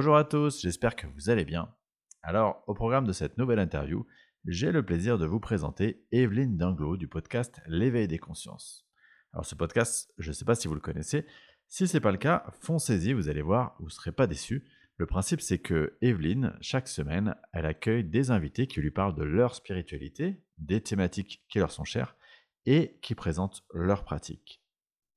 Bonjour 0.00 0.16
à 0.16 0.24
tous, 0.24 0.62
j'espère 0.62 0.96
que 0.96 1.06
vous 1.08 1.28
allez 1.28 1.44
bien. 1.44 1.74
Alors, 2.22 2.64
au 2.66 2.72
programme 2.72 3.06
de 3.06 3.12
cette 3.12 3.36
nouvelle 3.36 3.58
interview, 3.58 4.06
j'ai 4.46 4.72
le 4.72 4.82
plaisir 4.82 5.18
de 5.18 5.26
vous 5.26 5.40
présenter 5.40 6.06
Evelyne 6.10 6.56
Dinglo 6.56 6.96
du 6.96 7.06
podcast 7.06 7.60
L'éveil 7.66 8.08
des 8.08 8.16
consciences. 8.18 8.88
Alors 9.34 9.44
ce 9.44 9.54
podcast, 9.54 10.10
je 10.16 10.30
ne 10.30 10.32
sais 10.32 10.46
pas 10.46 10.54
si 10.54 10.68
vous 10.68 10.74
le 10.74 10.80
connaissez, 10.80 11.26
si 11.68 11.86
ce 11.86 11.94
n'est 11.94 12.00
pas 12.00 12.12
le 12.12 12.16
cas, 12.16 12.46
foncez-y, 12.62 13.12
vous 13.12 13.28
allez 13.28 13.42
voir, 13.42 13.76
vous 13.78 13.88
ne 13.88 13.90
serez 13.90 14.10
pas 14.10 14.26
déçus. 14.26 14.64
Le 14.96 15.04
principe 15.04 15.42
c'est 15.42 15.58
que 15.58 15.98
Evelyne, 16.00 16.56
chaque 16.62 16.88
semaine, 16.88 17.34
elle 17.52 17.66
accueille 17.66 18.02
des 18.02 18.30
invités 18.30 18.66
qui 18.66 18.80
lui 18.80 18.90
parlent 18.90 19.14
de 19.14 19.22
leur 19.22 19.54
spiritualité, 19.54 20.42
des 20.56 20.80
thématiques 20.80 21.44
qui 21.50 21.58
leur 21.58 21.72
sont 21.72 21.84
chères 21.84 22.16
et 22.64 22.98
qui 23.02 23.14
présentent 23.14 23.64
leurs 23.74 24.04
pratiques. 24.04 24.59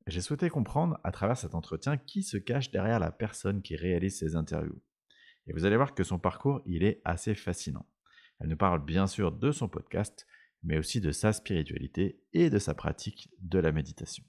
J'ai 0.07 0.21
souhaité 0.21 0.49
comprendre 0.49 0.99
à 1.03 1.11
travers 1.11 1.37
cet 1.37 1.55
entretien 1.55 1.97
qui 1.97 2.23
se 2.23 2.37
cache 2.37 2.71
derrière 2.71 2.99
la 2.99 3.11
personne 3.11 3.61
qui 3.61 3.75
réalise 3.75 4.17
ces 4.17 4.35
interviews. 4.35 4.81
Et 5.47 5.53
vous 5.53 5.65
allez 5.65 5.77
voir 5.77 5.93
que 5.93 6.03
son 6.03 6.19
parcours, 6.19 6.61
il 6.65 6.83
est 6.83 7.01
assez 7.05 7.35
fascinant. 7.35 7.85
Elle 8.39 8.49
nous 8.49 8.57
parle 8.57 8.83
bien 8.83 9.07
sûr 9.07 9.31
de 9.31 9.51
son 9.51 9.69
podcast, 9.69 10.27
mais 10.63 10.77
aussi 10.77 10.99
de 10.99 11.11
sa 11.11 11.31
spiritualité 11.31 12.21
et 12.33 12.49
de 12.49 12.59
sa 12.59 12.73
pratique 12.73 13.29
de 13.39 13.59
la 13.59 13.71
méditation. 13.71 14.23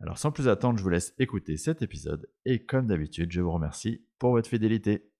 Alors 0.00 0.18
sans 0.18 0.32
plus 0.32 0.48
attendre, 0.48 0.78
je 0.78 0.82
vous 0.82 0.90
laisse 0.90 1.14
écouter 1.18 1.56
cet 1.56 1.82
épisode 1.82 2.28
et 2.44 2.64
comme 2.64 2.86
d'habitude, 2.86 3.32
je 3.32 3.40
vous 3.40 3.52
remercie 3.52 4.04
pour 4.18 4.32
votre 4.32 4.48
fidélité. 4.48 5.10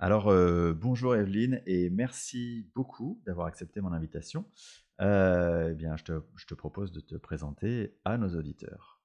Alors, 0.00 0.28
euh, 0.28 0.74
bonjour 0.74 1.16
Evelyne 1.16 1.60
et 1.66 1.90
merci 1.90 2.68
beaucoup 2.76 3.20
d'avoir 3.26 3.48
accepté 3.48 3.80
mon 3.80 3.92
invitation. 3.92 4.44
Euh, 5.00 5.70
eh 5.72 5.74
bien, 5.74 5.96
je 5.96 6.04
te, 6.04 6.54
propose 6.54 6.92
de 6.92 7.00
te 7.00 7.16
présenter 7.16 7.96
à 8.04 8.16
nos 8.16 8.28
auditeurs. 8.36 9.00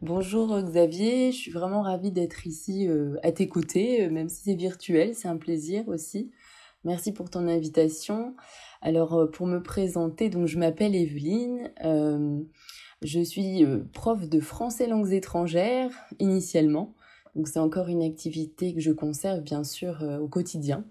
Bonjour 0.00 0.58
Xavier, 0.58 1.32
je 1.32 1.36
suis 1.36 1.50
vraiment 1.50 1.82
ravie 1.82 2.12
d'être 2.12 2.46
ici 2.46 2.88
euh, 2.88 3.16
à 3.22 3.30
tes 3.30 3.46
côtés, 3.46 4.08
même 4.08 4.30
si 4.30 4.44
c'est 4.44 4.54
virtuel, 4.54 5.14
c'est 5.14 5.28
un 5.28 5.36
plaisir 5.36 5.86
aussi. 5.88 6.30
Merci 6.84 7.12
pour 7.12 7.28
ton 7.28 7.46
invitation. 7.46 8.36
Alors, 8.80 9.30
pour 9.30 9.46
me 9.46 9.62
présenter, 9.62 10.30
donc 10.30 10.46
je 10.46 10.58
m'appelle 10.58 10.94
Evelyne. 10.94 11.72
je 13.02 13.20
suis 13.20 13.66
prof 13.92 14.26
de 14.26 14.40
français 14.40 14.86
langues 14.86 15.12
étrangères 15.12 15.92
initialement. 16.20 16.94
Donc 17.36 17.48
c'est 17.48 17.58
encore 17.58 17.88
une 17.88 18.02
activité 18.02 18.74
que 18.74 18.80
je 18.80 18.90
conserve 18.90 19.42
bien 19.42 19.62
sûr 19.62 20.02
euh, 20.02 20.18
au 20.18 20.26
quotidien. 20.26 20.84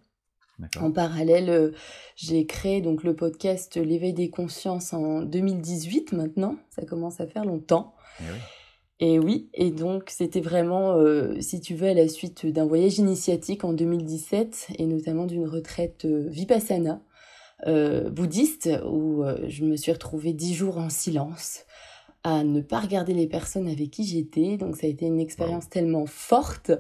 En 0.80 0.90
parallèle, 0.90 1.50
euh, 1.50 1.72
j'ai 2.16 2.46
créé 2.46 2.80
donc 2.80 3.04
le 3.04 3.14
podcast 3.14 3.76
L'éveil 3.76 4.14
des 4.14 4.30
consciences 4.30 4.94
en 4.94 5.22
2018 5.24 6.14
maintenant. 6.14 6.56
Ça 6.70 6.86
commence 6.86 7.20
à 7.20 7.28
faire 7.28 7.44
longtemps. 7.44 7.94
Eh 8.22 9.16
et 9.16 9.20
oui. 9.20 9.50
Et 9.56 9.72
donc 9.72 10.10
c'était 10.10 10.40
vraiment, 10.40 10.94
euh, 10.94 11.42
si 11.42 11.60
tu 11.60 11.74
veux, 11.74 11.90
à 11.90 11.94
la 11.96 12.08
suite 12.08 12.46
d'un 12.46 12.66
voyage 12.66 13.00
initiatique 13.00 13.66
en 13.66 13.74
2017 13.74 14.68
et 14.78 14.86
notamment 14.86 15.26
d'une 15.26 15.48
retraite 15.48 16.06
vipassana 16.06 17.02
bouddhiste 17.66 18.70
où 18.86 19.24
je 19.48 19.64
me 19.64 19.76
suis 19.76 19.92
retrouvée 19.92 20.34
dix 20.34 20.54
jours 20.54 20.78
en 20.78 20.90
silence 20.90 21.66
à 22.26 22.44
ne 22.44 22.60
pas 22.60 22.80
regarder 22.80 23.14
les 23.14 23.28
personnes 23.28 23.68
avec 23.68 23.92
qui 23.92 24.04
j'étais. 24.04 24.58
Donc 24.58 24.76
ça 24.76 24.88
a 24.88 24.90
été 24.90 25.06
une 25.06 25.20
expérience 25.20 25.70
tellement 25.70 26.08
forte. 26.08 26.72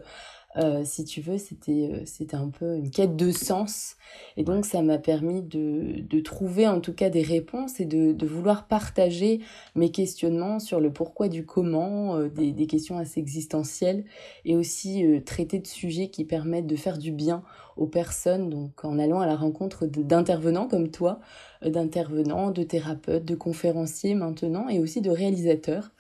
Euh, 0.57 0.83
si 0.85 1.03
tu 1.03 1.19
veux, 1.19 1.37
c'était 1.37 1.89
euh, 1.91 2.01
c'était 2.05 2.37
un 2.37 2.49
peu 2.49 2.75
une 2.75 2.89
quête 2.89 3.15
de 3.15 3.31
sens. 3.31 3.97
Et 4.37 4.43
donc 4.43 4.65
ça 4.65 4.81
m'a 4.81 4.97
permis 4.97 5.41
de, 5.41 6.01
de 6.01 6.19
trouver 6.21 6.67
en 6.67 6.79
tout 6.79 6.93
cas 6.93 7.09
des 7.09 7.23
réponses 7.23 7.79
et 7.79 7.85
de, 7.85 8.13
de 8.13 8.25
vouloir 8.25 8.67
partager 8.67 9.41
mes 9.75 9.91
questionnements 9.91 10.59
sur 10.59 10.79
le 10.79 10.93
pourquoi 10.93 11.27
du 11.27 11.45
comment, 11.45 12.15
euh, 12.15 12.29
des, 12.29 12.53
des, 12.53 12.67
questions 12.67 12.97
assez 12.97 13.19
existentielles, 13.19 14.05
et 14.45 14.55
aussi 14.55 15.03
traiter 15.25 15.59
de 15.59 15.67
sujets 15.67 16.09
qui 16.09 16.23
permettent 16.23 16.67
de 16.67 16.75
faire 16.75 16.97
du 16.97 17.11
bien 17.11 17.43
aux 17.75 17.87
personnes, 17.87 18.49
donc 18.49 18.85
en 18.85 18.97
allant 18.99 19.19
à 19.19 19.25
la 19.25 19.35
rencontre 19.35 19.85
d'intervenants 19.85 20.67
comme 20.67 20.89
toi, 20.89 21.19
d'intervenants, 21.65 22.51
de 22.51 22.63
thérapeutes, 22.63 23.25
de 23.25 23.35
conférenciers 23.35 24.15
maintenant, 24.15 24.69
et 24.69 24.79
aussi 24.79 25.01
de 25.01 25.09
réalisateurs. 25.09 25.91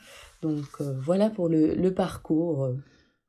Donc 0.41 0.63
voilà 0.79 1.29
pour 1.29 1.49
le, 1.49 1.89
parcours. 1.93 2.69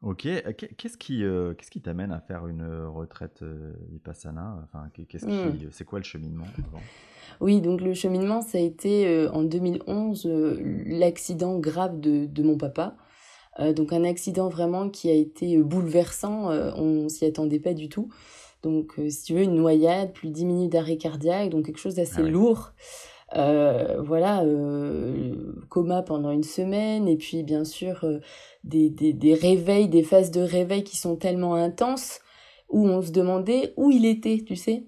Ok, 0.02 0.28
qu'est-ce 0.76 0.98
qui 0.98 1.20
qu'est-ce 1.20 1.70
qui 1.70 1.80
t'amène 1.80 2.12
à 2.12 2.20
faire 2.20 2.46
une 2.46 2.66
retraite 2.86 3.42
vipassana? 3.90 4.62
Enfin, 4.64 4.88
qu'est-ce 5.08 5.26
qui, 5.26 5.32
hmm. 5.32 5.70
c'est 5.70 5.84
quoi 5.84 5.98
le 5.98 6.04
cheminement 6.04 6.44
Oui, 7.40 7.60
donc 7.60 7.80
le 7.80 7.94
cheminement, 7.94 8.42
ça 8.42 8.58
a 8.58 8.60
été 8.60 9.26
en 9.32 9.42
2011 9.42 10.28
l'accident 10.86 11.58
grave 11.58 11.98
de, 11.98 12.26
de, 12.26 12.42
mon 12.42 12.58
papa. 12.58 12.94
donc 13.74 13.92
un 13.92 14.04
accident 14.04 14.48
vraiment 14.50 14.90
qui 14.90 15.08
a 15.10 15.14
été 15.14 15.56
bouleversant, 15.62 16.50
on 16.76 17.08
s'y 17.08 17.24
attendait 17.24 17.60
pas 17.60 17.72
du 17.72 17.88
tout. 17.88 18.10
Donc, 18.66 18.98
euh, 18.98 19.08
si 19.08 19.22
tu 19.22 19.34
veux, 19.34 19.42
une 19.42 19.54
noyade, 19.54 20.12
plus 20.12 20.28
de 20.28 20.34
10 20.34 20.44
minutes 20.44 20.72
d'arrêt 20.72 20.96
cardiaque, 20.96 21.50
donc 21.50 21.66
quelque 21.66 21.78
chose 21.78 21.94
d'assez 21.94 22.22
ah 22.22 22.28
lourd. 22.28 22.72
Euh, 23.36 24.00
voilà, 24.02 24.42
euh, 24.42 25.52
coma 25.68 26.02
pendant 26.02 26.30
une 26.30 26.42
semaine, 26.42 27.06
et 27.06 27.16
puis 27.16 27.42
bien 27.42 27.64
sûr 27.64 28.04
des, 28.66 28.90
des, 28.90 29.12
des, 29.12 29.34
réveils, 29.34 29.88
des 29.88 30.02
phases 30.02 30.30
de 30.30 30.40
réveil 30.40 30.84
qui 30.84 30.96
sont 30.96 31.16
tellement 31.16 31.54
intenses, 31.54 32.20
où 32.68 32.86
on 32.86 33.00
se 33.00 33.12
demandait 33.12 33.72
où 33.76 33.90
il 33.90 34.04
était, 34.04 34.42
tu 34.44 34.56
sais? 34.56 34.86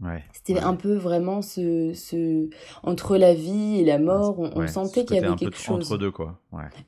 Ouais, 0.00 0.22
C'était 0.32 0.60
un 0.60 0.76
peu 0.76 0.94
vraiment 0.94 1.42
ce, 1.42 1.92
ce 1.92 2.48
entre 2.84 3.16
la 3.16 3.34
vie 3.34 3.80
et 3.80 3.84
la 3.84 3.98
mort, 3.98 4.38
on, 4.38 4.66
sentait 4.68 5.04
qu'il 5.04 5.16
y 5.16 5.18
avait 5.18 5.34
quelque 5.34 5.58
chose. 5.58 5.86
Entre 5.86 5.98
deux, 5.98 6.12
quoi. 6.12 6.40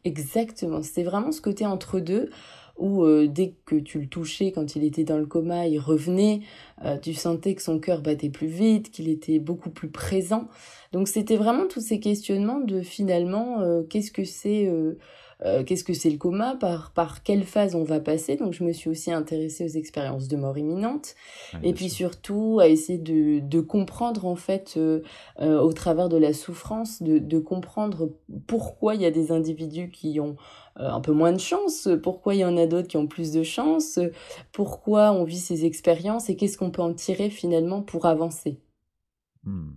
Exactement, 0.05 0.81
c'était 0.83 1.03
vraiment 1.03 1.33
ce 1.33 1.41
côté 1.41 1.67
entre 1.67 1.99
deux 1.99 2.31
où 2.81 3.05
euh, 3.05 3.29
dès 3.29 3.57
que 3.67 3.77
tu 3.77 4.01
le 4.01 4.09
touchais 4.09 4.53
quand 4.53 4.75
il 4.75 4.85
était 4.85 5.05
dans 5.05 5.19
le 5.19 5.27
coma, 5.27 5.67
il 5.67 5.79
revenait, 5.79 6.41
euh, 6.85 6.97
tu 6.99 7.13
sentais 7.13 7.55
que 7.55 7.63
son 7.63 7.79
cœur 7.79 8.01
battait 8.01 8.31
plus 8.31 8.47
vite, 8.47 8.91
qu'il 8.91 9.09
était 9.09 9.39
beaucoup 9.39 9.71
plus 9.71 9.91
présent. 9.91 10.49
Donc 10.93 11.07
c'était 11.07 11.37
vraiment 11.37 11.67
tous 11.69 11.81
ces 11.81 12.01
questionnements 12.01 12.61
de 12.61 12.81
finalement 12.81 13.61
euh, 13.61 13.83
qu'est-ce 13.83 14.11
que 14.11 14.25
c'est 14.25 14.73
qu'est-ce 15.67 15.85
que 15.85 15.95
c'est 15.95 16.11
le 16.11 16.19
coma, 16.19 16.57
par, 16.57 16.93
par 16.93 17.23
quelle 17.23 17.45
phase 17.45 17.75
on 17.75 17.85
va 17.85 18.01
passer? 18.01 18.37
Donc 18.37 18.53
je 18.53 18.65
me 18.65 18.73
suis 18.73 18.91
aussi 18.91 19.13
intéressée 19.13 19.65
aux 19.65 19.79
expériences 19.79 20.29
de 20.29 20.37
mort 20.37 20.59
imminente. 20.59 21.15
et 21.63 21.73
puis 21.73 21.89
surtout 21.89 22.59
à 22.61 22.69
essayer 22.69 22.99
de, 22.99 23.41
de 23.41 23.61
comprendre 23.61 24.27
en 24.27 24.37
fait 24.37 24.79
au 25.39 25.73
travers 25.73 26.09
de 26.09 26.17
la 26.17 26.33
souffrance, 26.33 27.03
de, 27.03 27.19
de 27.19 27.39
comprendre 27.39 28.11
pourquoi 28.47 28.95
il 28.95 29.03
y 29.03 29.07
a 29.07 29.11
des 29.11 29.33
individus 29.33 29.91
qui 29.91 30.21
ont 30.21 30.37
euh, 30.79 30.89
un 30.89 31.01
peu 31.01 31.13
moins 31.13 31.33
de 31.33 31.41
chance, 31.41 31.89
pourquoi 32.03 32.35
il 32.35 32.39
y 32.39 32.45
en 32.45 32.57
a 32.57 32.67
d'autres 32.67 32.89
qui 32.89 32.97
ont 32.97 33.07
plus 33.07 33.33
de 33.33 33.43
chance, 33.43 33.99
pourquoi 34.53 35.13
on 35.13 35.25
vit 35.25 35.39
ces 35.39 35.65
expériences 35.65 36.31
et 36.31 36.37
qu'est-ce 36.37 36.57
qu'on 36.57 36.71
peut 36.71 36.83
en 36.83 36.95
tirer 36.95 37.29
finalement 37.29 37.83
pour 37.83 38.07
avancer. 38.07 38.61
Hmm. 39.45 39.73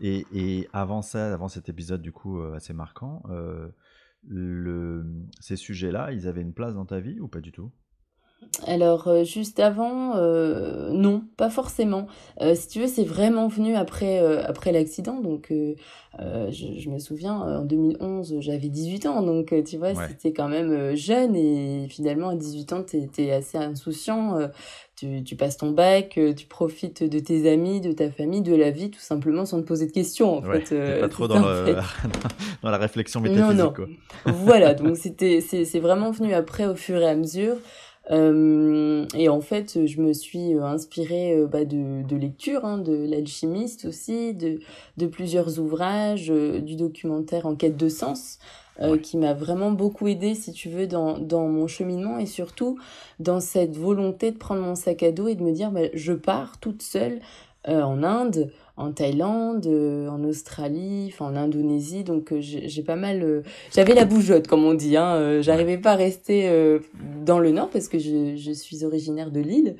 Et, 0.00 0.26
et, 0.34 0.68
avant 0.72 1.00
ça, 1.00 1.32
avant 1.32 1.48
cet 1.48 1.68
épisode 1.68 2.02
du 2.02 2.12
coup 2.12 2.40
euh, 2.40 2.54
assez 2.56 2.72
marquant, 2.72 3.22
euh, 3.30 3.68
ces 5.40 5.56
sujets-là, 5.56 6.12
ils 6.12 6.26
avaient 6.26 6.42
une 6.42 6.54
place 6.54 6.74
dans 6.74 6.86
ta 6.86 7.00
vie 7.00 7.20
ou 7.20 7.28
pas 7.28 7.40
du 7.40 7.52
tout? 7.52 7.72
Alors, 8.66 9.08
euh, 9.08 9.24
juste 9.24 9.60
avant, 9.60 10.16
euh, 10.16 10.90
non, 10.90 11.22
pas 11.36 11.50
forcément. 11.50 12.06
Euh, 12.40 12.54
si 12.54 12.68
tu 12.68 12.80
veux, 12.80 12.86
c'est 12.86 13.04
vraiment 13.04 13.48
venu 13.48 13.74
après, 13.74 14.18
après 14.44 14.72
l'accident. 14.72 15.20
Donc, 15.20 15.52
je, 16.18 16.88
me 16.88 16.98
souviens, 16.98 17.34
en 17.34 17.64
2011, 17.64 18.36
j'avais 18.40 18.68
18 18.68 19.06
ans. 19.06 19.22
Donc, 19.22 19.54
tu 19.64 19.76
vois, 19.76 19.94
c'était 19.94 20.32
quand 20.32 20.48
même 20.48 20.94
jeune. 20.96 21.36
Et 21.36 21.86
finalement, 21.88 22.30
à 22.30 22.34
18 22.34 22.72
ans, 22.72 22.82
tu 22.82 22.96
étais 22.96 23.30
assez 23.32 23.58
insouciant. 23.58 24.38
Tu, 24.96 25.22
tu, 25.24 25.36
passes 25.36 25.58
ton 25.58 25.72
bac, 25.72 26.18
tu 26.34 26.46
profites 26.46 27.02
de 27.02 27.18
tes 27.18 27.52
amis, 27.52 27.82
de 27.82 27.92
ta 27.92 28.10
famille, 28.10 28.40
de 28.40 28.56
la 28.56 28.70
vie, 28.70 28.90
tout 28.90 28.98
simplement 28.98 29.44
sans 29.44 29.60
te 29.60 29.66
poser 29.66 29.86
de 29.86 29.92
questions. 29.92 30.38
En 30.38 30.42
fait, 30.42 30.74
pas 31.00 31.08
trop 31.10 31.28
dans, 31.28 31.40
dans, 32.62 32.70
la 32.70 32.78
réflexion 32.78 33.20
métaphysique. 33.20 33.58
Non, 33.58 33.74
non. 33.76 34.32
voilà, 34.32 34.72
donc 34.72 34.96
c'était, 34.96 35.42
c'est 35.42 35.80
vraiment 35.80 36.12
venu 36.12 36.32
après 36.32 36.66
au 36.66 36.74
fur 36.74 36.96
et 36.96 37.08
à 37.08 37.14
mesure. 37.14 37.56
Euh, 38.10 39.06
et 39.14 39.28
en 39.28 39.40
fait, 39.40 39.86
je 39.86 40.00
me 40.00 40.12
suis 40.12 40.54
euh, 40.54 40.62
inspirée 40.62 41.34
euh, 41.34 41.46
bah, 41.46 41.64
de, 41.64 42.02
de 42.02 42.16
lectures, 42.16 42.64
hein, 42.64 42.78
de 42.78 42.94
l'alchimiste 42.94 43.86
aussi, 43.86 44.32
de, 44.34 44.60
de 44.96 45.06
plusieurs 45.06 45.58
ouvrages, 45.58 46.28
du 46.28 46.76
documentaire 46.76 47.46
En 47.46 47.56
quête 47.56 47.76
de 47.76 47.88
sens, 47.88 48.38
qui 49.02 49.16
m'a 49.16 49.32
vraiment 49.32 49.70
beaucoup 49.70 50.06
aidé, 50.06 50.34
si 50.34 50.52
tu 50.52 50.68
veux, 50.68 50.86
dans, 50.86 51.18
dans 51.18 51.48
mon 51.48 51.66
cheminement 51.66 52.18
et 52.18 52.26
surtout 52.26 52.78
dans 53.20 53.40
cette 53.40 53.74
volonté 53.74 54.30
de 54.30 54.36
prendre 54.36 54.60
mon 54.60 54.74
sac 54.74 55.02
à 55.02 55.12
dos 55.12 55.28
et 55.28 55.34
de 55.34 55.42
me 55.42 55.52
dire, 55.52 55.70
bah, 55.70 55.88
je 55.94 56.12
pars 56.12 56.60
toute 56.60 56.82
seule 56.82 57.20
en 57.66 58.02
Inde 58.02 58.50
en 58.76 58.92
Thaïlande, 58.92 59.66
euh, 59.66 60.08
en 60.08 60.22
Australie, 60.24 61.10
enfin 61.12 61.26
en 61.26 61.36
Indonésie. 61.36 62.04
Donc 62.04 62.32
euh, 62.32 62.38
j'ai 62.40 62.82
pas 62.82 62.96
mal, 62.96 63.22
euh, 63.22 63.42
j'avais 63.74 63.94
la 63.94 64.04
bougeotte 64.04 64.46
comme 64.46 64.64
on 64.64 64.74
dit. 64.74 64.96
Hein, 64.96 65.40
J'arrivais 65.40 65.78
pas 65.78 65.92
à 65.92 65.96
rester 65.96 66.50
dans 67.24 67.38
le 67.38 67.50
nord 67.50 67.70
parce 67.70 67.88
que 67.88 67.98
je, 67.98 68.36
je 68.36 68.52
suis 68.52 68.84
originaire 68.84 69.30
de 69.30 69.40
Lille. 69.40 69.76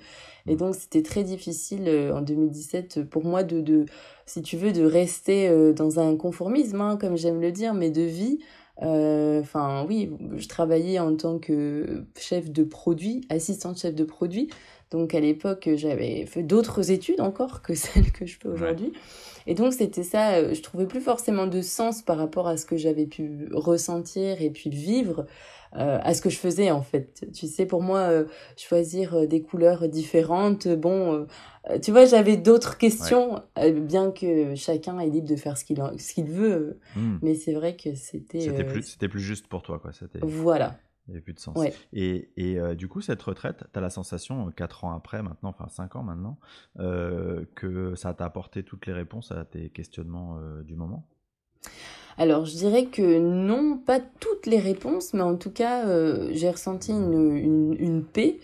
Et 0.48 0.56
donc 0.56 0.74
c'était 0.76 1.02
très 1.02 1.24
difficile 1.24 1.88
en 2.14 2.20
2017 2.20 3.08
pour 3.08 3.24
moi 3.24 3.42
de, 3.42 3.60
de, 3.60 3.86
si 4.26 4.42
tu 4.42 4.56
veux, 4.56 4.72
de 4.72 4.84
rester 4.84 5.72
dans 5.74 5.98
un 5.98 6.16
conformisme, 6.16 6.80
hein, 6.80 6.96
comme 7.00 7.16
j'aime 7.16 7.40
le 7.40 7.50
dire, 7.50 7.74
mais 7.74 7.90
de 7.90 8.02
vie 8.02 8.38
Enfin, 8.78 9.86
oui, 9.88 10.10
je 10.36 10.48
travaillais 10.48 10.98
en 10.98 11.16
tant 11.16 11.38
que 11.38 12.04
chef 12.14 12.50
de 12.50 12.62
produit, 12.62 13.22
assistante 13.30 13.78
chef 13.78 13.94
de 13.94 14.04
produit. 14.04 14.50
Donc 14.90 15.14
à 15.14 15.20
l'époque, 15.20 15.68
j'avais 15.74 16.26
fait 16.26 16.42
d'autres 16.42 16.90
études 16.90 17.20
encore 17.20 17.62
que 17.62 17.74
celles 17.76 18.12
que 18.12 18.26
je 18.26 18.38
fais 18.38 18.48
aujourd'hui. 18.48 18.92
Et 19.46 19.54
donc 19.54 19.72
c'était 19.72 20.02
ça, 20.02 20.52
je 20.52 20.60
trouvais 20.60 20.86
plus 20.86 21.00
forcément 21.00 21.46
de 21.46 21.60
sens 21.60 22.02
par 22.02 22.18
rapport 22.18 22.48
à 22.48 22.56
ce 22.56 22.66
que 22.66 22.76
j'avais 22.76 23.06
pu 23.06 23.48
ressentir 23.52 24.42
et 24.42 24.50
puis 24.50 24.70
vivre 24.70 25.26
euh, 25.74 25.98
à 26.02 26.14
ce 26.14 26.22
que 26.22 26.30
je 26.30 26.38
faisais 26.38 26.70
en 26.70 26.82
fait. 26.82 27.26
Tu 27.34 27.46
sais, 27.46 27.66
pour 27.66 27.82
moi, 27.82 27.98
euh, 27.98 28.24
choisir 28.56 29.14
euh, 29.14 29.26
des 29.26 29.42
couleurs 29.42 29.88
différentes, 29.88 30.68
bon, 30.68 31.26
tu 31.82 31.90
vois, 31.90 32.06
j'avais 32.06 32.36
d'autres 32.36 32.78
questions, 32.78 33.42
bien 33.74 34.10
que 34.10 34.54
chacun 34.54 34.98
est 35.00 35.08
libre 35.08 35.28
de 35.28 35.36
faire 35.36 35.58
ce 35.58 35.64
qu'il 35.64 35.82
ce 35.98 36.14
qu'il 36.14 36.30
veut. 36.30 36.78
Hmm. 36.94 37.16
Mais 37.20 37.34
c'est 37.34 37.52
vrai 37.52 37.76
que 37.76 37.94
c'était. 37.94 38.40
C'était 38.40 38.64
plus, 38.64 38.82
c'était 38.82 39.08
plus 39.08 39.20
juste 39.20 39.48
pour 39.48 39.62
toi, 39.62 39.78
quoi. 39.78 39.90
Voilà. 40.22 40.78
Il 41.06 41.12
n'y 41.12 41.16
avait 41.16 41.22
plus 41.22 41.34
de 41.34 41.40
sens. 41.40 41.56
Et, 41.92 42.30
et 42.36 42.58
du 42.74 42.88
coup, 42.88 43.00
cette 43.00 43.22
retraite, 43.22 43.64
tu 43.72 43.78
as 43.78 43.80
la 43.80 43.90
sensation, 43.90 44.50
4 44.50 44.84
ans 44.84 44.92
après 44.92 45.22
maintenant, 45.22 45.50
enfin 45.50 45.68
5 45.68 45.96
ans 45.96 46.02
maintenant, 46.02 46.38
que 46.76 47.94
ça 47.94 48.12
t'a 48.14 48.24
apporté 48.24 48.64
toutes 48.64 48.86
les 48.86 48.92
réponses 48.92 49.30
à 49.30 49.44
tes 49.44 49.70
questionnements 49.70 50.38
du 50.64 50.74
moment? 50.74 51.06
Alors, 52.18 52.46
je 52.46 52.56
dirais 52.56 52.86
que 52.86 53.18
non, 53.18 53.76
pas 53.76 54.00
toutes 54.00 54.46
les 54.46 54.58
réponses, 54.58 55.12
mais 55.12 55.22
en 55.22 55.36
tout 55.36 55.50
cas, 55.50 55.86
euh, 55.86 56.30
j'ai 56.32 56.50
ressenti 56.50 56.92
une, 56.92 57.76
une, 57.78 58.04
paix, 58.04 58.38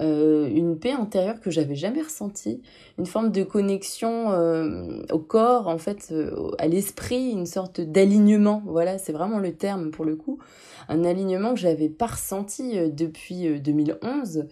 euh, 0.00 0.48
une 0.48 0.78
paix 0.78 0.92
intérieure 0.92 1.40
que 1.40 1.50
j'avais 1.50 1.74
jamais 1.74 2.02
ressentie, 2.02 2.62
une 2.98 3.06
forme 3.06 3.30
de 3.30 3.42
connexion 3.42 4.32
euh, 4.32 5.02
au 5.10 5.18
corps, 5.18 5.68
en 5.68 5.78
fait, 5.78 6.12
à 6.58 6.68
l'esprit, 6.68 7.30
une 7.30 7.46
sorte 7.46 7.80
d'alignement. 7.80 8.62
Voilà, 8.66 8.98
c'est 8.98 9.12
vraiment 9.12 9.38
le 9.38 9.52
terme 9.52 9.90
pour 9.90 10.04
le 10.04 10.16
coup 10.16 10.38
un 10.88 11.04
alignement 11.04 11.54
que 11.54 11.60
j'avais 11.60 11.88
pas 11.88 12.06
ressenti 12.06 12.78
euh, 12.78 12.88
depuis 12.90 13.60
2011 13.60 14.38
euh, 14.38 14.42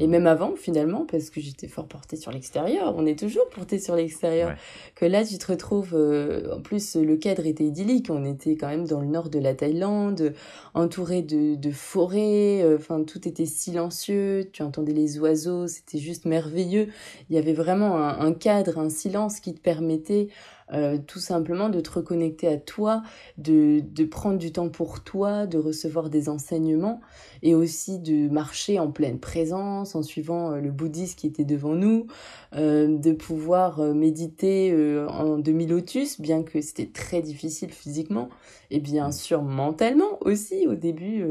et 0.00 0.06
mmh. 0.06 0.10
même 0.10 0.26
avant 0.26 0.54
finalement 0.56 1.06
parce 1.10 1.30
que 1.30 1.40
j'étais 1.40 1.68
fort 1.68 1.86
portée 1.86 2.16
sur 2.16 2.32
l'extérieur. 2.32 2.94
On 2.96 3.06
est 3.06 3.18
toujours 3.18 3.48
porté 3.48 3.78
sur 3.78 3.96
l'extérieur. 3.96 4.54
Que 4.94 5.04
là 5.04 5.24
tu 5.24 5.38
te 5.38 5.50
retrouves 5.50 5.94
euh, 5.94 6.54
en 6.54 6.60
plus 6.60 6.96
le 6.96 7.16
cadre 7.16 7.46
était 7.46 7.64
idyllique. 7.64 8.08
On 8.10 8.24
était 8.24 8.56
quand 8.56 8.68
même 8.68 8.86
dans 8.86 9.00
le 9.00 9.06
nord 9.06 9.28
de 9.28 9.38
la 9.38 9.54
Thaïlande, 9.54 10.34
entouré 10.74 11.22
de, 11.22 11.54
de 11.54 11.70
forêts. 11.70 12.64
Enfin 12.74 13.02
tout 13.04 13.26
était 13.26 13.46
silencieux. 13.46 14.48
Tu 14.52 14.62
entendais 14.62 14.92
les 14.92 15.18
oiseaux. 15.18 15.66
C'était 15.66 15.98
juste 15.98 16.24
merveilleux. 16.24 16.88
Il 17.30 17.36
y 17.36 17.38
avait 17.38 17.52
vraiment 17.52 17.96
un, 17.96 18.18
un 18.20 18.32
cadre, 18.32 18.78
un 18.78 18.90
silence 18.90 19.40
qui 19.40 19.54
te 19.54 19.60
permettait 19.60 20.28
euh, 20.72 20.98
tout 20.98 21.20
simplement 21.20 21.68
de 21.68 21.80
te 21.80 21.90
reconnecter 21.90 22.48
à 22.48 22.56
toi, 22.56 23.02
de, 23.38 23.80
de 23.88 24.04
prendre 24.04 24.36
du 24.36 24.50
temps 24.50 24.68
pour 24.68 25.04
toi, 25.04 25.46
de 25.46 25.58
recevoir 25.58 26.10
des 26.10 26.28
enseignements 26.28 27.00
et 27.42 27.54
aussi 27.54 28.00
de 28.00 28.28
marcher 28.28 28.80
en 28.80 28.90
pleine 28.90 29.20
présence 29.20 29.94
en 29.94 30.02
suivant 30.02 30.52
euh, 30.52 30.60
le 30.60 30.72
bouddhiste 30.72 31.20
qui 31.20 31.28
était 31.28 31.44
devant 31.44 31.74
nous, 31.74 32.08
euh, 32.56 32.98
de 32.98 33.12
pouvoir 33.12 33.80
méditer 33.80 34.74
en 35.08 35.38
demi-lotus, 35.38 36.20
bien 36.20 36.42
que 36.42 36.60
c'était 36.60 36.86
très 36.86 37.22
difficile 37.22 37.70
physiquement, 37.70 38.28
et 38.70 38.80
bien 38.80 39.12
sûr 39.12 39.42
mentalement 39.42 40.18
aussi. 40.22 40.66
Au 40.66 40.74
début, 40.74 41.24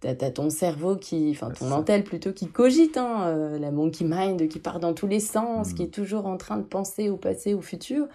t'as 0.00 0.10
as 0.20 0.30
ton 0.30 0.50
cerveau 0.50 0.96
qui, 0.96 1.30
enfin 1.30 1.50
ton 1.50 1.66
mental 1.66 2.04
plutôt 2.04 2.32
qui 2.32 2.48
cogite, 2.48 2.96
hein, 2.96 3.58
la 3.58 3.70
monkey 3.70 4.04
mind 4.04 4.48
qui 4.48 4.58
part 4.58 4.80
dans 4.80 4.94
tous 4.94 5.06
les 5.06 5.20
sens, 5.20 5.72
qui 5.72 5.82
mmh. 5.82 5.86
est 5.86 5.90
toujours 5.90 6.26
en 6.26 6.36
train 6.36 6.58
de 6.58 6.64
penser 6.64 7.08
au 7.08 7.16
passé, 7.16 7.54
au 7.54 7.60
futur. 7.60 8.06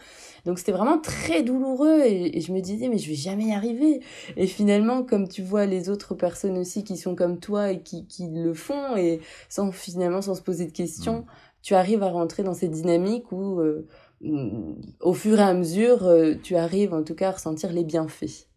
Donc 0.46 0.60
c'était 0.62 0.72
vraiment 0.72 1.00
très 1.00 1.42
douloureux 1.42 2.02
et, 2.06 2.40
je 2.40 2.52
me 2.52 2.62
disais 2.62 2.88
mais 2.88 3.00
je 3.00 3.10
vais 3.10 3.16
jamais 3.16 3.46
y 3.46 3.52
arriver. 3.52 4.02
Et 4.38 4.46
finalement 4.46 5.04
comme 5.04 5.28
tu 5.28 5.42
vois 5.42 5.66
les 5.66 5.90
autres 5.90 6.14
personnes 6.14 6.58
aussi 6.60 6.84
qui 6.84 6.98
sont 6.98 7.16
comme 7.16 7.40
toi 7.40 7.72
et 7.72 7.82
qui, 7.82 8.06
qui 8.06 8.30
le 8.30 8.54
font 8.54 8.96
et 8.96 9.22
sans 9.50 9.72
finalement 9.72 10.22
sans 10.22 10.36
se 10.36 10.42
poser 10.44 10.68
de 10.68 10.72
questions, 10.72 11.22
mm. 11.22 11.26
tu 11.64 11.74
arrives 11.74 12.04
à 12.04 12.10
rentrer 12.10 12.44
dans 12.44 12.54
cette 12.54 12.72
dynamique 12.72 13.32
où 13.32 13.60
euh, 13.60 13.88
mm, 14.22 14.76
au 15.00 15.14
fur 15.14 15.40
et 15.40 15.44
à 15.44 15.54
mesure 15.56 16.04
euh, 16.04 16.36
tu 16.36 16.56
arrives 16.56 16.94
en 16.94 17.04
tout 17.04 17.16
cas 17.16 17.30
à 17.30 17.32
ressentir 17.32 17.74
les 17.74 17.84
bienfaits. 17.84 18.48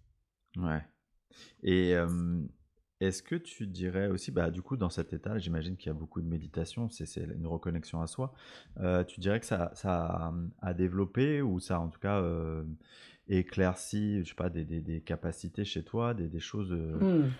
Ouais. 0.59 0.83
Et 1.63 1.95
euh, 1.95 2.07
est-ce 3.05 3.23
que 3.23 3.35
tu 3.35 3.67
dirais 3.67 4.09
aussi, 4.09 4.31
bah, 4.31 4.51
du 4.51 4.63
coup, 4.63 4.77
dans 4.77 4.91
cet 4.91 5.13
état, 5.13 5.39
j'imagine 5.39 5.77
qu'il 5.77 5.89
y 5.89 5.91
a 5.91 5.95
beaucoup 5.95 6.21
de 6.21 6.27
méditation, 6.27 6.89
c'est 6.91 7.17
une 7.17 7.47
reconnexion 7.47 8.01
à 8.01 8.07
soi. 8.07 8.33
Euh, 8.81 9.05
tu 9.05 9.21
dirais 9.21 9.41
que 9.41 9.47
ça, 9.47 9.71
ça 9.75 10.33
a, 10.63 10.75
développé 10.75 11.43
ou 11.43 11.61
ça, 11.61 11.81
en 11.81 11.89
tout 11.89 12.01
cas, 12.01 12.21
euh, 12.21 12.63
éclairci, 13.29 14.23
je 14.23 14.29
sais 14.29 14.35
pas, 14.35 14.49
des, 14.49 14.65
des, 14.65 15.01
capacités 15.01 15.65
chez 15.65 15.83
toi, 15.83 16.15
des, 16.15 16.27
des 16.27 16.41
choses. 16.41 16.73
Euh, 16.73 16.99
hmm. 16.99 17.31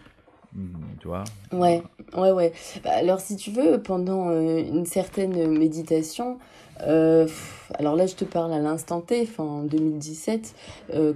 hmm, 0.55 0.97
Tu 1.01 1.09
vois? 1.09 1.25
Ouais, 1.53 1.83
ouais, 2.17 2.33
ouais. 2.33 2.53
Bah, 2.83 2.91
alors, 2.93 3.21
si 3.21 3.37
tu 3.37 3.51
veux, 3.51 3.83
pendant 3.83 4.29
euh, 4.31 4.59
une 4.59 4.87
certaine 4.87 5.59
méditation, 5.59 6.39
alors 6.79 7.95
là, 7.95 8.07
je 8.07 8.17
te 8.17 8.25
parle 8.25 8.53
à 8.53 8.59
l'instant 8.59 9.01
T, 9.01 9.23
enfin, 9.23 9.45
en 9.45 9.63
2017, 9.63 10.55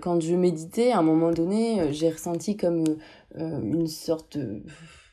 quand 0.00 0.20
je 0.20 0.34
méditais, 0.34 0.92
à 0.92 0.98
un 0.98 1.02
moment 1.02 1.32
donné, 1.32 1.92
j'ai 1.92 2.10
ressenti 2.10 2.56
comme 2.56 2.84
une 3.36 3.86
sorte 3.86 4.38
de, 4.38 4.62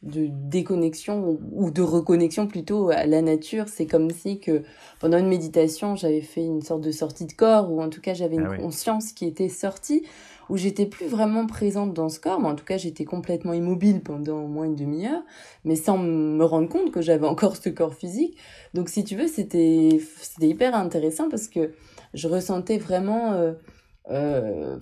déconnexion 0.04 1.40
ou 1.52 1.72
de 1.72 1.82
reconnexion 1.82 2.48
plutôt 2.48 2.90
à 2.90 3.06
la 3.06 3.22
nature. 3.22 3.68
C'est 3.68 3.88
comme 3.88 4.12
si 4.12 4.40
que 4.40 4.64
pendant 5.00 5.18
une 5.18 5.28
méditation, 5.28 5.96
j'avais 5.96 6.22
fait 6.22 6.44
une 6.44 6.62
sorte 6.62 6.82
de 6.82 6.92
sortie 6.92 7.26
de 7.26 7.34
corps 7.34 7.72
ou 7.72 7.82
en 7.82 7.90
tout 7.90 8.02
cas 8.02 8.14
j'avais 8.14 8.36
une 8.36 8.50
ah 8.52 8.58
conscience 8.58 9.12
qui 9.12 9.26
était 9.26 9.50
sortie 9.50 10.04
où 10.50 10.58
j'étais 10.58 10.86
plus 10.86 11.08
vraiment 11.08 11.48
présente 11.48 11.94
dans 11.94 12.10
ce 12.10 12.20
corps, 12.20 12.40
mais 12.40 12.48
en 12.48 12.56
tout 12.56 12.66
cas 12.66 12.78
j'étais 12.78 13.06
complètement 13.06 13.54
immobile 13.54 14.02
pendant 14.02 14.44
au 14.44 14.48
moins 14.48 14.66
une 14.66 14.76
demi-heure, 14.76 15.24
mais 15.64 15.76
sans 15.76 15.98
me 15.98 16.44
rendre 16.44 16.70
compte 16.70 16.92
que 16.92 17.02
j'avais 17.02 17.28
encore 17.28 17.56
ce 17.56 17.70
corps 17.70 17.96
physique. 17.96 18.38
Donc 18.74 18.90
si 18.90 19.04
tu 19.04 19.16
veux, 19.16 19.28
c'était 19.28 20.00
c'était 20.22 20.48
hyper 20.48 20.76
intéressant 20.76 21.30
parce 21.30 21.48
que 21.48 21.74
je 22.14 22.28
ressentais 22.28 22.78
vraiment 22.78 23.34
euh, 23.34 23.54
euh, 24.12 24.78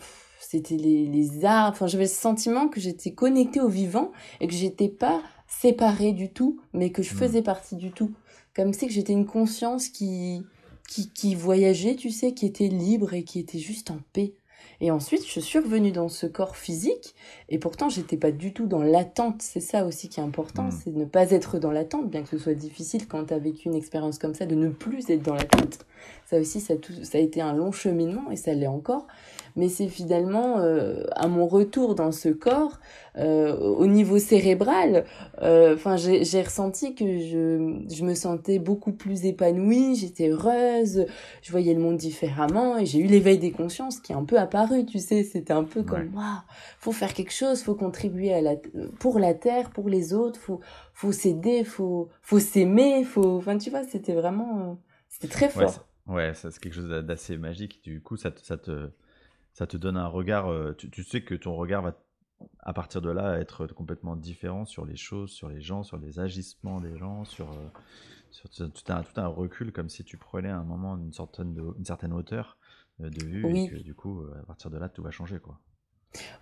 c'était 0.53 0.77
les, 0.77 1.07
les 1.07 1.45
arts. 1.45 1.71
Enfin, 1.71 1.87
j'avais 1.87 2.03
le 2.03 2.09
sentiment 2.09 2.67
que 2.67 2.79
j'étais 2.79 3.11
connectée 3.11 3.59
au 3.59 3.69
vivant 3.69 4.11
et 4.39 4.47
que 4.47 4.53
j'étais 4.53 4.87
pas 4.87 5.21
séparée 5.47 6.13
du 6.13 6.31
tout, 6.31 6.59
mais 6.73 6.91
que 6.91 7.01
je 7.01 7.13
hmm. 7.13 7.17
faisais 7.17 7.41
partie 7.41 7.75
du 7.75 7.91
tout. 7.91 8.13
Comme 8.55 8.71
si 8.71 8.85
que 8.85 8.93
j'étais 8.93 9.13
une 9.13 9.25
conscience 9.25 9.89
qui, 9.89 10.43
qui, 10.87 11.09
qui 11.09 11.33
voyageait, 11.33 11.95
tu 11.95 12.11
sais, 12.11 12.33
qui 12.33 12.45
était 12.45 12.67
libre 12.67 13.15
et 13.15 13.23
qui 13.23 13.39
était 13.39 13.57
juste 13.57 13.89
en 13.89 13.97
paix. 14.13 14.35
Et 14.79 14.91
ensuite, 14.91 15.25
je 15.27 15.39
suis 15.39 15.57
revenue 15.57 15.91
dans 15.91 16.09
ce 16.09 16.27
corps 16.27 16.55
physique, 16.55 17.15
et 17.49 17.57
pourtant, 17.57 17.89
j'étais 17.89 18.17
pas 18.17 18.31
du 18.31 18.53
tout 18.53 18.67
dans 18.67 18.83
l'attente. 18.83 19.41
C'est 19.41 19.59
ça 19.59 19.85
aussi 19.85 20.07
qui 20.07 20.19
est 20.19 20.23
important, 20.23 20.65
hmm. 20.65 20.71
c'est 20.71 20.91
de 20.91 20.99
ne 20.99 21.05
pas 21.05 21.31
être 21.31 21.57
dans 21.57 21.71
l'attente, 21.71 22.11
bien 22.11 22.21
que 22.21 22.29
ce 22.29 22.37
soit 22.37 22.53
difficile 22.53 23.07
quand 23.07 23.25
tu 23.25 23.33
as 23.33 23.39
vécu 23.39 23.69
une 23.69 23.75
expérience 23.75 24.19
comme 24.19 24.35
ça, 24.35 24.45
de 24.45 24.55
ne 24.55 24.69
plus 24.69 25.09
être 25.09 25.23
dans 25.23 25.33
l'attente. 25.33 25.79
Ça 26.29 26.37
aussi, 26.37 26.59
ça, 26.59 26.75
tout, 26.75 26.93
ça 27.03 27.17
a 27.17 27.21
été 27.21 27.41
un 27.41 27.53
long 27.53 27.71
cheminement, 27.71 28.29
et 28.29 28.35
ça 28.35 28.53
l'est 28.53 28.67
encore 28.67 29.07
mais 29.55 29.69
c'est 29.69 29.87
finalement 29.87 30.59
euh, 30.59 31.03
à 31.15 31.27
mon 31.27 31.47
retour 31.47 31.95
dans 31.95 32.11
ce 32.11 32.29
corps, 32.29 32.79
euh, 33.17 33.55
au 33.55 33.85
niveau 33.85 34.17
cérébral, 34.17 35.05
euh, 35.41 35.75
enfin 35.75 35.95
j'ai 35.97 36.41
ressenti 36.41 36.95
que 36.95 37.19
je, 37.19 37.83
je 37.93 38.03
me 38.03 38.15
sentais 38.15 38.59
beaucoup 38.59 38.91
plus 38.91 39.25
épanouie, 39.25 39.95
j'étais 39.95 40.29
heureuse, 40.29 41.05
je 41.41 41.51
voyais 41.51 41.73
le 41.73 41.79
monde 41.79 41.97
différemment 41.97 42.77
et 42.77 42.85
j'ai 42.85 42.99
eu 42.99 43.05
l'éveil 43.05 43.37
des 43.37 43.51
consciences 43.51 43.99
qui 43.99 44.11
est 44.11 44.15
un 44.15 44.25
peu 44.25 44.39
apparu, 44.39 44.85
tu 44.85 44.99
sais, 44.99 45.23
c'était 45.23 45.53
un 45.53 45.63
peu 45.63 45.83
comme 45.83 46.13
waouh, 46.15 46.41
faut 46.79 46.91
faire 46.91 47.13
quelque 47.13 47.33
chose, 47.33 47.61
faut 47.61 47.75
contribuer 47.75 48.33
à 48.33 48.41
la 48.41 48.55
pour 48.99 49.19
la 49.19 49.33
terre, 49.33 49.69
pour 49.69 49.89
les 49.89 50.13
autres, 50.13 50.39
faut 50.39 50.59
faut 50.93 51.11
s'aider, 51.11 51.63
faut 51.63 52.09
faut 52.21 52.39
s'aimer, 52.39 53.03
faut 53.03 53.37
enfin 53.37 53.57
tu 53.57 53.69
vois, 53.69 53.83
c'était 53.83 54.13
vraiment 54.13 54.79
c'était 55.09 55.27
très 55.27 55.49
fort. 55.49 55.85
Ouais, 56.07 56.33
c'est 56.33 56.59
quelque 56.59 56.73
chose 56.73 56.89
d'assez 57.05 57.37
magique. 57.37 57.81
Du 57.83 58.01
coup, 58.01 58.17
ça 58.17 58.31
ça 58.41 58.57
te 58.57 58.89
ça 59.53 59.67
te 59.67 59.77
donne 59.77 59.97
un 59.97 60.07
regard, 60.07 60.51
euh, 60.51 60.73
tu, 60.73 61.03
sais 61.03 61.21
que 61.21 61.35
ton 61.35 61.55
regard 61.55 61.83
va 61.83 61.95
à 62.59 62.73
partir 62.73 63.01
de 63.01 63.09
là 63.09 63.39
être 63.39 63.67
complètement 63.67 64.15
différent 64.15 64.65
sur 64.65 64.85
les 64.85 64.97
choses, 64.97 65.31
sur 65.31 65.47
les 65.47 65.61
gens, 65.61 65.83
sur 65.83 65.97
les 65.97 66.19
agissements 66.19 66.81
des 66.81 66.97
gens, 66.97 67.23
sur, 67.23 67.51
euh, 67.51 67.69
sur 68.31 68.49
tout, 68.49 68.63
un, 68.89 69.03
tout 69.03 69.21
un 69.21 69.27
recul 69.27 69.71
comme 69.71 69.89
si 69.89 70.03
tu 70.03 70.17
prenais 70.17 70.49
à 70.49 70.57
un 70.57 70.63
moment 70.63 70.97
une 70.97 71.13
certaine, 71.13 71.53
de, 71.53 71.63
une 71.77 71.85
certaine 71.85 72.11
hauteur 72.11 72.57
euh, 72.99 73.09
de 73.09 73.23
vue 73.23 73.55
et 73.55 73.69
que 73.69 73.77
du 73.77 73.93
coup 73.93 74.25
à 74.37 74.45
partir 74.45 74.69
de 74.71 74.77
là 74.77 74.89
tout 74.89 75.03
va 75.03 75.11
changer 75.11 75.39
quoi. 75.39 75.59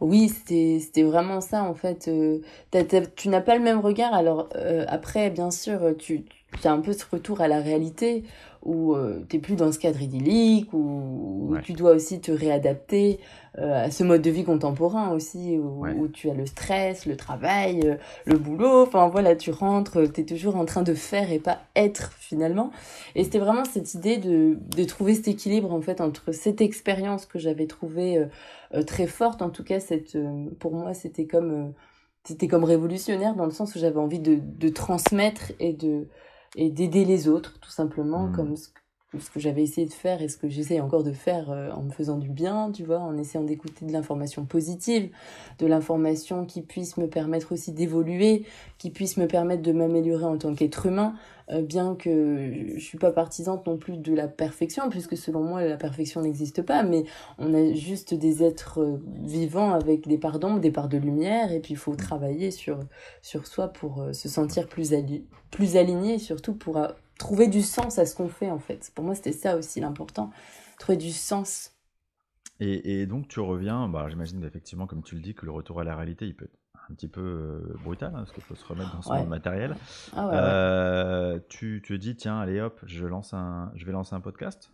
Oui, 0.01 0.27
c'était 0.27 1.03
vraiment 1.03 1.39
ça 1.39 1.63
en 1.63 1.74
fait. 1.75 2.10
tu 3.15 3.30
n'as 3.30 3.41
pas 3.41 3.56
le 3.56 3.63
même 3.63 3.80
regard. 3.80 4.13
Alors 4.13 4.50
après, 4.88 5.30
bien 5.30 5.50
sûr, 5.50 5.96
tu, 5.98 6.25
a 6.63 6.72
un 6.72 6.79
peu 6.79 6.93
ce 6.93 7.05
retour 7.10 7.41
à 7.41 7.48
la 7.48 7.60
réalité 7.60 8.24
où 8.63 8.93
euh, 8.93 9.25
tu 9.27 9.36
n'es 9.36 9.41
plus 9.41 9.55
dans 9.55 9.72
ce 9.72 9.79
cadre 9.79 10.01
idyllique, 10.01 10.72
où, 10.74 11.55
tu 11.63 11.74
dois 11.74 11.91
aussi 11.91 12.22
te 12.22 12.31
réadapter 12.31 13.20
euh, 13.58 13.86
à 13.86 13.91
ce 13.91 14.03
mode 14.03 14.22
de 14.22 14.29
vie 14.29 14.43
contemporain 14.43 15.12
aussi, 15.12 15.58
où, 15.58 16.08
tu 16.08 16.29
as 16.29 16.34
le 16.34 16.46
stress, 16.46 17.05
le 17.05 17.17
travail, 17.17 17.81
euh, 17.84 17.96
le 18.25 18.38
boulot, 18.38 18.84
enfin 18.84 19.10
voilà, 19.10 19.36
tu 19.36 19.51
rentres, 19.51 20.12
tu 20.12 20.22
es 20.22 20.25
toujours 20.25 20.55
en 20.55 20.65
train 20.65 20.84
de 20.84 20.93
faire 20.93 21.31
et 21.31 21.39
pas 21.39 21.60
être 21.75 22.12
finalement. 22.13 22.72
Et 23.15 23.24
c'était 23.24 23.39
vraiment 23.39 23.65
cette 23.65 23.93
idée 23.96 24.17
de, 24.17 24.60
de 24.75 24.84
trouver 24.84 25.15
cet 25.15 25.27
équilibre 25.27 25.74
en 25.74 25.81
fait 25.81 26.00
entre 26.00 26.31
cette 26.31 26.62
expérience 26.62 27.25
que 27.25 27.39
j'avais 27.39 27.67
trouvée 27.67 28.25
très 28.86 29.08
forte, 29.08 29.41
en 29.41 29.50
tout 29.50 29.63
cas 29.63 29.79
cette, 29.79 30.17
pour 30.60 30.74
moi 30.74 30.93
c'était 30.93 31.25
comme 31.25 31.74
c'était 32.24 32.48
comme 32.48 32.63
révolutionnaire 32.63 33.36
dans 33.36 33.46
le 33.46 33.51
sens 33.51 33.75
où 33.75 33.79
j'avais 33.79 34.00
envie 34.00 34.20
de, 34.20 34.38
de 34.39 34.70
transmettre 34.70 35.51
et 35.60 35.74
de 35.74 36.08
et 36.55 36.70
d'aider 36.70 37.05
les 37.05 37.27
autres, 37.27 37.60
tout 37.60 37.70
simplement, 37.70 38.27
mmh. 38.27 38.36
comme 38.36 38.55
ce 38.55 38.70
ce 39.20 39.30
que 39.30 39.39
j'avais 39.39 39.63
essayé 39.63 39.86
de 39.86 39.94
faire 39.94 40.22
et 40.22 40.30
ce 40.30 40.38
que 40.38 40.48
j'essaie 40.48 40.80
encore 40.80 41.03
de 41.03 41.12
faire 41.12 41.51
euh, 41.51 41.70
en 41.72 41.84
me 41.84 41.91
faisant 41.91 42.18
du 42.18 42.30
bien, 42.30 42.72
tu 42.72 42.84
vois, 42.84 43.00
en 43.00 43.18
essayant 43.18 43.44
d'écouter 43.44 43.86
de 43.86 43.91
l'information 43.91 44.46
positive, 44.46 45.10
de 45.60 45.65
l'information 45.68 46.46
qui 46.46 46.62
puisse 46.62 46.98
me 46.98 47.08
permettre 47.08 47.51
aussi 47.51 47.74
d'évoluer, 47.74 48.46
qui 48.77 48.89
puisse 48.89 49.18
me 49.18 49.27
permettre 49.27 49.63
de 49.63 49.74
m'améliorer 49.74 50.24
en 50.24 50.38
tant 50.38 50.56
qu'être 50.56 50.86
humain, 50.86 51.15
euh, 51.50 51.62
bien 51.62 51.96
que 51.96 52.74
je 52.75 52.80
suis 52.80 52.98
pas 52.98 53.12
partisante 53.12 53.68
non 53.68 53.77
plus 53.77 53.98
de 53.98 54.13
la 54.13 54.30
perfection, 54.30 54.89
puisque 54.89 55.18
selon 55.18 55.44
moi 55.44 55.62
la 55.63 55.77
perfection 55.77 56.22
n'existe 56.22 56.62
pas, 56.62 56.84
mais 56.84 57.03
on 57.38 57.53
a 57.53 57.74
juste 57.74 58.13
des 58.13 58.44
êtres 58.44 58.80
euh, 58.80 59.03
vivants 59.24 59.74
avec 59.74 60.08
des 60.08 60.18
parts 60.18 60.39
d'ombre, 60.39 60.62
des 60.62 60.72
parts 60.72 60.89
de 60.89 60.98
lumière, 60.98 61.51
et 61.51 61.60
puis 61.60 61.74
il 61.74 61.77
faut 61.77 61.96
travailler 61.96 62.50
sur, 62.50 62.80
sur 63.22 63.46
soi 63.46 63.68
pour 63.68 64.06
se 64.13 64.30
sentir 64.30 64.68
plus, 64.68 64.94
plus 65.50 65.75
aligné, 65.75 66.18
surtout 66.18 66.53
pour 66.53 66.77
trouver 67.22 67.48
du 67.48 67.62
sens 67.62 68.00
à 68.00 68.06
ce 68.06 68.16
qu'on 68.16 68.28
fait 68.28 68.50
en 68.50 68.60
fait. 68.60 68.92
Pour 68.96 69.06
moi, 69.06 69.16
c'était 69.16 69.32
ça 69.32 69.56
aussi 69.56 69.80
l'important, 69.80 70.32
trouver 70.80 70.98
du 70.98 71.12
sens. 71.12 71.72
Et, 72.60 73.08
donc 73.08 73.28
tu 73.28 73.40
reviens, 73.40 73.88
bah, 73.88 74.08
j'imagine 74.10 74.44
effectivement, 74.44 74.86
comme 74.86 75.01
tu 75.01 75.16
le 75.16 75.22
dis, 75.22 75.34
que 75.34 75.46
le 75.46 75.51
retour 75.51 75.80
à 75.80 75.84
la 75.84 75.96
réalité, 75.96 76.28
il 76.28 76.36
peut 76.36 76.46
être 76.46 76.60
un 76.90 76.94
petit 76.94 77.08
peu 77.08 77.22
euh, 77.22 77.75
brutal, 77.84 78.10
hein, 78.10 78.20
parce 78.20 78.32
qu'il 78.32 78.44
faut 78.44 78.54
se 78.54 78.66
remettre 78.66 78.96
dans 78.96 79.01
son 79.01 79.25
matériel. 79.25 79.75
Ah 80.16 80.30
euh, 80.30 81.40
tu 81.50 81.82
te 81.86 81.94
dis, 81.94 82.16
tiens, 82.16 82.40
allez 82.40 82.62
hop, 82.62 82.80
je, 82.86 83.08
lance 83.08 83.34
un, 83.34 83.72
je 83.75 83.86
vais 83.86 83.92
lancer 83.92 84.13
un 84.13 84.20
podcast 84.20 84.72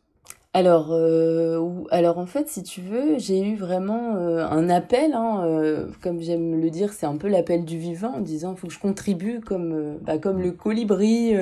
alors, 0.57 0.87
euh, 0.91 1.83
alors 1.91 2.17
en 2.17 2.25
fait, 2.25 2.49
si 2.49 2.63
tu 2.63 2.81
veux, 2.81 3.19
j'ai 3.19 3.41
eu 3.41 3.55
vraiment 3.55 4.15
euh, 4.15 4.43
un 4.43 4.71
appel, 4.71 5.13
hein, 5.13 5.43
euh, 5.45 5.85
comme 6.01 6.19
j'aime 6.19 6.59
le 6.59 6.71
dire, 6.71 6.93
c'est 6.93 7.05
un 7.05 7.17
peu 7.17 7.27
l'appel 7.27 7.63
du 7.63 7.77
vivant, 7.77 8.15
en 8.15 8.21
disant 8.21 8.55
faut 8.55 8.65
que 8.65 8.73
je 8.73 8.79
contribue 8.79 9.39
comme, 9.39 9.99
bah, 10.01 10.17
comme 10.17 10.41
le 10.41 10.51
colibri, 10.51 11.35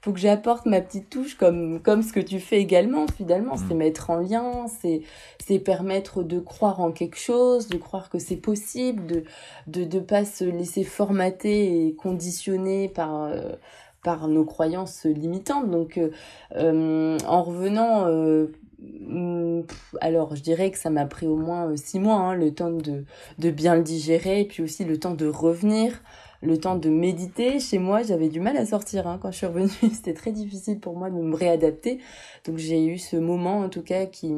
faut 0.00 0.14
que 0.14 0.18
j'apporte 0.18 0.64
ma 0.64 0.80
petite 0.80 1.10
touche, 1.10 1.34
comme, 1.34 1.78
comme 1.82 2.02
ce 2.02 2.14
que 2.14 2.20
tu 2.20 2.40
fais 2.40 2.56
également, 2.58 3.06
finalement, 3.06 3.58
c'est 3.58 3.74
mmh. 3.74 3.78
mettre 3.78 4.08
en 4.08 4.20
lien, 4.20 4.66
c'est, 4.80 5.02
c'est 5.46 5.58
permettre 5.58 6.22
de 6.22 6.38
croire 6.38 6.80
en 6.80 6.90
quelque 6.90 7.18
chose, 7.18 7.68
de 7.68 7.76
croire 7.76 8.08
que 8.08 8.18
c'est 8.18 8.36
possible, 8.36 9.04
de, 9.06 9.24
de, 9.66 9.84
de 9.84 10.00
pas 10.00 10.24
se 10.24 10.44
laisser 10.44 10.84
formater 10.84 11.86
et 11.86 11.94
conditionner 11.94 12.88
par 12.88 13.30
par 14.04 14.28
nos 14.28 14.44
croyances 14.44 15.06
limitantes. 15.06 15.68
Donc, 15.68 15.98
euh, 15.98 16.10
euh, 16.54 17.18
en 17.26 17.42
revenant, 17.42 18.06
euh, 18.06 18.46
mm, 18.78 19.62
alors 20.00 20.36
je 20.36 20.42
dirais 20.42 20.70
que 20.70 20.78
ça 20.78 20.90
m'a 20.90 21.06
pris 21.06 21.26
au 21.26 21.36
moins 21.36 21.76
six 21.76 21.98
mois, 21.98 22.16
hein, 22.16 22.34
le 22.36 22.54
temps 22.54 22.70
de, 22.70 23.04
de 23.40 23.50
bien 23.50 23.74
le 23.74 23.82
digérer, 23.82 24.42
et 24.42 24.44
puis 24.44 24.62
aussi 24.62 24.84
le 24.84 25.00
temps 25.00 25.14
de 25.14 25.26
revenir 25.26 26.00
le 26.44 26.58
temps 26.58 26.76
de 26.76 26.88
méditer. 26.88 27.58
Chez 27.58 27.78
moi, 27.78 28.02
j'avais 28.02 28.28
du 28.28 28.40
mal 28.40 28.56
à 28.56 28.66
sortir 28.66 29.06
hein. 29.06 29.18
quand 29.20 29.30
je 29.30 29.38
suis 29.38 29.46
revenue. 29.46 29.68
C'était 29.92 30.14
très 30.14 30.30
difficile 30.30 30.78
pour 30.78 30.96
moi 30.96 31.10
de 31.10 31.16
me 31.16 31.34
réadapter. 31.34 31.98
Donc 32.44 32.58
j'ai 32.58 32.84
eu 32.84 32.98
ce 32.98 33.16
moment 33.16 33.60
en 33.60 33.68
tout 33.68 33.82
cas 33.82 34.06
qui 34.06 34.32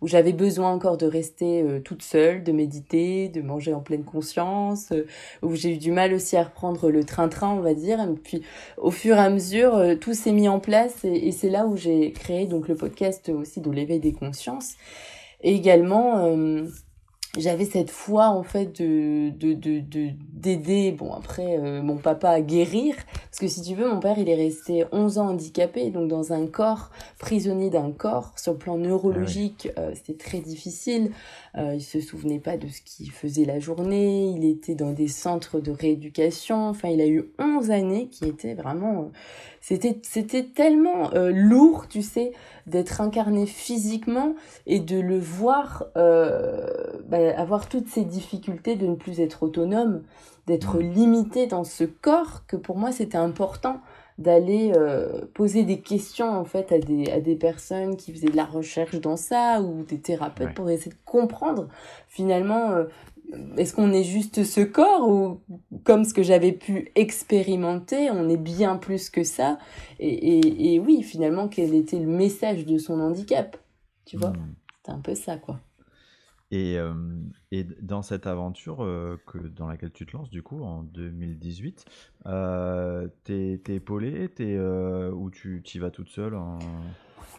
où 0.00 0.08
j'avais 0.08 0.32
besoin 0.32 0.72
encore 0.72 0.96
de 0.96 1.06
rester 1.06 1.62
euh, 1.62 1.80
toute 1.80 2.02
seule, 2.02 2.42
de 2.42 2.52
méditer, 2.52 3.28
de 3.28 3.42
manger 3.42 3.74
en 3.74 3.80
pleine 3.80 4.04
conscience, 4.04 4.92
euh, 4.92 5.06
où 5.42 5.54
j'ai 5.54 5.74
eu 5.74 5.78
du 5.78 5.92
mal 5.92 6.14
aussi 6.14 6.36
à 6.36 6.44
reprendre 6.44 6.90
le 6.90 7.04
train-train, 7.04 7.52
on 7.52 7.60
va 7.60 7.74
dire. 7.74 8.00
Et 8.00 8.14
puis 8.14 8.42
au 8.78 8.90
fur 8.90 9.16
et 9.16 9.20
à 9.20 9.30
mesure, 9.30 9.74
euh, 9.74 9.94
tout 9.94 10.14
s'est 10.14 10.32
mis 10.32 10.48
en 10.48 10.60
place 10.60 11.04
et, 11.04 11.28
et 11.28 11.32
c'est 11.32 11.50
là 11.50 11.66
où 11.66 11.76
j'ai 11.76 12.12
créé 12.12 12.46
donc 12.46 12.68
le 12.68 12.74
podcast 12.74 13.28
aussi 13.28 13.60
de 13.60 13.70
l'éveil 13.70 14.00
des 14.00 14.12
consciences. 14.12 14.74
Et 15.42 15.54
également 15.54 16.26
j'avais 17.38 17.64
cette 17.64 17.90
foi 17.90 18.28
en 18.28 18.42
fait 18.42 18.80
de 18.80 19.30
de 19.30 19.54
de 19.54 20.10
d'aider 20.32 20.92
bon 20.92 21.12
après 21.12 21.58
euh, 21.58 21.82
mon 21.82 21.96
papa 21.96 22.30
à 22.30 22.40
guérir. 22.40 22.94
Parce 23.30 23.40
que 23.40 23.48
si 23.48 23.62
tu 23.62 23.74
veux 23.74 23.90
mon 23.90 24.00
père 24.00 24.18
il 24.18 24.28
est 24.28 24.34
resté 24.34 24.84
11 24.92 25.18
ans 25.18 25.28
handicapé 25.28 25.90
donc 25.90 26.08
dans 26.08 26.32
un 26.32 26.46
corps 26.46 26.90
prisonnier 27.18 27.70
d'un 27.70 27.90
corps 27.90 28.32
sur 28.36 28.52
le 28.52 28.58
plan 28.58 28.76
neurologique 28.76 29.68
ah 29.76 29.80
euh, 29.80 29.92
c'était 29.94 30.22
très 30.22 30.38
difficile 30.38 31.10
il 31.56 31.82
se 31.82 32.00
souvenait 32.00 32.40
pas 32.40 32.56
de 32.56 32.68
ce 32.68 32.80
qu'il 32.82 33.10
faisait 33.10 33.44
la 33.44 33.60
journée. 33.60 34.32
Il 34.36 34.44
était 34.44 34.74
dans 34.74 34.92
des 34.92 35.08
centres 35.08 35.60
de 35.60 35.70
rééducation. 35.70 36.68
Enfin 36.68 36.88
il 36.88 37.00
a 37.00 37.06
eu 37.06 37.30
11 37.38 37.70
années 37.70 38.08
qui 38.08 38.24
étaient 38.24 38.54
vraiment 38.54 39.12
c'était 39.64 39.98
c'était 40.02 40.44
tellement 40.44 41.14
euh, 41.14 41.30
lourd, 41.34 41.88
tu 41.88 42.02
sais, 42.02 42.32
d'être 42.66 43.00
incarné 43.00 43.46
physiquement 43.46 44.34
et 44.66 44.78
de 44.78 45.00
le 45.00 45.18
voir 45.18 45.86
euh, 45.96 46.66
bah, 47.08 47.34
avoir 47.34 47.66
toutes 47.66 47.88
ces 47.88 48.04
difficultés 48.04 48.76
de 48.76 48.86
ne 48.86 48.94
plus 48.94 49.20
être 49.20 49.42
autonome, 49.42 50.02
d'être 50.46 50.80
limité 50.80 51.46
dans 51.46 51.64
ce 51.64 51.84
corps 51.84 52.44
que 52.46 52.56
pour 52.56 52.76
moi 52.76 52.92
c'était 52.92 53.16
important 53.16 53.80
d'aller 54.18 54.72
euh, 54.76 55.26
poser 55.34 55.64
des 55.64 55.80
questions 55.80 56.30
en 56.30 56.44
fait 56.44 56.70
à 56.72 56.78
des 56.78 57.10
à 57.10 57.20
des 57.20 57.34
personnes 57.34 57.96
qui 57.96 58.12
faisaient 58.12 58.28
de 58.28 58.36
la 58.36 58.44
recherche 58.44 59.00
dans 59.00 59.16
ça 59.16 59.60
ou 59.60 59.82
des 59.82 59.98
thérapeutes 59.98 60.54
pour 60.54 60.70
essayer 60.70 60.92
de 60.92 60.96
comprendre 61.04 61.68
finalement 62.06 62.84
est-ce 63.56 63.74
qu'on 63.74 63.92
est 63.92 64.04
juste 64.04 64.44
ce 64.44 64.60
corps 64.60 65.08
ou 65.08 65.40
comme 65.84 66.04
ce 66.04 66.14
que 66.14 66.22
j'avais 66.22 66.52
pu 66.52 66.90
expérimenter, 66.94 68.10
on 68.10 68.28
est 68.28 68.36
bien 68.36 68.76
plus 68.76 69.10
que 69.10 69.24
ça? 69.24 69.58
Et, 69.98 70.80
oui, 70.84 71.02
finalement, 71.02 71.48
quel 71.48 71.74
était 71.74 71.98
le 71.98 72.06
message 72.06 72.66
de 72.66 72.78
son 72.78 73.00
handicap? 73.00 73.56
Tu 74.04 74.16
vois? 74.16 74.30
Hmm. 74.30 74.54
C'est 74.84 74.92
un 74.92 75.00
peu 75.00 75.14
ça, 75.14 75.36
quoi. 75.36 75.60
Et, 76.54 76.78
euh, 76.78 76.94
dans 77.82 78.02
cette 78.02 78.28
aventure 78.28 78.84
euh, 78.84 79.20
que, 79.26 79.38
dans 79.38 79.66
laquelle 79.66 79.90
tu 79.90 80.06
te 80.06 80.16
lances, 80.16 80.30
du 80.30 80.44
coup, 80.44 80.62
en 80.62 80.82
2018, 80.82 81.84
euh, 82.26 83.08
t'es 83.24 83.60
épaulé 83.68 84.30
euh, 84.40 85.10
ou 85.10 85.30
tu 85.30 85.62
y 85.74 85.78
vas 85.78 85.90
toute 85.90 86.10
seule 86.10 86.36
en... 86.36 86.60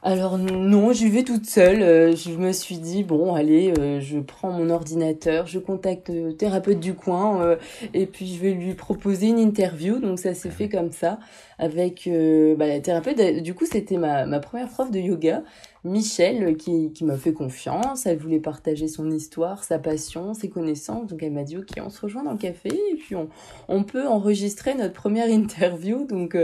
Alors 0.04 0.38
non, 0.38 0.92
j'y 0.92 1.10
vais 1.10 1.24
toute 1.24 1.48
seule. 1.48 2.16
Je 2.16 2.38
me 2.38 2.52
suis 2.52 2.78
dit 2.78 3.04
bon, 3.04 3.34
allez, 3.34 3.74
je 4.02 4.20
prends 4.20 4.52
mon 4.52 4.70
ordinateur, 4.70 5.48
je 5.48 5.58
contacte 5.58 6.10
le 6.10 6.36
thérapeute 6.38 6.80
du 6.80 6.94
coin 6.94 7.58
et 7.96 8.06
puis 8.06 8.28
je 8.28 8.40
vais 8.40 8.52
lui 8.52 8.76
proposer 8.76 9.30
une 9.30 9.40
interview. 9.40 9.98
Donc 10.00 10.20
ça 10.20 10.36
s'est 10.36 10.52
fait 10.52 10.70
comme 10.70 10.92
ça 10.92 11.18
avec 11.58 12.08
bah, 12.08 12.68
la 12.68 12.80
thérapeute. 12.82 13.42
Du 13.42 13.56
coup, 13.56 13.66
c'était 13.66 13.98
ma, 13.98 14.28
ma 14.28 14.40
première 14.40 14.68
prof 14.68 14.92
de 14.92 15.00
yoga, 15.00 15.42
Michel, 15.86 16.58
qui, 16.58 16.92
qui 16.92 17.06
m'a 17.06 17.16
fait 17.16 17.32
confiance. 17.32 18.06
Elle 18.06 18.18
voulait 18.18 18.40
partager 18.40 18.90
son 18.90 19.10
histoire, 19.10 19.64
sa 19.64 19.80
passion, 19.80 20.34
ses 20.34 20.50
connaissances. 20.50 21.08
Donc 21.08 21.24
elle 21.24 21.32
m'a 21.32 21.44
dit 21.44 21.58
ok, 21.58 21.70
on 21.78 21.90
se 21.90 22.02
rejoint 22.02 22.24
dans 22.24 22.34
le 22.34 22.38
café 22.38 22.70
et 22.70 22.96
puis 22.96 23.16
on, 23.16 23.30
on 23.70 23.84
peut 23.84 24.06
enregistrer 24.08 24.76
notre 24.76 24.94
première 24.94 25.30
interview. 25.30 26.06
Donc 26.06 26.38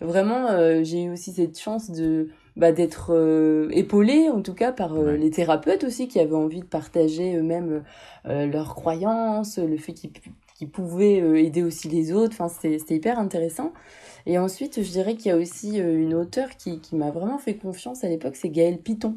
vraiment, 0.00 0.82
j'ai 0.82 1.04
eu 1.04 1.12
aussi 1.12 1.32
cette 1.32 1.58
chance 1.58 1.90
de 1.90 2.28
bah, 2.56 2.70
d'être 2.70 3.12
euh, 3.12 3.68
épaulé 3.72 4.28
en 4.28 4.40
tout 4.40 4.54
cas 4.54 4.70
par 4.70 4.94
euh, 4.94 5.16
les 5.16 5.30
thérapeutes 5.30 5.82
aussi 5.82 6.06
qui 6.06 6.20
avaient 6.20 6.36
envie 6.36 6.60
de 6.60 6.66
partager 6.66 7.34
eux-mêmes 7.34 7.82
euh, 8.28 8.46
leurs 8.46 8.76
croyances, 8.76 9.58
le 9.58 9.76
fait 9.76 9.92
qu'ils 9.92 10.12
qu'ils 10.54 10.70
pouvaient 10.70 11.44
aider 11.44 11.62
aussi 11.62 11.88
les 11.88 12.12
autres. 12.12 12.34
Enfin, 12.38 12.48
c'était 12.48 12.94
hyper 12.94 13.18
intéressant. 13.18 13.72
Et 14.26 14.38
ensuite, 14.38 14.82
je 14.82 14.90
dirais 14.90 15.16
qu'il 15.16 15.26
y 15.26 15.30
a 15.30 15.36
aussi 15.36 15.78
une 15.78 16.14
auteure 16.14 16.56
qui, 16.56 16.80
qui 16.80 16.96
m'a 16.96 17.10
vraiment 17.10 17.38
fait 17.38 17.54
confiance 17.54 18.04
à 18.04 18.08
l'époque, 18.08 18.36
c'est 18.36 18.48
Gaëlle 18.48 18.78
Piton. 18.78 19.14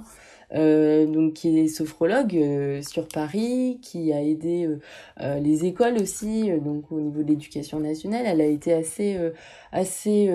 Euh, 0.54 1.06
donc 1.06 1.34
qui 1.34 1.60
est 1.60 1.68
sophrologue 1.68 2.34
euh, 2.38 2.82
sur 2.82 3.10
Paris, 3.10 3.80
qui 3.82 4.14
a 4.14 4.24
aidé 4.24 4.70
euh, 5.20 5.40
les 5.40 5.66
écoles 5.66 5.98
aussi, 6.02 6.50
donc 6.62 6.90
au 6.90 7.02
niveau 7.02 7.22
de 7.22 7.28
l'éducation 7.28 7.80
nationale. 7.82 8.24
Elle 8.26 8.40
a 8.40 8.46
été 8.46 8.74
assez 8.74 9.18
assez 9.72 10.32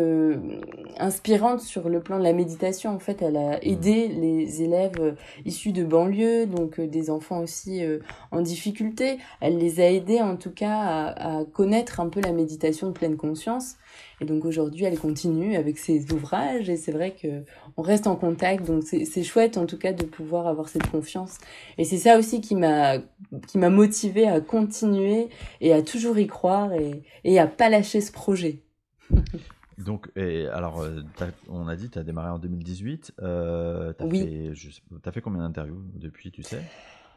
inspirante 0.99 1.61
sur 1.61 1.89
le 1.89 2.01
plan 2.01 2.19
de 2.19 2.23
la 2.25 2.33
méditation. 2.33 2.91
En 2.91 2.99
fait, 2.99 3.23
elle 3.23 3.37
a 3.37 3.63
aidé 3.65 4.09
les 4.09 4.63
élèves 4.63 5.17
issus 5.45 5.73
de 5.73 5.85
banlieue, 5.85 6.47
donc 6.47 6.81
des 6.81 7.11
enfants 7.11 7.41
aussi 7.41 7.83
en 8.31 8.41
difficulté. 8.41 9.19
Elle 9.41 9.59
les 9.59 9.81
a 9.81 9.91
aidés 9.91 10.21
en 10.21 10.37
tout 10.37 10.53
cas 10.53 10.77
à, 10.77 11.39
à 11.39 11.45
connaître 11.45 12.01
un 12.01 12.09
peu 12.09 12.21
la 12.21 12.33
méditation 12.33 12.89
de 12.89 12.93
pleine 12.93 13.17
conscience. 13.17 13.77
Et 14.21 14.25
donc 14.25 14.45
aujourd'hui, 14.45 14.85
elle 14.85 14.99
continue 14.99 15.57
avec 15.57 15.79
ses 15.79 16.13
ouvrages 16.13 16.71
et 16.71 16.77
c'est 16.77 16.93
vrai 16.93 17.15
que 17.21 17.43
on 17.77 17.83
reste 17.83 18.07
en 18.07 18.17
contact. 18.17 18.65
Donc 18.67 18.85
c'est 18.85 19.23
chouette 19.23 19.57
en 19.57 19.67
tout 19.67 19.79
cas 19.79 19.93
de 19.93 20.05
pouvoir 20.05 20.47
avoir 20.47 20.69
cette 20.69 20.89
confiance. 20.89 21.39
Et 21.79 21.85
c'est 21.85 21.99
ça 21.99 22.19
aussi 22.19 22.41
qui 22.41 22.55
m'a 22.55 22.99
qui 23.49 23.59
m'a 23.59 23.71
motivé 23.71 24.29
à 24.29 24.41
continuer 24.41 25.29
et 25.61 25.73
à 25.73 25.83
toujours 25.83 26.19
y 26.19 26.27
croire 26.27 26.73
et, 26.73 27.03
et 27.25 27.39
à 27.39 27.47
pas 27.47 27.69
lâcher 27.69 28.01
ce 28.01 28.13
projet. 28.13 28.63
Donc, 29.79 30.11
et 30.17 30.47
alors, 30.49 30.85
on 31.49 31.67
a 31.67 31.77
dit, 31.77 31.89
tu 31.89 31.99
as 31.99 32.03
démarré 32.03 32.31
en 32.31 32.39
2018. 32.39 33.15
Euh, 33.23 33.93
tu 33.97 34.05
as, 34.05 34.07
oui. 34.07 34.53
fait, 34.55 35.09
as 35.09 35.13
fait 35.13 35.21
combien 35.21 35.41
d'interviews 35.41 35.83
depuis, 35.95 36.31
tu 36.31 36.43
sais? 36.43 36.63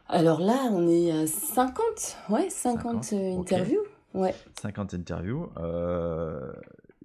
Alors 0.08 0.40
là, 0.40 0.70
on 0.72 0.88
est 0.88 1.12
à 1.12 1.28
50, 1.28 1.84
ouais, 2.30 2.50
50, 2.50 3.14
interviews. 3.14 3.84
Ouais. 4.14 4.34
50 4.62 4.94
interviews. 4.94 5.50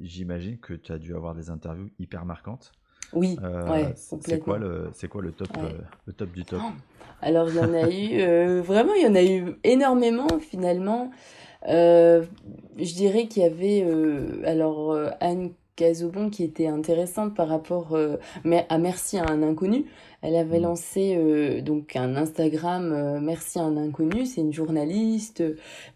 J'imagine 0.00 0.58
que 0.58 0.72
tu 0.75 0.92
as 0.92 0.99
dû 0.99 1.14
avoir 1.14 1.34
des 1.34 1.50
interviews 1.50 1.90
hyper 1.99 2.25
marquantes. 2.25 2.72
Oui, 3.12 3.37
ouais, 3.42 3.92
c'est 3.96 4.38
quoi 4.38 4.56
le 4.56 4.90
c'est 4.94 5.08
quoi 5.08 5.20
le 5.20 5.32
top 5.32 5.49
le 6.06 6.12
top 6.12 6.30
du 6.30 6.44
top? 6.44 6.60
Alors 7.20 7.49
il 7.49 7.56
y 7.56 7.60
en 7.60 7.75
a 7.75 7.90
eu 7.90 8.60
vraiment 8.60 8.94
il 8.94 9.02
y 9.02 9.06
en 9.06 9.14
a 9.14 9.22
eu 9.22 9.56
énormément 9.64 10.28
finalement. 10.38 11.10
Euh, 11.69 12.25
je 12.79 12.95
dirais 12.95 13.26
qu'il 13.26 13.43
y 13.43 13.47
avait 13.47 13.85
euh, 13.85 14.43
alors 14.47 14.93
euh, 14.93 15.11
Anne 15.21 15.50
Cazobon 15.76 16.31
qui 16.31 16.43
était 16.43 16.67
intéressante 16.67 17.35
par 17.35 17.49
rapport 17.49 17.97
à 17.97 18.79
Merci 18.79 19.19
à 19.19 19.26
un 19.26 19.43
inconnu. 19.43 19.87
Elle 20.23 20.37
avait 20.37 20.59
mmh. 20.59 20.62
lancé 20.62 21.62
donc 21.62 21.97
un 21.97 22.17
Instagram 22.17 23.19
Merci 23.23 23.59
à 23.59 23.62
un 23.62 23.79
inconnu. 23.79 24.26
C'est 24.26 24.43
une 24.43 24.52
journaliste. 24.52 25.43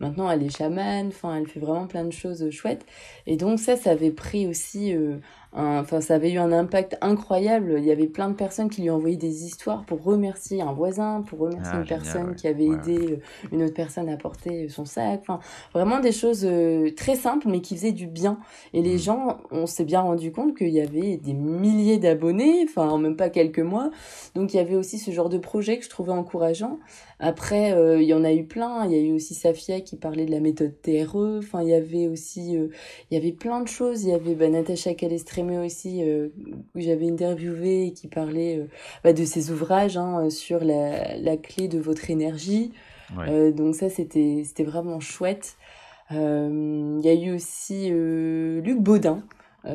Maintenant, 0.00 0.30
elle 0.30 0.42
est 0.42 0.56
chamane. 0.56 1.09
Enfin, 1.09 1.37
elle 1.37 1.47
fait 1.47 1.61
vraiment 1.61 1.87
plein 1.87 2.04
de 2.04 2.12
choses 2.12 2.49
chouettes. 2.50 2.87
Et 3.26 3.37
donc 3.37 3.59
ça, 3.59 3.76
ça 3.76 3.90
avait 3.90 4.11
pris 4.11 4.47
aussi 4.47 4.97
Enfin, 5.56 6.00
ça 6.00 6.16
avait 6.16 6.32
eu 6.32 6.38
un 6.38 6.50
impact 6.50 6.99
incroyable. 7.00 7.76
Il 7.78 7.84
y 7.84 7.92
avait 7.92 8.08
plein 8.08 8.28
de 8.28 8.34
personnes 8.34 8.68
qui 8.68 8.82
lui 8.82 8.90
envoyaient 8.90 9.16
des 9.16 9.44
histoires 9.44 9.84
pour 9.84 10.02
remercier 10.02 10.61
un 10.61 10.73
voisin, 10.73 11.23
pour 11.23 11.38
remercier 11.38 11.75
ah, 11.76 11.80
une 11.80 11.87
personne 11.87 12.34
qui 12.34 12.49
avait 12.49 12.66
aidé 12.66 13.12
euh, 13.12 13.16
une 13.52 13.62
autre 13.62 13.75
personne 13.75 14.08
à 14.08 14.16
porter 14.16 14.68
son 14.68 14.84
sac. 14.84 15.20
Enfin, 15.20 15.38
vraiment 15.73 16.00
des 16.00 16.11
choses 16.11 16.44
euh, 16.44 16.90
très 16.96 17.14
simples, 17.14 17.46
mais 17.49 17.61
qui 17.61 17.76
faisaient 17.76 17.92
du 17.92 18.08
bien. 18.08 18.38
Et 18.73 18.82
les 18.82 18.96
mmh. 18.96 18.99
gens, 18.99 19.38
on 19.52 19.66
s'est 19.66 19.84
bien 19.84 20.00
rendu 20.00 20.32
compte 20.32 20.56
qu'il 20.56 20.70
y 20.70 20.80
avait 20.80 21.18
des 21.18 21.34
milliers 21.34 21.99
d'abonnés, 21.99 22.66
enfin, 22.68 22.88
en 22.88 22.99
même 22.99 23.16
pas 23.16 23.30
quelques 23.30 23.61
mois. 23.61 23.90
Donc, 24.34 24.54
il 24.54 24.56
y 24.56 24.61
avait 24.61 24.76
aussi 24.76 24.99
ce 24.99 25.12
genre 25.12 25.28
de 25.28 25.38
projet 25.38 25.78
que 25.78 25.84
je 25.84 25.90
trouvais 25.90 26.12
encourageant. 26.12 26.80
Après, 27.20 27.73
euh, 27.73 28.02
il 28.02 28.08
y 28.08 28.14
en 28.14 28.25
a 28.25 28.32
eu 28.32 28.44
plein. 28.44 28.87
Il 28.87 28.92
y 28.92 28.96
a 28.96 29.00
eu 29.00 29.12
aussi 29.12 29.34
Safia 29.34 29.80
qui 29.80 29.94
parlait 29.94 30.26
de 30.26 30.32
la 30.32 30.40
méthode 30.40 30.75
TRE. 30.82 31.38
Enfin, 31.38 31.62
il 31.62 31.68
y 31.68 31.75
avait 31.75 32.08
aussi, 32.08 32.54
il 32.54 33.14
y 33.14 33.16
avait 33.16 33.30
plein 33.30 33.61
de 33.61 33.68
choses. 33.68 34.02
Il 34.02 34.11
y 34.11 34.12
avait 34.12 34.34
bah, 34.34 34.49
Natacha 34.49 34.94
Calestré 34.94 35.43
aussi, 35.52 36.02
euh, 36.02 36.28
où 36.74 36.80
j'avais 36.80 37.10
interviewé 37.10 37.86
et 37.86 37.92
qui 37.92 38.08
parlait 38.08 38.58
euh, 38.58 38.66
bah, 39.02 39.12
de 39.12 39.24
ses 39.24 39.50
ouvrages 39.50 39.96
hein, 39.96 40.30
sur 40.30 40.64
la, 40.64 41.16
la, 41.16 41.36
clé 41.36 41.68
de 41.68 41.78
votre 41.78 42.10
énergie. 42.10 42.72
Euh, 43.18 43.52
donc 43.52 43.74
ça, 43.74 43.88
c'était 43.90 44.44
vraiment 44.60 45.00
chouette. 45.00 45.56
Il 46.10 47.00
y 47.02 47.08
a 47.08 47.14
eu 47.14 47.34
aussi 47.34 47.88
Luc 47.90 48.80
Baudin, 48.80 49.22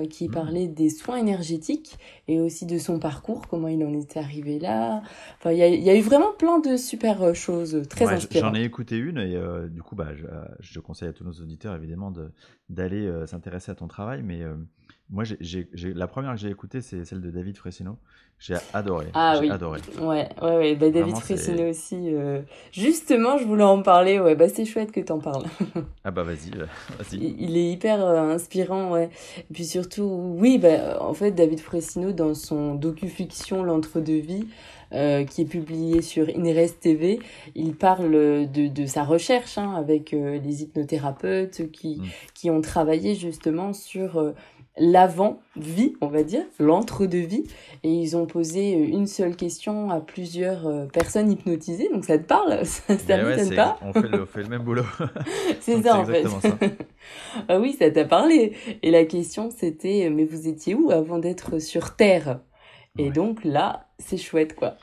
qui 0.09 0.27
mmh. 0.27 0.31
parlait 0.31 0.67
des 0.67 0.89
soins 0.89 1.17
énergétiques 1.17 1.97
et 2.27 2.39
aussi 2.39 2.67
de 2.67 2.77
son 2.77 2.99
parcours, 2.99 3.47
comment 3.47 3.67
il 3.67 3.83
en 3.83 3.91
est 3.93 4.17
arrivé 4.17 4.59
là. 4.59 5.01
Enfin, 5.39 5.51
il 5.51 5.57
y 5.57 5.63
a, 5.63 5.67
y 5.67 5.89
a, 5.89 5.95
eu 5.95 6.01
vraiment 6.01 6.31
plein 6.38 6.59
de 6.59 6.77
super 6.77 7.33
choses 7.33 7.81
très 7.89 8.05
inspirantes. 8.05 8.53
J'en 8.53 8.61
ai 8.61 8.63
écouté 8.63 8.97
une 8.97 9.17
et 9.17 9.39
du 9.69 9.81
coup, 9.81 9.95
bah, 9.95 10.09
je, 10.15 10.25
je, 10.59 10.79
conseille 10.79 11.09
à 11.09 11.13
tous 11.13 11.23
nos 11.23 11.33
auditeurs 11.33 11.75
évidemment 11.75 12.13
d'aller 12.69 13.11
s'intéresser 13.25 13.71
à 13.71 13.75
ton 13.75 13.88
travail, 13.88 14.21
mais 14.23 14.43
moi, 15.09 15.23
j'ai, 15.23 15.67
la 15.73 16.07
première 16.07 16.33
que 16.33 16.39
j'ai 16.39 16.49
écoutée, 16.49 16.81
c'est 16.81 17.03
celle 17.03 17.21
de 17.21 17.31
David 17.31 17.57
Fressino. 17.57 17.97
J'ai 18.37 18.55
adoré. 18.73 19.07
Ah 19.15 19.33
j'ai 19.35 19.41
oui. 19.41 19.51
adoré. 19.51 19.81
Ouais, 19.99 20.29
ouais, 20.41 20.57
ouais. 20.57 20.75
Bah, 20.75 20.91
David 20.91 21.17
Fressino 21.17 21.67
aussi. 21.67 22.13
Euh, 22.13 22.41
justement, 22.71 23.37
je 23.37 23.43
voulais 23.45 23.63
en 23.63 23.81
parler. 23.81 24.19
Ouais, 24.19 24.35
bah, 24.35 24.47
c'est 24.49 24.65
chouette 24.65 24.91
que 24.91 24.99
tu 24.99 25.11
en 25.11 25.19
parles. 25.19 25.45
ah 26.03 26.11
bah 26.11 26.23
vas-y, 26.23 26.51
euh, 26.55 26.65
vas-y. 26.97 27.35
Il 27.39 27.57
est 27.57 27.71
hyper 27.71 28.05
euh, 28.05 28.33
inspirant, 28.33 28.91
ouais. 28.91 29.09
Et 29.37 29.53
puis 29.53 29.65
surtout, 29.65 30.35
oui, 30.37 30.59
bah, 30.59 31.01
en 31.01 31.13
fait, 31.13 31.31
David 31.31 31.59
Fressino, 31.59 32.11
dans 32.11 32.35
son 32.35 32.75
docu-fiction 32.75 33.63
L'entre-deux-vies, 33.63 34.47
euh, 34.91 35.23
qui 35.23 35.43
est 35.43 35.45
publié 35.45 36.01
sur 36.01 36.27
Inres 36.29 36.79
TV. 36.79 37.19
Il 37.53 37.75
parle 37.75 38.09
de, 38.11 38.67
de 38.67 38.85
sa 38.87 39.03
recherche 39.03 39.59
hein, 39.59 39.75
avec 39.75 40.15
euh, 40.15 40.39
les 40.39 40.63
hypnothérapeutes 40.63 41.71
qui, 41.71 41.97
mm. 41.97 42.05
qui 42.33 42.49
ont 42.49 42.61
travaillé 42.61 43.13
justement 43.13 43.73
sur 43.73 44.34
l'avant-vie, 44.79 45.93
on 46.01 46.07
va 46.07 46.23
dire, 46.23 46.43
l'entre-deux-vie. 46.59 47.43
Et 47.83 47.91
ils 47.91 48.17
ont 48.17 48.25
posé 48.25 48.75
euh, 48.75 48.87
une 48.87 49.07
seule 49.07 49.35
question 49.35 49.91
à 49.91 49.99
plusieurs 49.99 50.67
euh, 50.67 50.85
personnes 50.85 51.31
hypnotisées. 51.31 51.89
Donc 51.93 52.05
ça 52.05 52.17
te 52.17 52.23
parle? 52.23 52.65
Ça, 52.65 52.97
ça 52.97 53.23
m'étonne 53.23 53.55
pas? 53.55 53.77
on 53.81 53.93
fait, 53.93 54.07
le, 54.07 54.23
on 54.23 54.25
fait, 54.25 54.43
le, 54.43 54.49
même 54.49 54.63
boulot. 54.63 54.83
c'est 55.59 55.81
ça, 55.81 55.99
en 55.99 56.05
fait. 56.05 56.25
ah 57.47 57.59
oui, 57.59 57.75
ça 57.77 57.89
t'a 57.91 58.05
parlé. 58.05 58.53
Et 58.81 58.91
la 58.91 59.05
question, 59.05 59.49
c'était, 59.49 60.09
mais 60.09 60.25
vous 60.25 60.47
étiez 60.47 60.75
où 60.75 60.91
avant 60.91 61.19
d'être 61.19 61.59
sur 61.59 61.95
Terre? 61.95 62.39
Et 62.97 63.11
donc 63.11 63.43
là, 63.43 63.88
c'est 63.99 64.17
chouette, 64.17 64.55
quoi. 64.55 64.77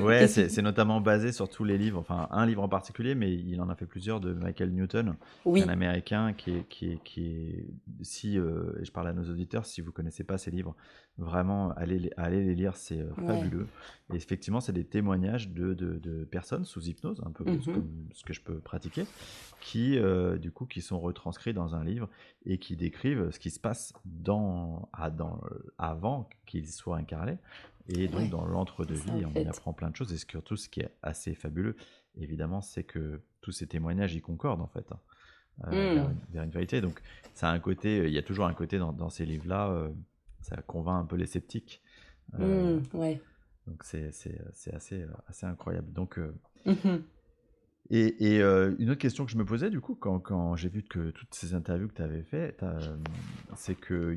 ouais, 0.00 0.28
c'est 0.28 0.62
notamment 0.62 1.00
basé 1.00 1.32
sur 1.32 1.48
tous 1.48 1.64
les 1.64 1.76
livres, 1.76 1.98
enfin 1.98 2.28
un 2.30 2.46
livre 2.46 2.62
en 2.62 2.68
particulier, 2.68 3.16
mais 3.16 3.34
il 3.34 3.60
en 3.60 3.68
a 3.68 3.74
fait 3.74 3.86
plusieurs 3.86 4.20
de 4.20 4.32
Michael 4.32 4.70
Newton, 4.70 5.16
un 5.44 5.68
américain 5.68 6.32
qui 6.32 6.52
est, 6.52 6.68
qui 6.68 6.92
est, 6.92 7.02
qui 7.02 7.26
est 7.26 7.66
si, 8.02 8.38
euh, 8.38 8.72
je 8.82 8.90
parle 8.92 9.08
à 9.08 9.12
nos 9.12 9.28
auditeurs, 9.28 9.66
si 9.66 9.80
vous 9.80 9.90
connaissez 9.90 10.22
pas 10.22 10.38
ces 10.38 10.52
livres, 10.52 10.76
vraiment 11.18 11.72
allez, 11.72 12.10
allez 12.16 12.44
les 12.44 12.54
lire, 12.54 12.76
c'est 12.76 13.00
euh, 13.00 13.12
fabuleux. 13.26 13.66
Et 14.12 14.16
effectivement, 14.16 14.60
c'est 14.60 14.72
des 14.72 14.84
témoignages 14.84 15.48
de, 15.48 15.74
de, 15.74 16.24
personnes 16.24 16.64
sous 16.64 16.84
hypnose, 16.88 17.20
un 17.26 17.32
peu 17.32 17.44
mm 17.44 17.56
comme 17.64 17.88
ce 18.12 18.22
que 18.22 18.32
je 18.32 18.40
peux 18.40 18.60
pratiquer, 18.60 19.06
qui 19.60 19.98
euh, 19.98 20.38
du 20.38 20.52
coup 20.52 20.66
qui 20.66 20.82
sont 20.82 21.00
retranscrits 21.00 21.52
dans 21.52 21.74
un 21.74 21.82
livre 21.82 22.08
et 22.44 22.58
qui 22.58 22.76
décrivent 22.76 23.30
ce 23.32 23.40
qui 23.40 23.50
se 23.50 23.58
passe 23.58 23.92
dans, 24.04 24.88
à, 24.92 25.10
dans 25.10 25.40
avant 25.78 26.28
qu'ils 26.46 26.68
soient 26.68 26.98
incarnés 26.98 27.38
et 27.88 28.08
donc, 28.08 28.30
dans 28.30 28.44
l'entre-deux-vie, 28.44 29.24
on 29.24 29.34
y 29.34 29.46
apprend 29.46 29.72
plein 29.72 29.90
de 29.90 29.96
choses. 29.96 30.12
Et 30.12 30.18
surtout, 30.18 30.56
ce 30.56 30.68
qui 30.68 30.80
est 30.80 30.90
assez 31.02 31.34
fabuleux, 31.34 31.76
évidemment, 32.16 32.60
c'est 32.60 32.84
que 32.84 33.20
tous 33.40 33.52
ces 33.52 33.66
témoignages, 33.66 34.14
ils 34.14 34.22
concordent, 34.22 34.60
en 34.60 34.66
fait, 34.66 34.90
hein, 34.90 34.98
euh, 35.68 35.94
hmm. 35.94 36.16
vers, 36.30 36.42
une, 36.42 36.50
vérité. 36.50 36.80
Donc, 36.80 37.00
ça 37.34 37.48
a 37.48 37.52
un 37.52 37.60
côté, 37.60 38.06
il 38.06 38.12
y 38.12 38.18
a 38.18 38.22
toujours 38.22 38.46
un 38.46 38.54
côté 38.54 38.78
dans, 38.78 39.10
ces 39.10 39.24
livres-là, 39.24 39.68
euh, 39.70 39.88
ça 40.40 40.56
convainc 40.62 41.02
un 41.02 41.06
peu 41.06 41.16
les 41.16 41.26
sceptiques. 41.26 41.82
Euh, 42.40 42.80
hmm, 42.80 42.96
ouais. 42.96 43.20
Donc, 43.66 43.84
c'est 43.84 44.08
assez, 44.72 45.06
assez 45.28 45.46
incroyable. 45.46 45.92
Donc, 45.92 46.18
mmh 46.64 46.72
et, 47.90 48.40
euh, 48.40 48.74
une 48.78 48.90
autre 48.90 49.00
question 49.00 49.24
que 49.24 49.30
je 49.30 49.36
me 49.36 49.44
posais, 49.44 49.70
du 49.70 49.80
coup, 49.80 49.94
quand, 49.94 50.18
quand 50.18 50.56
j'ai 50.56 50.68
vu 50.68 50.82
que 50.82 51.10
toutes 51.10 51.34
ces 51.34 51.54
interviews 51.54 51.88
que 51.88 51.94
tu 51.94 52.02
avais 52.02 52.22
faites, 52.22 52.62
euh, 52.62 52.80
c'est 53.54 53.76
que 53.76 54.16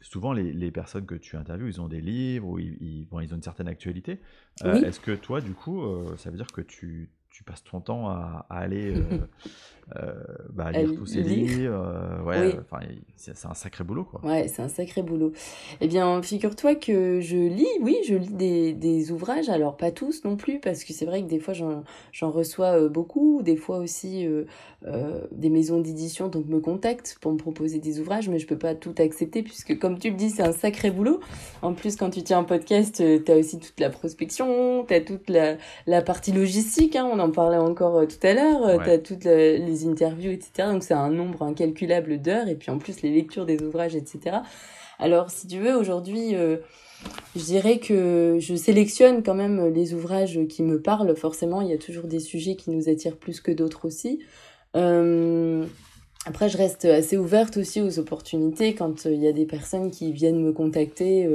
souvent 0.00 0.32
les, 0.32 0.52
les, 0.52 0.70
personnes 0.70 1.04
que 1.04 1.14
tu 1.14 1.36
interviews, 1.36 1.68
ils 1.68 1.80
ont 1.80 1.88
des 1.88 2.00
livres 2.00 2.48
ou 2.48 2.58
ils, 2.58 3.06
bon, 3.10 3.20
ils 3.20 3.32
ont 3.32 3.36
une 3.36 3.42
certaine 3.42 3.68
actualité. 3.68 4.20
Euh, 4.64 4.82
est-ce 4.82 5.00
que 5.00 5.12
toi, 5.12 5.40
du 5.40 5.52
coup, 5.52 5.82
ça 6.16 6.30
veut 6.30 6.36
dire 6.36 6.46
que 6.46 6.62
tu, 6.62 7.10
tu 7.36 7.42
passes 7.42 7.62
ton 7.64 7.80
temps 7.80 8.08
à, 8.08 8.46
aller 8.48 8.94
euh, 9.12 9.18
euh, 9.96 10.12
bah, 10.54 10.72
lire 10.72 10.94
tous 10.96 11.04
ces 11.04 11.20
livres. 11.20 11.70
Euh, 11.70 12.22
ouais, 12.22 12.58
c'est 13.16 13.44
un 13.44 13.52
sacré 13.52 13.84
boulot, 13.84 14.04
quoi. 14.04 14.24
Ouais, 14.24 14.48
c'est 14.48 14.62
un 14.62 14.68
sacré 14.68 15.02
boulot. 15.02 15.34
Eh 15.82 15.86
bien, 15.86 16.22
figure-toi 16.22 16.76
que 16.76 17.20
je 17.20 17.36
lis, 17.36 17.68
oui, 17.82 17.98
je 18.08 18.14
lis 18.14 18.32
des, 18.32 18.72
des, 18.72 19.12
ouvrages, 19.12 19.50
alors 19.50 19.76
pas 19.76 19.90
tous 19.90 20.24
non 20.24 20.36
plus, 20.36 20.60
parce 20.60 20.82
que 20.82 20.94
c'est 20.94 21.04
vrai 21.04 21.22
que 21.22 21.28
des 21.28 21.38
fois 21.38 21.52
j'en 21.52 22.30
reçois 22.30 22.88
beaucoup, 22.88 23.42
des 23.42 23.56
fois 23.56 23.78
aussi 23.78 24.26
des 25.32 25.50
maisons 25.50 25.80
d'édition 25.80 26.28
donc 26.28 26.46
me 26.46 26.60
contactent 26.60 27.18
pour 27.20 27.32
me 27.32 27.36
proposer 27.36 27.80
des 27.80 28.00
ouvrages, 28.00 28.30
mais 28.30 28.38
je 28.38 28.46
peux 28.46 28.58
pas 28.58 28.74
tout 28.74 28.94
accepter, 28.96 29.42
puisque 29.42 29.78
comme 29.78 29.98
tu 29.98 30.08
le 30.08 30.16
dis, 30.16 30.30
c'est 30.30 30.42
un 30.42 30.52
sacré 30.52 30.90
boulot. 30.90 31.20
En 31.60 31.74
plus, 31.74 31.96
quand 31.96 32.08
tu 32.08 32.22
tiens 32.22 32.38
un 32.38 32.44
podcast, 32.44 32.96
tu 32.96 33.30
as 33.30 33.36
aussi 33.36 33.58
toute 33.58 33.78
la 33.78 33.90
prospection, 33.90 34.86
tu 34.86 34.94
as 34.94 35.02
toute 35.02 35.28
la, 35.28 35.58
la 35.86 36.00
partie 36.00 36.32
logistique, 36.32 36.96
hein, 36.96 37.06
on 37.12 37.25
en 37.26 37.30
parlait 37.30 37.56
encore 37.56 37.98
euh, 37.98 38.06
tout 38.06 38.24
à 38.26 38.34
l'heure, 38.34 38.66
euh, 38.66 38.78
tu 38.82 38.90
as 38.90 38.98
toutes 38.98 39.24
les 39.24 39.86
interviews, 39.86 40.30
etc. 40.30 40.68
Donc 40.70 40.82
c'est 40.82 40.94
un 40.94 41.10
nombre 41.10 41.42
incalculable 41.42 42.20
d'heures, 42.20 42.48
et 42.48 42.54
puis 42.54 42.70
en 42.70 42.78
plus 42.78 43.02
les 43.02 43.12
lectures 43.12 43.46
des 43.46 43.62
ouvrages, 43.62 43.94
etc. 43.94 44.38
Alors 44.98 45.30
si 45.30 45.46
tu 45.46 45.58
veux, 45.58 45.76
aujourd'hui, 45.76 46.34
euh, 46.34 46.58
je 47.34 47.44
dirais 47.44 47.78
que 47.78 48.38
je 48.40 48.54
sélectionne 48.54 49.22
quand 49.22 49.34
même 49.34 49.72
les 49.72 49.94
ouvrages 49.94 50.40
qui 50.48 50.62
me 50.62 50.80
parlent. 50.80 51.14
Forcément, 51.16 51.60
il 51.60 51.68
y 51.68 51.74
a 51.74 51.78
toujours 51.78 52.06
des 52.06 52.20
sujets 52.20 52.56
qui 52.56 52.70
nous 52.70 52.88
attirent 52.88 53.16
plus 53.16 53.40
que 53.40 53.52
d'autres 53.52 53.86
aussi. 53.86 54.20
après, 54.74 56.48
je 56.48 56.56
reste 56.56 56.86
assez 56.86 57.16
ouverte 57.16 57.58
aussi 57.58 57.82
aux 57.82 57.98
opportunités 57.98 58.74
quand 58.74 59.04
il 59.04 59.22
y 59.22 59.28
a 59.28 59.32
des 59.32 59.46
personnes 59.46 59.90
qui 59.90 60.12
viennent 60.12 60.42
me 60.42 60.52
contacter 60.52 61.28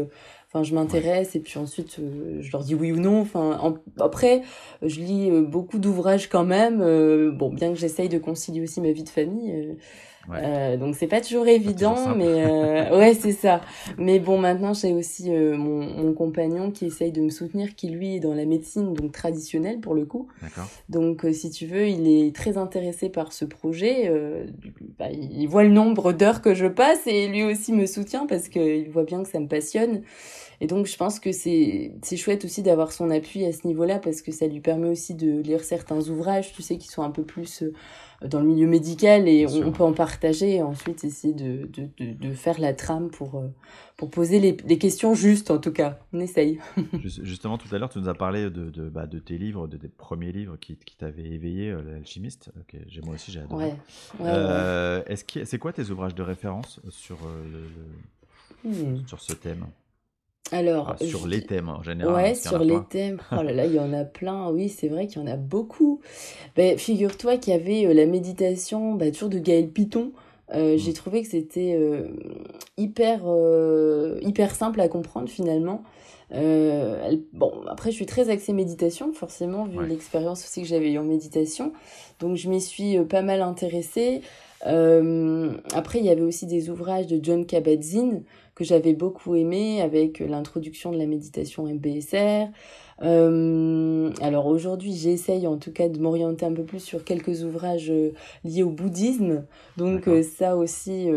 Enfin, 0.53 0.63
je 0.63 0.75
m'intéresse 0.75 1.33
et 1.37 1.39
puis 1.39 1.57
ensuite 1.59 1.97
euh, 1.99 2.39
je 2.41 2.51
leur 2.51 2.63
dis 2.63 2.75
oui 2.75 2.91
ou 2.91 2.97
non. 2.97 3.21
Enfin, 3.21 3.75
après, 3.99 4.41
je 4.81 4.99
lis 4.99 5.29
euh, 5.29 5.43
beaucoup 5.43 5.79
d'ouvrages 5.79 6.27
quand 6.27 6.43
même. 6.43 6.81
Euh, 6.81 7.31
bon, 7.31 7.53
bien 7.53 7.69
que 7.69 7.79
j'essaye 7.79 8.09
de 8.09 8.17
concilier 8.17 8.61
aussi 8.61 8.81
ma 8.81 8.91
vie 8.91 9.05
de 9.05 9.09
famille. 9.09 9.77
Euh, 10.29 10.77
donc 10.77 10.95
c'est 10.95 11.07
pas 11.07 11.21
toujours 11.21 11.47
évident, 11.47 12.15
mais 12.15 12.25
euh, 12.27 12.97
ouais 12.97 13.13
c'est 13.13 13.31
ça. 13.31 13.61
Mais 13.97 14.19
bon 14.19 14.37
maintenant 14.37 14.73
j'ai 14.73 14.93
aussi 14.93 15.33
euh, 15.33 15.57
mon, 15.57 15.81
mon, 15.81 16.13
compagnon 16.13 16.71
qui 16.71 16.85
essaye 16.85 17.11
de 17.11 17.21
me 17.21 17.29
soutenir, 17.29 17.75
qui 17.75 17.89
lui 17.89 18.15
est 18.15 18.19
dans 18.19 18.33
la 18.33 18.45
médecine 18.45 18.93
donc 18.93 19.11
traditionnelle 19.11 19.79
pour 19.79 19.93
le 19.93 20.05
coup. 20.05 20.27
Donc 20.89 21.25
si 21.33 21.49
tu 21.49 21.65
veux, 21.65 21.87
il 21.87 22.07
est 22.07 22.35
très 22.35 22.57
intéressé 22.57 23.09
par 23.09 23.33
ce 23.33 23.45
projet. 23.45 24.11
Bah, 24.99 25.09
il 25.11 25.47
voit 25.47 25.63
le 25.63 25.71
nombre 25.71 26.13
d'heures 26.13 26.41
que 26.41 26.53
je 26.53 26.67
passe 26.67 27.05
et 27.07 27.27
lui 27.27 27.43
aussi 27.43 27.73
me 27.73 27.85
soutient 27.85 28.25
parce 28.27 28.47
qu'il 28.47 28.89
voit 28.89 29.03
bien 29.03 29.23
que 29.23 29.29
ça 29.29 29.39
me 29.39 29.47
passionne. 29.47 30.03
Et 30.63 30.67
donc, 30.67 30.85
je 30.85 30.95
pense 30.95 31.19
que 31.19 31.31
c'est, 31.31 31.91
c'est 32.03 32.17
chouette 32.17 32.45
aussi 32.45 32.61
d'avoir 32.61 32.91
son 32.91 33.09
appui 33.09 33.43
à 33.45 33.51
ce 33.51 33.65
niveau-là 33.65 33.97
parce 33.97 34.21
que 34.21 34.31
ça 34.31 34.45
lui 34.45 34.59
permet 34.59 34.89
aussi 34.89 35.15
de 35.15 35.41
lire 35.41 35.63
certains 35.63 36.07
ouvrages, 36.07 36.53
tu 36.53 36.61
sais, 36.61 36.77
qui 36.77 36.87
sont 36.87 37.01
un 37.01 37.09
peu 37.09 37.23
plus 37.23 37.63
euh, 37.63 37.73
dans 38.27 38.39
le 38.39 38.45
milieu 38.45 38.67
médical 38.67 39.27
et 39.27 39.47
on, 39.47 39.71
peut 39.71 39.83
en 39.83 39.93
partager 39.93 40.57
et 40.57 40.61
ensuite 40.61 41.03
essayer 41.03 41.33
de, 41.33 41.65
de, 41.65 41.89
de, 41.97 42.13
de 42.13 42.33
faire 42.35 42.59
la 42.59 42.75
trame 42.75 43.09
pour, 43.09 43.39
euh, 43.39 43.47
pour 43.97 44.11
poser 44.11 44.39
les, 44.39 44.55
les, 44.67 44.77
questions 44.77 45.15
justes, 45.15 45.49
en 45.49 45.57
tout 45.57 45.73
cas. 45.73 45.97
On 46.13 46.19
essaye. 46.19 46.59
Justement, 47.03 47.57
tout 47.57 47.73
à 47.73 47.79
l'heure, 47.79 47.89
tu 47.89 47.97
nous 47.97 48.07
as 48.07 48.13
parlé 48.13 48.43
de, 48.51 48.69
de, 48.69 48.87
bah, 48.87 49.07
de 49.07 49.17
tes 49.17 49.39
livres, 49.39 49.67
de 49.67 49.77
tes 49.77 49.87
premiers 49.87 50.31
livres 50.31 50.57
qui, 50.61 50.75
qui 50.75 50.95
t'avaient 50.95 51.25
éveillé, 51.25 51.71
euh, 51.71 51.81
L'Alchimiste. 51.81 52.51
j'ai 52.87 53.01
moi 53.01 53.15
aussi, 53.15 53.31
j'ai 53.31 53.39
adoré. 53.39 53.73
Ouais. 54.19 54.25
Ouais, 54.27 55.03
Est-ce 55.07 55.23
c'est 55.43 55.57
quoi 55.57 55.73
tes 55.73 55.89
ouvrages 55.89 56.13
de 56.13 56.21
référence 56.21 56.79
sur, 56.89 57.17
le, 58.63 58.69
hmm. 58.69 59.07
sur 59.07 59.19
ce 59.19 59.33
thème? 59.33 59.65
Alors, 60.51 60.95
sur 61.01 61.27
les 61.27 61.41
thèmes 61.41 61.69
en 61.69 61.81
général. 61.81 62.13
Ouais, 62.13 62.35
sur 62.35 62.59
les 62.59 62.79
thèmes. 62.89 63.19
Oh 63.31 63.41
là 63.41 63.53
là, 63.53 63.65
il 63.65 63.73
y 63.73 63.79
en 63.79 63.93
a 63.93 64.03
plein. 64.03 64.49
Oui, 64.49 64.67
c'est 64.69 64.89
vrai 64.89 65.07
qu'il 65.07 65.21
y 65.21 65.23
en 65.23 65.27
a 65.27 65.37
beaucoup. 65.37 66.01
Ben, 66.55 66.77
figure-toi 66.77 67.37
qu'il 67.37 67.53
y 67.53 67.55
avait 67.55 67.85
euh, 67.85 67.93
la 67.93 68.05
méditation, 68.05 68.93
bah, 68.95 69.09
toujours 69.11 69.29
de 69.29 69.39
Gaël 69.39 69.69
Piton. 69.69 70.11
Euh, 70.53 70.75
mmh. 70.75 70.77
J'ai 70.77 70.93
trouvé 70.93 71.21
que 71.21 71.29
c'était 71.29 71.75
euh, 71.79 72.09
hyper, 72.77 73.21
hyper 74.21 74.53
simple 74.53 74.81
à 74.81 74.89
comprendre 74.89 75.29
finalement. 75.29 75.83
bon, 76.31 77.53
après, 77.69 77.91
je 77.91 77.95
suis 77.95 78.05
très 78.05 78.29
axée 78.29 78.51
méditation, 78.51 79.13
forcément, 79.13 79.65
vu 79.65 79.85
l'expérience 79.85 80.43
aussi 80.43 80.61
que 80.61 80.67
j'avais 80.67 80.91
eu 80.91 80.97
en 80.97 81.03
méditation. 81.03 81.71
Donc, 82.19 82.35
je 82.35 82.49
m'y 82.49 82.59
suis 82.59 82.99
pas 83.05 83.21
mal 83.21 83.41
intéressée. 83.41 84.21
après, 84.63 85.99
il 85.99 86.05
y 86.05 86.09
avait 86.09 86.21
aussi 86.21 86.45
des 86.45 86.69
ouvrages 86.69 87.07
de 87.07 87.23
John 87.23 87.45
Kabat-Zinn 87.45 88.23
que 88.61 88.67
j'avais 88.67 88.93
beaucoup 88.93 89.33
aimé 89.33 89.81
avec 89.81 90.19
l'introduction 90.19 90.91
de 90.91 90.97
la 90.99 91.07
méditation 91.07 91.65
MBSR. 91.65 92.49
Euh, 93.01 94.11
alors 94.21 94.45
aujourd'hui, 94.45 94.93
j'essaye 94.93 95.47
en 95.47 95.57
tout 95.57 95.71
cas 95.71 95.89
de 95.89 95.97
m'orienter 95.99 96.45
un 96.45 96.53
peu 96.53 96.63
plus 96.63 96.79
sur 96.79 97.03
quelques 97.03 97.43
ouvrages 97.43 97.89
euh, 97.89 98.11
liés 98.43 98.61
au 98.61 98.69
bouddhisme. 98.69 99.45
Donc 99.77 100.07
euh, 100.07 100.21
ça 100.21 100.55
aussi, 100.55 101.07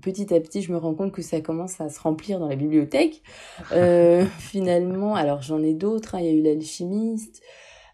petit 0.00 0.32
à 0.32 0.40
petit, 0.40 0.62
je 0.62 0.72
me 0.72 0.78
rends 0.78 0.94
compte 0.94 1.12
que 1.12 1.20
ça 1.20 1.42
commence 1.42 1.78
à 1.82 1.90
se 1.90 2.00
remplir 2.00 2.38
dans 2.40 2.48
la 2.48 2.56
bibliothèque. 2.56 3.22
finalement, 4.38 5.14
alors 5.14 5.42
j'en 5.42 5.62
ai 5.62 5.74
d'autres. 5.74 6.14
Hein. 6.14 6.20
Il 6.20 6.26
y 6.26 6.28
a 6.30 6.32
eu 6.32 6.42
l'alchimiste. 6.42 7.42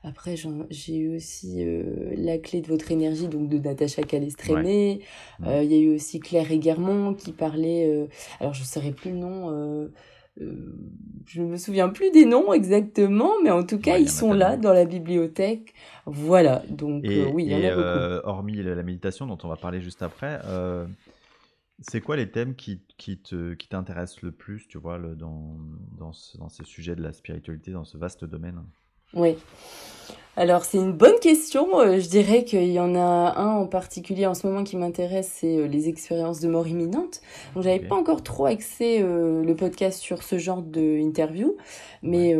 Après, 0.05 0.37
j'ai 0.37 0.97
eu 0.97 1.17
aussi 1.17 1.65
euh, 1.65 2.13
La 2.17 2.39
clé 2.39 2.61
de 2.61 2.69
votre 2.69 2.91
énergie, 2.93 3.29
donc 3.29 3.49
de 3.49 3.59
Natacha 3.59 4.03
Calestrémé. 4.03 5.01
Euh, 5.45 5.63
il 5.63 5.73
y 5.73 5.75
a 5.75 5.79
eu 5.79 5.95
aussi 5.95 6.21
Claire 6.21 6.51
Eguermont 6.51 7.15
qui 7.15 7.33
parlait. 7.33 7.89
Euh, 7.89 8.07
alors, 8.41 8.55
je 8.55 8.61
ne 8.61 8.67
saurais 8.67 8.93
plus 8.93 9.11
le 9.11 9.17
nom. 9.17 9.91
je 10.37 11.43
ne 11.43 11.47
me 11.47 11.57
souviens 11.57 11.89
plus 11.89 12.11
des 12.11 12.25
noms 12.25 12.53
exactement, 12.53 13.33
mais 13.43 13.51
en 13.51 13.65
tout 13.65 13.79
cas, 13.79 13.99
ils 13.99 14.11
sont 14.11 14.33
là 14.33 14.57
dans 14.57 14.73
la 14.73 14.85
bibliothèque. 14.85 15.75
Voilà, 16.07 16.63
donc 16.71 17.05
oui, 17.05 17.45
il 17.45 17.53
y 17.53 17.55
en 17.55 17.65
a 17.65 17.75
beaucoup. 17.75 18.29
hormis 18.29 18.63
la 18.63 18.83
méditation 18.83 19.27
dont 19.27 19.39
on 19.43 19.49
va 19.49 19.57
parler 19.57 19.81
juste 19.81 20.03
après, 20.03 20.41
c'est 21.81 22.01
quoi 22.01 22.17
les 22.17 22.29
thèmes 22.31 22.57
qui, 22.57 22.81
qui 22.97 23.19
t'intéressent 23.69 24.23
le 24.23 24.33
plus, 24.33 24.67
tu 24.67 24.79
vois, 24.79 24.99
le, 24.99 25.15
dans, 25.15 25.57
dans, 25.97 26.13
dans 26.39 26.49
ces 26.49 26.65
sujets 26.65 26.97
de 26.97 27.03
la 27.03 27.13
spiritualité, 27.13 27.71
dans 27.71 27.85
ce 27.85 27.97
vaste 27.97 28.25
domaine? 28.25 28.65
Oui. 29.14 29.37
Alors 30.38 30.64
c'est 30.64 30.79
une 30.79 30.92
bonne 30.92 31.18
question. 31.21 31.81
Euh, 31.81 31.99
je 31.99 32.09
dirais 32.09 32.44
qu'il 32.44 32.71
y 32.71 32.79
en 32.79 32.94
a 32.94 33.35
un 33.37 33.57
en 33.57 33.66
particulier 33.66 34.25
en 34.25 34.35
ce 34.35 34.47
moment 34.47 34.62
qui 34.62 34.77
m'intéresse, 34.77 35.33
c'est 35.35 35.57
euh, 35.57 35.66
les 35.66 35.88
expériences 35.88 36.38
de 36.38 36.47
mort 36.47 36.68
imminente. 36.68 37.23
Donc 37.57 37.64
j'avais 37.64 37.81
pas 37.81 37.97
encore 37.97 38.23
trop 38.23 38.47
axé 38.47 39.01
euh, 39.03 39.42
le 39.42 39.57
podcast 39.57 39.99
sur 39.99 40.23
ce 40.23 40.38
genre 40.38 40.62
d'interview, 40.62 41.57
mais 42.05 42.37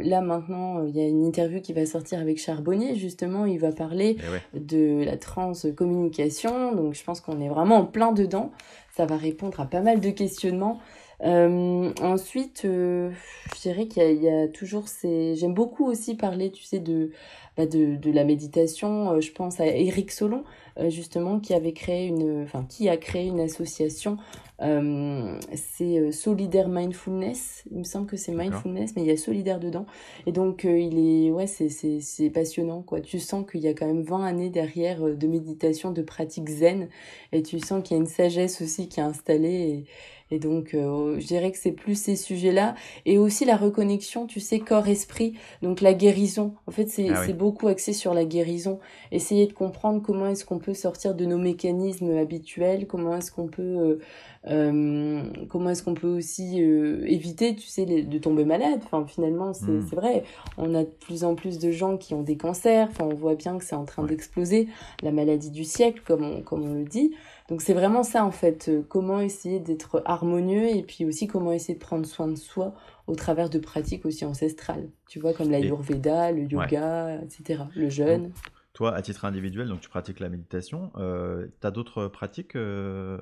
là 0.00 0.22
maintenant 0.22 0.82
il 0.86 0.96
y 0.96 1.00
a 1.00 1.06
une 1.06 1.26
interview 1.26 1.60
qui 1.60 1.74
va 1.74 1.84
sortir 1.84 2.20
avec 2.20 2.40
Charbonnier 2.40 2.94
justement. 2.94 3.44
Il 3.44 3.58
va 3.58 3.70
parler 3.70 4.16
eh 4.54 4.58
de 4.58 5.04
la 5.04 5.18
transcommunication. 5.18 6.74
Donc 6.74 6.94
je 6.94 7.04
pense 7.04 7.20
qu'on 7.20 7.42
est 7.42 7.50
vraiment 7.50 7.76
en 7.76 7.84
plein 7.84 8.12
dedans. 8.12 8.50
Ça 8.96 9.04
va 9.04 9.18
répondre 9.18 9.60
à 9.60 9.66
pas 9.66 9.82
mal 9.82 10.00
de 10.00 10.08
questionnements. 10.08 10.80
Euh, 11.22 11.92
ensuite, 12.02 12.64
euh, 12.64 13.10
je 13.54 13.62
dirais 13.62 13.86
qu'il 13.86 14.22
y, 14.22 14.28
a 14.28 14.48
toujours 14.48 14.88
ces... 14.88 15.34
J'aime 15.36 15.54
beaucoup 15.54 15.86
aussi 15.86 16.14
parler, 16.14 16.50
tu 16.50 16.64
sais, 16.64 16.78
de, 16.78 17.10
bah 17.56 17.66
de, 17.66 17.96
de 17.96 18.10
la 18.10 18.24
méditation. 18.24 19.12
Euh, 19.12 19.20
je 19.20 19.32
pense 19.32 19.60
à 19.60 19.66
Eric 19.66 20.10
Solon, 20.12 20.44
euh, 20.78 20.90
justement, 20.90 21.40
qui 21.40 21.54
avait 21.54 21.72
créé 21.72 22.06
une... 22.06 22.42
Enfin, 22.42 22.66
qui 22.68 22.88
a 22.88 22.98
créé 22.98 23.26
une 23.26 23.40
association. 23.40 24.18
Euh, 24.60 25.38
c'est 25.54 26.12
Solidaire 26.12 26.68
Mindfulness. 26.68 27.64
Il 27.70 27.78
me 27.78 27.84
semble 27.84 28.06
que 28.06 28.18
c'est 28.18 28.32
Mindfulness, 28.32 28.92
mais 28.94 29.02
il 29.02 29.08
y 29.08 29.10
a 29.10 29.16
Solidaire 29.16 29.58
dedans. 29.58 29.86
Et 30.26 30.32
donc, 30.32 30.64
il 30.64 30.98
est... 30.98 31.30
Ouais, 31.30 31.46
c'est 31.46 32.30
passionnant, 32.30 32.82
quoi. 32.82 33.00
Tu 33.00 33.18
sens 33.18 33.46
qu'il 33.50 33.60
y 33.60 33.68
a 33.68 33.72
quand 33.72 33.86
même 33.86 34.02
20 34.02 34.24
années 34.24 34.50
derrière 34.50 35.00
de 35.00 35.26
méditation, 35.26 35.92
de 35.92 36.02
pratique 36.02 36.48
zen. 36.50 36.88
Et 37.32 37.42
tu 37.42 37.58
sens 37.58 37.82
qu'il 37.82 37.96
y 37.96 38.00
a 38.00 38.02
une 38.02 38.08
sagesse 38.08 38.60
aussi 38.60 38.88
qui 38.88 39.00
est 39.00 39.04
installée. 39.04 39.48
Et, 39.48 39.84
et 40.30 40.40
donc, 40.40 40.74
euh, 40.74 41.20
je 41.20 41.26
dirais 41.26 41.52
que 41.52 41.58
c'est 41.58 41.72
plus 41.72 41.94
ces 41.94 42.16
sujets-là. 42.16 42.74
Et 43.04 43.16
aussi 43.16 43.44
la 43.44 43.56
reconnexion, 43.56 44.26
tu 44.26 44.40
sais, 44.40 44.58
corps-esprit. 44.58 45.34
Donc, 45.62 45.80
la 45.80 45.94
guérison. 45.94 46.54
En 46.66 46.72
fait, 46.72 46.88
c'est 46.88 47.08
ah 47.10 47.32
beaucoup 47.32 47.68
axé 47.68 47.92
sur 47.92 48.12
la 48.12 48.24
guérison. 48.24 48.80
Essayer 49.12 49.46
de 49.46 49.52
comprendre 49.52 50.02
comment 50.02 50.26
est-ce 50.26 50.44
qu'on 50.44 50.58
peut 50.58 50.74
sortir 50.74 51.14
de 51.14 51.24
nos 51.24 51.38
mécanismes 51.38 52.16
habituels, 52.16 52.86
comment 52.86 53.16
est-ce 53.16 53.30
qu'on 53.30 53.46
peut... 53.46 53.62
Euh, 53.62 54.00
euh 54.48 55.22
comment 55.48 55.70
est-ce 55.70 55.82
qu'on 55.82 55.94
peut 55.94 56.16
aussi 56.16 56.62
euh, 56.62 57.04
éviter, 57.06 57.54
tu 57.54 57.66
sais, 57.66 57.84
de 57.84 58.18
tomber 58.18 58.44
malade. 58.44 58.80
Enfin, 58.84 59.04
finalement, 59.06 59.52
c'est 59.52 59.66
hmm. 59.66 59.88
vrai. 59.92 60.24
On 60.58 60.74
a 60.74 60.82
de 60.82 60.90
plus 61.00 61.22
en 61.22 61.36
plus 61.36 61.58
de 61.58 61.70
gens 61.70 61.96
qui 61.96 62.14
ont 62.14 62.22
des 62.22 62.36
cancers. 62.36 62.88
Enfin, 62.90 63.04
on 63.04 63.14
voit 63.14 63.36
bien 63.36 63.58
que 63.58 63.64
c'est 63.64 63.76
en 63.76 63.84
train 63.84 64.02
d'exploser. 64.04 64.68
La 65.02 65.12
maladie 65.12 65.50
du 65.50 65.64
siècle, 65.64 66.02
comme 66.04 66.24
on, 66.24 66.42
comme 66.42 66.62
on 66.64 66.74
le 66.74 66.84
dit. 66.84 67.12
Donc 67.48 67.62
c'est 67.62 67.74
vraiment 67.74 68.02
ça 68.02 68.24
en 68.24 68.32
fait, 68.32 68.68
euh, 68.68 68.82
comment 68.88 69.20
essayer 69.20 69.60
d'être 69.60 70.02
harmonieux 70.04 70.68
et 70.68 70.82
puis 70.82 71.04
aussi 71.04 71.26
comment 71.26 71.52
essayer 71.52 71.74
de 71.74 71.80
prendre 71.80 72.04
soin 72.04 72.28
de 72.28 72.36
soi 72.36 72.74
au 73.06 73.14
travers 73.14 73.50
de 73.50 73.58
pratiques 73.58 74.04
aussi 74.04 74.24
ancestrales, 74.24 74.88
tu 75.08 75.20
vois, 75.20 75.32
comme 75.32 75.50
l'ayurveda, 75.50 76.32
le 76.32 76.42
yoga, 76.42 77.20
etc., 77.22 77.64
le 77.74 77.88
jeûne. 77.88 78.32
toi, 78.72 78.94
à 78.94 79.02
titre 79.02 79.24
individuel, 79.24 79.68
donc 79.68 79.80
tu 79.80 79.88
pratiques 79.88 80.20
la 80.20 80.28
méditation, 80.28 80.90
euh, 80.96 81.46
tu 81.60 81.66
as 81.66 81.70
d'autres 81.70 82.08
pratiques, 82.08 82.56
euh, 82.56 83.18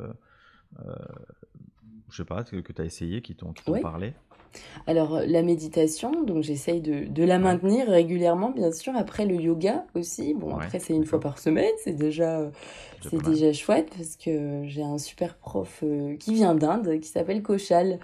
euh, 0.80 0.94
je 2.10 2.16
sais 2.16 2.24
pas, 2.24 2.44
que, 2.44 2.56
que 2.56 2.72
tu 2.72 2.80
as 2.80 2.84
essayé, 2.84 3.20
qui 3.20 3.34
t'ont 3.36 3.52
parlé? 3.82 4.14
Alors 4.86 5.20
la 5.26 5.42
méditation, 5.42 6.22
donc 6.24 6.42
j'essaye 6.42 6.80
de, 6.80 7.06
de, 7.08 7.24
la 7.24 7.38
maintenir 7.38 7.88
régulièrement, 7.88 8.50
bien 8.50 8.72
sûr. 8.72 8.92
Après 8.96 9.24
le 9.24 9.36
yoga 9.36 9.84
aussi. 9.94 10.34
Bon, 10.34 10.56
après 10.56 10.78
c'est 10.78 10.94
une 10.94 11.04
fois 11.04 11.20
par 11.20 11.38
semaine, 11.38 11.72
c'est 11.82 11.96
déjà 11.96 12.50
c'est 13.10 13.22
déjà 13.22 13.52
chouette 13.52 13.90
parce 13.96 14.16
que 14.16 14.62
j'ai 14.66 14.82
un 14.82 14.98
super 14.98 15.36
prof 15.36 15.80
euh, 15.82 16.16
qui 16.16 16.34
vient 16.34 16.54
d'Inde, 16.54 17.00
qui 17.00 17.08
s'appelle 17.08 17.42
Kochal. 17.42 17.98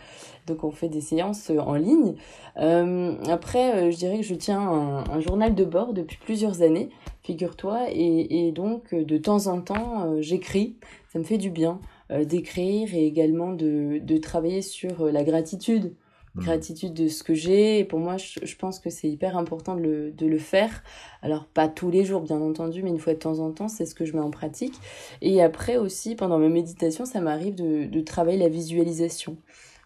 Donc 0.47 0.65
on 0.65 0.71
fait 0.71 0.89
des 0.89 1.01
séances 1.01 1.51
euh, 1.51 1.59
en 1.59 1.75
ligne. 1.75 2.15
Euh, 2.59 3.17
après, 3.29 3.91
je 3.93 3.97
dirais 3.97 4.19
que 4.19 4.27
je 4.27 4.35
tiens 4.35 4.61
un, 4.61 5.21
journal 5.21 5.55
de 5.55 5.65
bord 5.65 5.93
depuis 5.95 6.19
plusieurs 6.23 6.63
années, 6.63 6.91
figure-toi, 7.23 7.87
et, 7.91 8.49
et, 8.49 8.53
donc 8.53 8.95
de 8.95 9.19
temps 9.19 9.47
en 9.47 9.61
temps 9.61 10.21
j'écris. 10.21 10.77
Ça 11.13 11.19
me 11.19 11.25
fait 11.25 11.39
du 11.39 11.51
bien 11.51 11.81
d'écrire 12.25 12.93
et 12.95 13.07
également 13.07 13.53
de, 13.53 14.01
de 14.03 14.17
travailler 14.17 14.63
sur 14.63 15.07
la 15.07 15.23
gratitude. 15.23 15.95
Gratitude 16.37 16.95
de 16.95 17.09
ce 17.09 17.23
que 17.23 17.35
j'ai. 17.35 17.81
Et 17.81 17.85
pour 17.85 17.99
moi, 17.99 18.16
je, 18.16 18.57
pense 18.57 18.79
que 18.79 18.90
c'est 18.90 19.09
hyper 19.09 19.37
important 19.37 19.75
de 19.75 19.83
le, 19.83 20.11
de 20.12 20.27
le, 20.27 20.38
faire. 20.38 20.83
Alors, 21.23 21.47
pas 21.47 21.69
tous 21.69 21.90
les 21.90 22.05
jours, 22.05 22.23
bien 22.23 22.40
entendu, 22.40 22.83
mais 22.83 22.90
une 22.90 22.99
fois 22.99 23.14
de 23.14 23.19
temps 23.19 23.38
en 23.40 23.51
temps, 23.51 23.69
c'est 23.69 23.87
ce 23.87 23.95
que 23.95 24.05
je 24.05 24.12
mets 24.12 24.23
en 24.23 24.31
pratique. 24.31 24.75
Et 25.23 25.43
après 25.43 25.77
aussi, 25.77 26.14
pendant 26.14 26.38
ma 26.38 26.49
méditation, 26.49 27.05
ça 27.05 27.21
m'arrive 27.21 27.55
de, 27.55 27.85
de, 27.87 28.01
travailler 28.01 28.38
la 28.38 28.49
visualisation 28.49 29.37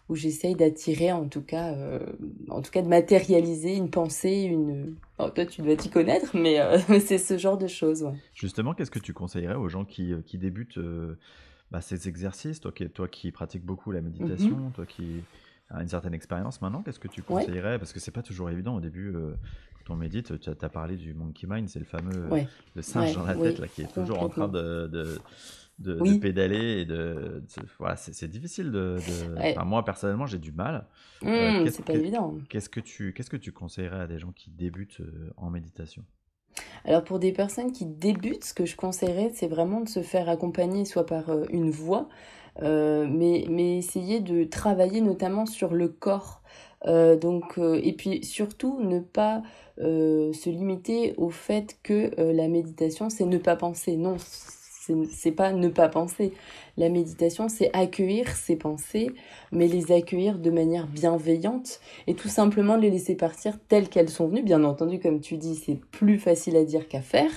où 0.07 0.15
j'essaye 0.15 0.53
d'attirer, 0.53 1.11
en 1.11 1.27
tout 1.27 1.41
cas, 1.41 1.73
euh, 1.73 1.99
en 2.49 2.61
tout 2.61 2.69
cas, 2.69 2.83
de 2.83 2.87
matérialiser 2.87 3.75
une 3.75 3.89
pensée, 3.89 4.43
une. 4.43 4.95
toi, 5.17 5.45
tu 5.47 5.63
dois 5.63 5.75
t'y 5.75 5.89
connaître, 5.89 6.37
mais 6.37 6.59
euh, 6.59 6.77
c'est 6.99 7.17
ce 7.17 7.39
genre 7.39 7.57
de 7.57 7.67
choses. 7.67 8.03
Ouais. 8.03 8.13
Justement, 8.35 8.75
qu'est-ce 8.75 8.91
que 8.91 8.99
tu 8.99 9.13
conseillerais 9.13 9.55
aux 9.55 9.67
gens 9.67 9.83
qui, 9.83 10.13
euh, 10.13 10.21
qui 10.23 10.37
débutent 10.37 10.79
bah, 11.71 11.81
ces 11.81 12.07
exercices, 12.07 12.59
toi 12.59 12.71
qui, 12.71 12.87
toi 12.87 13.07
qui 13.07 13.31
pratiques 13.31 13.65
beaucoup 13.65 13.91
la 13.91 14.01
méditation, 14.01 14.69
mm-hmm. 14.69 14.75
toi 14.75 14.85
qui 14.85 15.23
une 15.71 15.87
certaine 15.87 16.13
expérience 16.13 16.61
maintenant, 16.61 16.81
qu'est-ce 16.83 16.99
que 16.99 17.07
tu 17.07 17.23
conseillerais? 17.23 17.79
Parce 17.79 17.93
que 17.93 17.99
c'est 17.99 18.11
pas 18.11 18.21
toujours 18.21 18.49
évident 18.49 18.75
au 18.75 18.81
début. 18.81 19.15
Euh, 19.15 19.33
quand 19.85 19.93
on 19.93 19.97
médite, 19.97 20.39
tu 20.39 20.49
as, 20.49 20.69
parlé 20.69 20.95
du 20.95 21.13
monkey 21.13 21.47
mind, 21.47 21.69
c'est 21.69 21.79
le 21.79 21.85
fameux 21.85 22.27
le 22.75 22.81
singe 22.81 23.15
dans 23.15 23.23
la 23.23 23.35
tête 23.35 23.59
là, 23.59 23.67
qui 23.67 23.83
est 23.83 23.93
toujours 23.93 24.21
en 24.21 24.29
train 24.29 24.47
de, 24.47 24.87
de, 25.79 26.17
pédaler 26.19 26.79
et 26.79 26.85
de, 26.85 27.43
voilà, 27.77 27.95
c'est 27.95 28.27
difficile 28.27 28.71
de. 28.71 28.97
moi 29.63 29.85
personnellement, 29.85 30.25
j'ai 30.25 30.39
du 30.39 30.51
mal. 30.51 30.87
Mmh, 31.21 31.67
c'est 31.69 31.85
pas 31.85 31.93
évident. 31.93 32.35
Qu'est-ce 32.49 32.69
que 32.69 32.79
tu 32.79 33.13
qu'est-ce 33.13 33.29
que 33.29 33.37
tu 33.37 33.51
conseillerais 33.51 34.01
à 34.01 34.07
des 34.07 34.19
gens 34.19 34.31
qui 34.31 34.49
débutent 34.49 35.01
en 35.37 35.49
méditation? 35.49 36.03
Alors 36.85 37.03
pour 37.03 37.19
des 37.19 37.31
personnes 37.31 37.71
qui 37.71 37.85
débutent, 37.85 38.45
ce 38.45 38.53
que 38.53 38.65
je 38.65 38.75
conseillerais, 38.75 39.31
c'est 39.33 39.47
vraiment 39.47 39.81
de 39.81 39.89
se 39.89 40.01
faire 40.01 40.29
accompagner 40.29 40.85
soit 40.85 41.05
par 41.05 41.29
une 41.49 41.69
voix, 41.69 42.07
mais, 42.61 43.45
mais 43.49 43.77
essayer 43.77 44.19
de 44.19 44.43
travailler 44.43 45.01
notamment 45.01 45.45
sur 45.45 45.73
le 45.73 45.87
corps. 45.89 46.41
donc, 46.85 47.57
et 47.57 47.93
puis 47.93 48.23
surtout 48.23 48.79
ne 48.81 48.99
pas 48.99 49.41
se 49.77 50.49
limiter 50.49 51.13
au 51.17 51.29
fait 51.29 51.77
que 51.83 52.11
la 52.17 52.47
méditation, 52.47 53.09
c'est 53.09 53.25
ne 53.25 53.37
pas 53.37 53.55
penser. 53.55 53.97
Non, 53.97 54.17
c'est 55.11 55.31
pas 55.31 55.51
ne 55.51 55.67
pas 55.67 55.89
penser. 55.89 56.33
La 56.77 56.89
méditation, 56.89 57.47
c'est 57.47 57.69
accueillir 57.73 58.27
ses 58.35 58.57
pensées, 58.57 59.11
mais 59.53 59.67
les 59.67 59.93
accueillir 59.93 60.37
de 60.39 60.51
manière 60.51 60.87
bienveillante 60.87 61.79
et 62.07 62.15
tout 62.15 62.27
simplement 62.27 62.75
les 62.75 62.89
laisser 62.89 63.15
partir 63.15 63.53
telles 63.69 63.87
qu'elles 63.87 64.09
sont 64.09 64.27
venues. 64.27 64.43
Bien 64.43 64.63
entendu, 64.65 64.99
comme 64.99 65.21
tu 65.21 65.37
dis, 65.37 65.55
c'est 65.55 65.79
plus 65.91 66.19
facile 66.19 66.57
à 66.57 66.65
dire 66.65 66.89
qu'à 66.89 67.01
faire, 67.01 67.31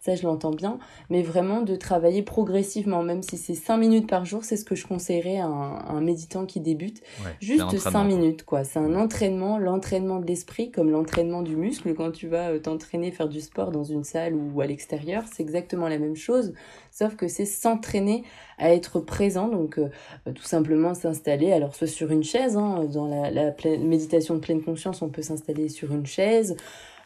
ça 0.00 0.16
je 0.16 0.24
l'entends 0.24 0.50
bien, 0.50 0.78
mais 1.08 1.22
vraiment 1.22 1.60
de 1.60 1.76
travailler 1.76 2.22
progressivement, 2.22 3.04
même 3.04 3.22
si 3.22 3.36
c'est 3.36 3.54
5 3.54 3.76
minutes 3.76 4.08
par 4.08 4.24
jour, 4.24 4.42
c'est 4.42 4.56
ce 4.56 4.64
que 4.64 4.74
je 4.74 4.86
conseillerais 4.86 5.38
à 5.38 5.46
un, 5.46 6.00
méditant 6.00 6.46
qui 6.46 6.60
débute. 6.60 7.02
Juste 7.40 7.78
5 7.78 8.04
minutes, 8.04 8.44
quoi. 8.44 8.64
C'est 8.64 8.78
un 8.78 8.96
entraînement, 8.96 9.58
l'entraînement 9.58 10.18
de 10.18 10.26
l'esprit 10.26 10.70
comme 10.72 10.90
l'entraînement 10.90 11.42
du 11.42 11.56
muscle. 11.56 11.94
Quand 11.94 12.10
tu 12.10 12.26
vas 12.26 12.50
euh, 12.50 12.58
t'entraîner, 12.58 13.12
faire 13.12 13.28
du 13.28 13.40
sport 13.40 13.70
dans 13.70 13.84
une 13.84 14.02
salle 14.02 14.34
ou 14.34 14.60
à 14.60 14.66
l'extérieur, 14.66 15.24
c'est 15.32 15.42
exactement 15.42 15.88
la 15.88 15.98
même 15.98 16.16
chose, 16.16 16.54
sauf 16.90 17.16
que 17.16 17.28
c'est 17.28 17.44
s'entraîner 17.44 18.24
à 18.60 18.72
être 18.74 19.00
présent, 19.00 19.48
donc 19.48 19.78
euh, 19.78 19.88
euh, 20.26 20.32
tout 20.32 20.44
simplement 20.44 20.94
s'installer, 20.94 21.50
alors 21.50 21.74
soit 21.74 21.86
sur 21.86 22.12
une 22.12 22.22
chaise, 22.22 22.56
hein, 22.56 22.84
dans 22.92 23.08
la, 23.08 23.30
la 23.30 23.52
méditation 23.78 24.34
de 24.34 24.40
pleine 24.40 24.62
conscience, 24.62 25.02
on 25.02 25.08
peut 25.08 25.22
s'installer 25.22 25.68
sur 25.70 25.92
une 25.92 26.04
chaise, 26.04 26.56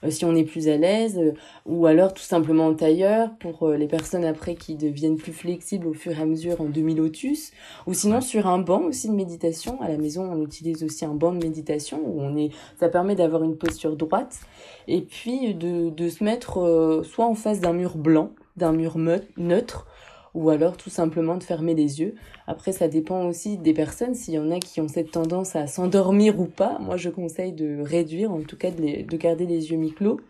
euh, 0.03 0.11
si 0.11 0.25
on 0.25 0.35
est 0.35 0.45
plus 0.45 0.69
à 0.69 0.77
l'aise, 0.77 1.21
ou 1.65 1.87
alors 1.87 2.13
tout 2.13 2.23
simplement 2.23 2.67
en 2.67 2.75
tailleur 2.75 3.31
pour 3.39 3.69
les 3.69 3.87
personnes 3.87 4.25
après 4.25 4.57
qui 4.57 4.75
deviennent 4.75 5.17
plus 5.17 5.33
flexibles 5.33 5.87
au 5.87 5.95
fur 5.95 6.19
et 6.19 6.21
à 6.21 6.27
mesure 6.27 6.61
en 6.61 6.65
demi-lotus, 6.65 7.53
ou 7.87 7.95
sinon 7.95 8.21
sur 8.21 8.49
un 8.49 8.59
banc 8.59 8.83
aussi 8.83 9.09
de 9.09 9.15
méditation. 9.15 9.81
À 9.81 9.89
la 9.89 9.97
maison, 9.97 10.29
on 10.31 10.43
utilise 10.43 10.83
aussi 10.83 11.05
un 11.05 11.15
banc 11.15 11.33
de 11.33 11.39
méditation 11.39 12.01
où 12.05 12.21
on 12.21 12.37
est, 12.37 12.51
ça 12.81 12.89
permet 12.89 13.15
d'avoir 13.15 13.45
une 13.45 13.57
posture 13.57 13.97
droite, 13.97 14.41
et 14.89 15.03
puis 15.03 15.55
de, 15.55 15.89
de 15.91 16.09
se 16.09 16.25
mettre 16.25 17.03
soit 17.05 17.27
en 17.27 17.35
face 17.35 17.61
d'un 17.61 17.73
mur 17.73 17.97
blanc, 17.97 18.31
d'un 18.57 18.73
mur 18.73 18.99
neutre, 18.99 19.87
ou 20.35 20.51
alors 20.51 20.77
tout 20.77 20.91
simplement 20.91 21.37
de 21.37 21.45
fermer 21.45 21.75
les 21.75 22.01
yeux. 22.01 22.17
Après, 22.47 22.73
ça 22.73 22.89
dépend 22.89 23.27
aussi 23.27 23.57
des 23.57 23.73
personnes, 23.73 24.15
s'il 24.15 24.35
y 24.35 24.39
en 24.39 24.51
a 24.51 24.59
qui 24.59 24.81
ont 24.81 24.89
cette 24.89 25.13
tendance 25.13 25.57
à 25.57 25.67
s'endormir 25.67 26.39
ou 26.41 26.47
pas. 26.47 26.79
Moi, 26.81 26.97
je 26.97 27.09
conseille 27.09 27.53
de 27.53 27.81
réduire, 27.81 28.33
en 28.33 28.43
tout 28.43 28.57
cas 28.57 28.71
de, 28.71 29.17
garder 29.17 29.47
les 29.47 29.71
yeux 29.71 29.77
mi-clos. 29.77 30.21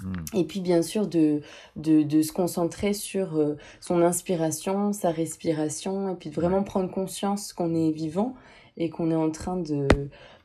Hmm. 0.00 0.12
Et 0.34 0.44
puis 0.44 0.60
bien 0.60 0.80
sûr 0.80 1.06
de, 1.06 1.42
de, 1.76 2.22
se 2.22 2.32
concentrer 2.32 2.94
sur 2.94 3.36
euh, 3.36 3.56
son 3.78 4.00
inspiration, 4.00 4.92
sa 4.92 5.10
respiration, 5.10 6.10
et 6.14 6.16
puis 6.16 6.30
de 6.30 6.34
vraiment 6.34 6.62
prendre 6.62 6.90
conscience 6.90 7.52
qu'on 7.52 7.74
est 7.74 7.92
vivant 7.92 8.34
et 8.78 8.88
qu'on 8.88 9.10
est 9.10 9.14
en 9.14 9.30
train 9.30 9.58
de 9.58 9.86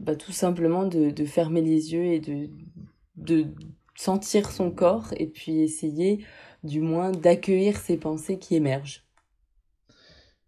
bah, 0.02 0.16
tout 0.16 0.34
simplement 0.34 0.86
de, 0.86 1.12
de 1.12 1.26
fermer 1.26 1.62
les 1.62 1.94
yeux 1.94 2.04
et 2.04 2.20
de, 2.20 2.50
de 3.16 3.48
sentir 3.98 4.52
son 4.52 4.72
corps 4.72 5.14
et 5.18 5.28
puis 5.28 5.60
essayer 5.60 6.24
du 6.64 6.80
moins 6.80 7.12
d'accueillir 7.12 7.78
ces 7.78 7.98
pensées 7.98 8.40
qui 8.40 8.56
émergent. 8.56 9.04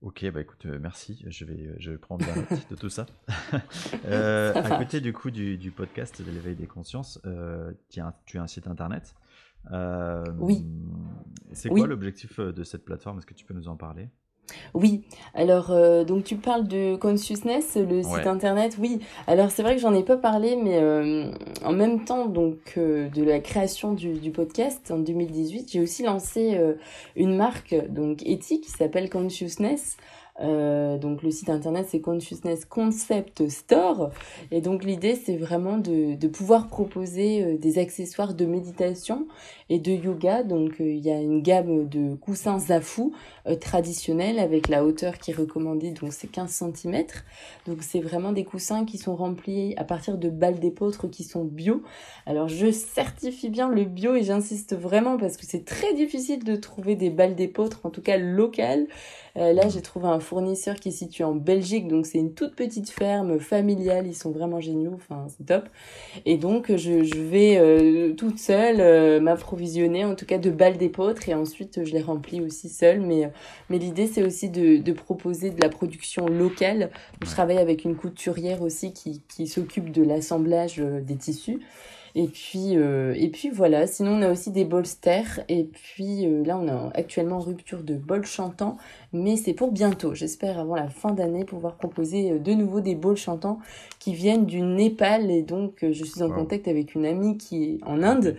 Ok, 0.01 0.25
bah 0.31 0.39
écoute, 0.39 0.65
euh, 0.65 0.79
merci. 0.79 1.25
Je 1.27 1.43
vais, 1.43 1.67
euh, 1.67 1.75
je 1.77 1.91
vais 1.91 1.97
prendre 1.97 2.25
la 2.25 2.35
note 2.49 2.69
de 2.69 2.75
tout 2.75 2.87
ça. 2.89 3.05
euh, 4.05 4.53
à 4.53 4.77
côté 4.77 5.01
du 5.01 5.11
coup 5.11 5.29
du, 5.29 5.57
du 5.57 5.71
podcast 5.71 6.21
de 6.21 6.31
l'éveil 6.31 6.55
des 6.55 6.67
consciences, 6.67 7.19
euh, 7.25 7.73
tu, 7.89 7.99
as, 7.99 8.17
tu, 8.25 8.37
as, 8.37 8.43
un 8.43 8.47
site 8.47 8.67
internet. 8.67 9.13
oui. 10.39 10.65
C'est 11.51 11.69
quoi 11.69 11.87
l'objectif 11.87 12.39
de 12.39 12.63
cette 12.63 12.85
plateforme? 12.85 13.17
Est-ce 13.17 13.25
que 13.25 13.33
tu 13.33 13.43
peux 13.43 13.53
nous 13.53 13.67
en 13.67 13.75
parler? 13.75 14.09
Oui, 14.73 15.03
alors 15.33 15.71
euh, 15.71 16.03
donc 16.03 16.23
tu 16.23 16.35
parles 16.35 16.67
de 16.67 16.95
Consciousness, 16.95 17.77
le 17.77 18.03
site 18.03 18.27
internet. 18.27 18.77
Oui, 18.79 18.99
alors 19.27 19.51
c'est 19.51 19.63
vrai 19.63 19.75
que 19.75 19.81
j'en 19.81 19.93
ai 19.93 20.03
pas 20.03 20.17
parlé, 20.17 20.55
mais 20.55 20.77
euh, 20.77 21.31
en 21.63 21.71
même 21.71 22.05
temps 22.05 22.25
donc 22.25 22.73
euh, 22.77 23.09
de 23.09 23.23
la 23.23 23.39
création 23.39 23.93
du, 23.93 24.13
du, 24.13 24.31
podcast 24.31 24.91
en 24.91 24.99
2018, 24.99 25.71
j'ai 25.71 25.81
aussi 25.81 26.03
lancé 26.03 26.57
une 27.15 27.35
marque 27.35 27.75
donc 27.89 28.25
éthique 28.25 28.63
qui 28.65 28.71
s'appelle 28.71 29.09
Consciousness. 29.09 29.97
Euh, 30.41 30.97
donc 30.97 31.21
le 31.21 31.31
site 31.31 31.49
internet 31.49 31.87
c'est 31.89 31.99
Consciousness 31.99 32.63
Concept 32.63 33.49
Store 33.49 34.09
et 34.51 34.61
donc 34.61 34.85
l'idée 34.85 35.15
c'est 35.15 35.35
vraiment 35.35 35.77
de, 35.77 36.15
de, 36.15 36.27
pouvoir 36.29 36.67
proposer 36.67 37.43
euh, 37.43 37.57
des 37.57 37.77
accessoires 37.77 38.33
de 38.33 38.45
méditation 38.45 39.27
et 39.69 39.79
de 39.79 39.91
yoga 39.91 40.43
donc 40.43 40.79
euh, 40.79 40.85
il 40.85 40.99
y 40.99 41.11
a 41.11 41.19
une 41.19 41.41
gamme 41.41 41.89
de 41.89 42.15
coussins 42.15 42.57
Zafu 42.57 43.11
traditionnels 43.55 44.39
avec 44.39 44.67
la 44.67 44.83
hauteur 44.83 45.17
qui 45.17 45.31
est 45.31 45.35
recommandée 45.35 45.91
donc 45.91 46.13
c'est 46.13 46.27
15 46.27 46.49
cm 46.75 47.05
donc 47.67 47.77
c'est 47.81 47.99
vraiment 47.99 48.31
des 48.31 48.43
coussins 48.43 48.85
qui 48.85 48.97
sont 48.97 49.15
remplis 49.15 49.73
à 49.77 49.83
partir 49.83 50.17
de 50.17 50.29
balles 50.29 50.59
d'épeautre 50.59 51.07
qui 51.07 51.23
sont 51.23 51.43
bio 51.43 51.83
alors 52.25 52.47
je 52.47 52.71
certifie 52.71 53.49
bien 53.49 53.69
le 53.69 53.83
bio 53.85 54.15
et 54.15 54.23
j'insiste 54.23 54.75
vraiment 54.75 55.17
parce 55.17 55.37
que 55.37 55.45
c'est 55.45 55.65
très 55.65 55.93
difficile 55.93 56.43
de 56.43 56.55
trouver 56.55 56.95
des 56.95 57.09
balles 57.09 57.35
d'épeautre 57.35 57.81
en 57.83 57.89
tout 57.89 58.01
cas 58.01 58.17
locales 58.17 58.87
là 59.35 59.69
j'ai 59.69 59.81
trouvé 59.81 60.07
un 60.07 60.19
fournisseur 60.19 60.75
qui 60.75 60.89
est 60.89 60.93
situé 60.93 61.23
en 61.23 61.35
Belgique, 61.35 61.87
donc 61.87 62.05
c'est 62.05 62.17
une 62.17 62.33
toute 62.33 62.55
petite 62.55 62.89
ferme 62.89 63.39
familiale, 63.39 64.07
ils 64.07 64.15
sont 64.15 64.31
vraiment 64.31 64.59
géniaux, 64.59 64.93
enfin 64.95 65.27
c'est 65.29 65.45
top. 65.45 65.69
Et 66.25 66.37
donc 66.37 66.75
je, 66.75 67.19
vais 67.19 67.57
euh, 67.57 68.13
toute 68.13 68.39
seule 68.39 68.79
euh, 68.79 69.19
m'approvisionner 69.19 70.05
en 70.05 70.15
tout 70.15 70.25
cas 70.25 70.37
de 70.37 70.49
balles 70.49 70.77
d'épeautre 70.77 71.27
et 71.29 71.33
ensuite 71.33 71.85
je 71.85 71.93
les 71.93 72.01
remplis 72.01 72.41
aussi 72.41 72.69
seule. 72.69 73.01
Mais, 73.01 73.31
mais 73.69 73.77
l'idée 73.77 74.07
c'est 74.07 74.23
aussi 74.23 74.49
de, 74.49 74.77
de, 74.77 74.91
proposer 74.91 75.49
de 75.51 75.61
la 75.61 75.69
production 75.69 76.27
locale. 76.27 76.91
Je 77.21 77.29
travaille 77.29 77.57
avec 77.57 77.85
une 77.85 77.95
couturière 77.95 78.61
aussi 78.61 78.93
qui, 78.93 79.21
qui 79.27 79.47
s'occupe 79.47 79.91
de 79.91 80.03
l'assemblage 80.03 80.79
euh, 80.79 81.01
des 81.01 81.15
tissus. 81.15 81.59
Et 82.15 82.27
puis, 82.27 82.75
euh, 82.75 83.13
et 83.15 83.29
puis 83.29 83.49
voilà, 83.49 83.85
sinon 83.85 84.13
on 84.13 84.21
a 84.23 84.31
aussi 84.31 84.51
des 84.51 84.65
bolsters. 84.65 85.41
Et 85.47 85.63
puis 85.63 86.25
euh, 86.25 86.43
là, 86.43 86.57
on 86.57 86.67
a 86.67 86.91
actuellement 86.95 87.39
rupture 87.39 87.83
de 87.83 87.93
bol 87.93 88.25
chantant, 88.25 88.77
mais 89.13 89.37
c'est 89.37 89.53
pour 89.53 89.71
bientôt. 89.71 90.15
J'espère 90.15 90.59
avant 90.59 90.75
la 90.75 90.89
fin 90.89 91.11
d'année 91.11 91.45
pouvoir 91.45 91.75
proposer 91.75 92.39
de 92.39 92.53
nouveau 92.53 92.81
des 92.81 92.95
bols 92.95 93.17
chantants 93.17 93.59
qui 93.99 94.13
viennent 94.13 94.45
du 94.45 94.61
Népal. 94.61 95.29
Et 95.29 95.43
donc, 95.43 95.85
je 95.89 96.03
suis 96.03 96.23
en 96.23 96.29
contact 96.29 96.67
avec 96.67 96.95
une 96.95 97.05
amie 97.05 97.37
qui 97.37 97.63
est 97.63 97.79
en 97.85 98.01
Inde 98.01 98.35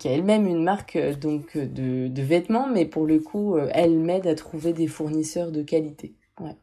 qui 0.00 0.08
a 0.08 0.12
elle-même 0.12 0.46
une 0.46 0.64
marque 0.64 0.98
donc 1.20 1.56
de, 1.56 2.08
de, 2.08 2.22
vêtements, 2.22 2.68
mais 2.68 2.86
pour 2.86 3.06
le 3.06 3.20
coup, 3.20 3.58
elle 3.58 3.98
m'aide 3.98 4.26
à 4.26 4.34
trouver 4.34 4.72
des 4.72 4.86
fournisseurs 4.86 5.52
de 5.52 5.62
qualité. 5.62 6.16
Ouais. 6.40 6.56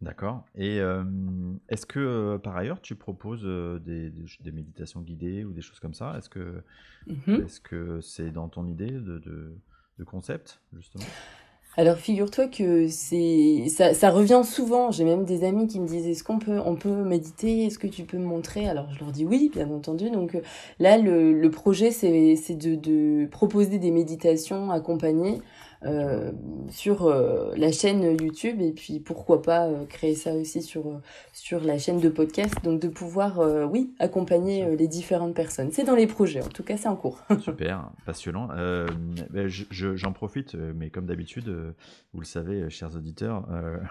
D'accord. 0.00 0.44
Et 0.56 0.78
est-ce 1.68 1.86
que 1.86 2.36
par 2.38 2.56
ailleurs 2.56 2.80
tu 2.80 2.96
proposes 2.96 3.44
des, 3.84 4.10
des, 4.10 4.52
méditations 4.52 5.00
guidées 5.00 5.44
ou 5.44 5.52
des 5.52 5.60
choses 5.60 5.78
comme 5.78 5.94
ça? 5.94 6.18
Est-ce 6.18 6.28
que 6.28 6.64
mmh 7.06 7.30
est-ce 7.44 7.60
que 7.60 8.00
c'est 8.00 8.32
dans 8.32 8.48
ton 8.48 8.66
idée 8.66 8.90
de, 8.90 9.18
de, 9.18 9.56
de 9.98 10.04
concept 10.04 10.60
justement? 10.72 11.04
Alors 11.76 11.96
figure-toi 11.96 12.48
que 12.48 12.86
c'est 12.88 13.66
ça, 13.68 13.94
ça 13.94 14.10
revient 14.10 14.42
souvent. 14.44 14.90
J'ai 14.90 15.04
même 15.04 15.24
des 15.24 15.42
amis 15.44 15.66
qui 15.68 15.80
me 15.80 15.86
disent 15.86 16.06
est-ce 16.06 16.22
qu'on 16.22 16.38
peut 16.38 16.60
on 16.64 16.76
peut 16.76 17.02
méditer? 17.02 17.64
Est-ce 17.64 17.78
que 17.78 17.86
tu 17.86 18.04
peux 18.04 18.18
me 18.18 18.26
montrer? 18.26 18.68
Alors 18.68 18.92
je 18.92 19.00
leur 19.00 19.10
dis 19.10 19.24
oui, 19.24 19.50
bien 19.54 19.70
entendu. 19.70 20.10
Donc 20.10 20.36
là 20.78 20.98
le, 20.98 21.32
le 21.32 21.50
projet 21.50 21.90
c'est 21.90 22.36
c'est 22.36 22.56
de, 22.56 22.74
de 22.74 23.26
proposer 23.26 23.78
des 23.78 23.90
méditations 23.90 24.70
accompagnées 24.70 25.40
euh, 25.40 25.40
sur 26.68 27.06
euh, 27.06 27.52
la 27.56 27.72
chaîne 27.72 28.16
YouTube 28.20 28.60
et 28.60 28.72
puis 28.72 29.00
pourquoi 29.00 29.42
pas 29.42 29.66
euh, 29.66 29.84
créer 29.86 30.14
ça 30.14 30.32
aussi 30.34 30.62
sur 30.62 31.00
sur 31.32 31.60
la 31.60 31.78
chaîne 31.78 32.00
de 32.00 32.08
podcast. 32.08 32.54
Donc 32.62 32.80
de 32.80 32.88
pouvoir 32.88 33.40
oui 33.70 33.94
accompagner 33.98 34.76
les 34.76 34.88
différentes 34.88 35.34
personnes. 35.34 35.70
C'est 35.72 35.84
dans 35.84 35.94
les 35.94 36.06
projets. 36.06 36.42
En 36.42 36.48
tout 36.48 36.62
cas 36.62 36.76
c'est 36.76 36.88
en 36.88 36.96
cours. 36.96 37.20
Super. 37.40 37.90
Passionnant. 38.06 38.48
Ben, 39.30 39.48
j'en 39.48 40.12
profite 40.12 40.54
mais 40.54 40.90
comme 40.90 41.06
d'habitude 41.06 41.74
vous 42.12 42.20
le 42.20 42.26
savez 42.26 42.70
chers 42.70 42.94
auditeurs 42.96 43.46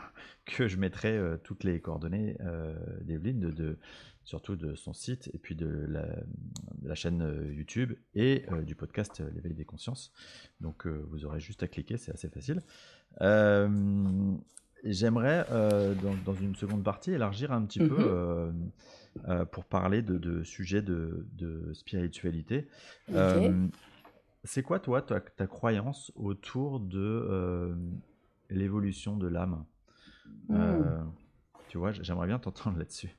que 0.45 0.67
je 0.67 0.77
mettrai 0.77 1.19
toutes 1.43 1.63
les 1.63 1.79
coordonnées 1.79 2.37
d'Evelyne 3.01 3.39
de, 3.39 3.51
de 3.51 3.77
surtout 4.23 4.55
de 4.55 4.75
son 4.75 4.93
site 4.93 5.29
et 5.33 5.37
puis 5.37 5.55
de 5.55 5.87
la, 6.83 6.95
chaîne 6.95 7.21
euh, 7.21 7.53
YouTube 7.53 7.93
et 8.15 8.45
euh, 8.51 8.61
du 8.61 8.75
podcast 8.75 9.21
euh, 9.21 9.29
L'éveil 9.33 9.53
des 9.53 9.65
consciences. 9.65 10.11
Donc 10.59 10.87
vous 10.87 11.25
aurez 11.25 11.39
juste 11.39 11.63
à 11.63 11.67
cliquer, 11.67 11.97
c'est 11.97 12.11
assez 12.11 12.29
facile. 12.29 12.61
J'aimerais, 14.83 15.45
dans, 16.25 16.33
une 16.33 16.55
seconde 16.55 16.83
partie, 16.83 17.11
élargir 17.11 17.51
un 17.51 17.63
petit 17.65 17.79
peu 17.79 18.51
mhm. 19.27 19.45
pour 19.51 19.65
parler 19.65 20.01
de, 20.01 20.43
sujets 20.43 20.81
de, 20.81 21.71
spiritualité. 21.73 22.67
c'est 24.43 24.63
quoi, 24.63 24.79
toi, 24.79 25.03
ta, 25.03 25.19
ta, 25.19 25.45
croyance 25.45 26.11
autour 26.15 26.79
de 26.79 27.75
l'évolution 28.49 29.17
de 29.17 29.27
l'âme? 29.27 29.65
Euh, 30.49 31.03
tu 31.69 31.77
vois, 31.77 31.91
j'aimerais 31.91 32.27
bien 32.27 32.39
t'entendre 32.39 32.77
là-dessus. 32.79 33.15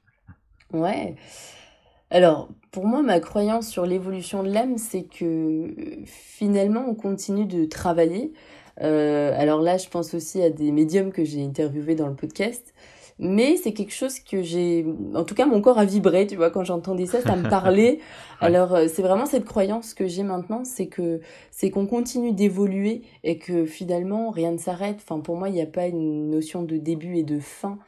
Ouais. 0.72 1.16
Alors, 2.10 2.48
pour 2.70 2.86
moi, 2.86 3.02
ma 3.02 3.20
croyance 3.20 3.68
sur 3.68 3.86
l'évolution 3.86 4.42
de 4.42 4.50
l'âme, 4.50 4.78
c'est 4.78 5.04
que 5.04 5.74
finalement, 6.04 6.84
on 6.88 6.94
continue 6.94 7.46
de 7.46 7.64
travailler. 7.64 8.32
Euh, 8.82 9.32
alors 9.38 9.60
là, 9.60 9.76
je 9.78 9.88
pense 9.88 10.14
aussi 10.14 10.42
à 10.42 10.50
des 10.50 10.72
médiums 10.72 11.12
que 11.12 11.24
j'ai 11.24 11.42
interviewés 11.44 11.94
dans 11.94 12.08
le 12.08 12.14
podcast 12.14 12.74
mais 13.18 13.56
c'est 13.56 13.72
quelque 13.72 13.92
chose 13.92 14.18
que 14.18 14.42
j'ai 14.42 14.86
en 15.14 15.24
tout 15.24 15.34
cas 15.34 15.46
mon 15.46 15.60
corps 15.60 15.78
a 15.78 15.84
vibré 15.84 16.26
tu 16.26 16.36
vois 16.36 16.50
quand 16.50 16.64
j'entendais 16.64 17.06
ça 17.06 17.20
ça 17.20 17.36
me 17.36 17.48
parlait. 17.48 17.98
Alors 18.40 18.74
euh, 18.74 18.86
c'est 18.92 19.02
vraiment 19.02 19.26
cette 19.26 19.44
croyance 19.44 19.94
que 19.94 20.06
j'ai 20.06 20.22
maintenant 20.22 20.64
c'est 20.64 20.86
que 20.86 21.20
c'est 21.50 21.70
qu'on 21.70 21.86
continue 21.86 22.32
d'évoluer 22.32 23.02
et 23.22 23.38
que 23.38 23.64
finalement 23.66 24.30
rien 24.30 24.52
ne 24.52 24.58
s'arrête. 24.58 24.96
Enfin 24.96 25.20
pour 25.20 25.36
moi 25.36 25.48
il 25.48 25.54
n'y 25.54 25.60
a 25.60 25.66
pas 25.66 25.86
une 25.86 26.30
notion 26.30 26.62
de 26.62 26.76
début 26.76 27.16
et 27.16 27.22
de 27.22 27.38
fin. 27.38 27.78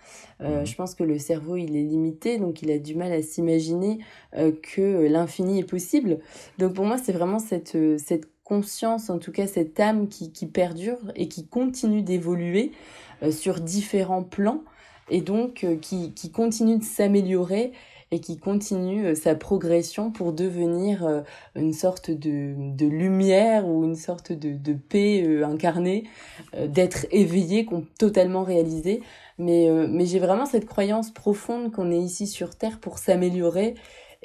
Euh, 0.40 0.60
mhm. 0.60 0.66
je 0.66 0.74
pense 0.74 0.94
que 0.94 1.04
le 1.04 1.18
cerveau 1.18 1.56
il 1.56 1.76
est 1.76 1.82
limité 1.82 2.38
donc 2.38 2.62
il 2.62 2.70
a 2.70 2.78
du 2.78 2.94
mal 2.94 3.12
à 3.12 3.22
s'imaginer 3.22 3.98
euh, 4.36 4.52
que 4.62 5.06
l'infini 5.08 5.58
est 5.58 5.68
possible. 5.68 6.18
Donc 6.58 6.74
pour 6.74 6.84
moi 6.84 6.98
c'est 6.98 7.12
vraiment 7.12 7.38
cette 7.38 7.76
cette 7.98 8.28
conscience 8.44 9.08
en 9.08 9.18
tout 9.18 9.32
cas 9.32 9.46
cette 9.46 9.80
âme 9.80 10.06
qui, 10.06 10.30
qui 10.30 10.46
perdure 10.46 10.98
et 11.16 11.28
qui 11.28 11.46
continue 11.46 12.02
d'évoluer 12.02 12.72
sur 13.30 13.60
différents 13.60 14.22
plans 14.22 14.62
et 15.10 15.20
donc 15.20 15.64
euh, 15.64 15.76
qui, 15.76 16.12
qui 16.12 16.30
continue 16.30 16.78
de 16.78 16.84
s'améliorer 16.84 17.72
et 18.10 18.20
qui 18.20 18.38
continue 18.38 19.06
euh, 19.06 19.14
sa 19.14 19.34
progression 19.34 20.10
pour 20.10 20.32
devenir 20.32 21.04
euh, 21.06 21.22
une 21.56 21.72
sorte 21.72 22.10
de, 22.10 22.54
de 22.56 22.86
lumière 22.86 23.66
ou 23.66 23.84
une 23.84 23.96
sorte 23.96 24.32
de, 24.32 24.56
de 24.56 24.72
paix 24.72 25.42
incarnée, 25.44 26.04
d'être 26.66 27.06
éveillé, 27.10 27.66
totalement 27.98 28.42
réalisé. 28.42 29.02
Mais, 29.38 29.68
mais 29.88 30.06
j'ai 30.06 30.20
vraiment 30.20 30.46
cette 30.46 30.64
croyance 30.64 31.10
profonde 31.10 31.72
qu'on 31.72 31.90
est 31.90 31.98
ici 31.98 32.28
sur 32.28 32.54
Terre 32.54 32.78
pour 32.78 32.98
s'améliorer 32.98 33.74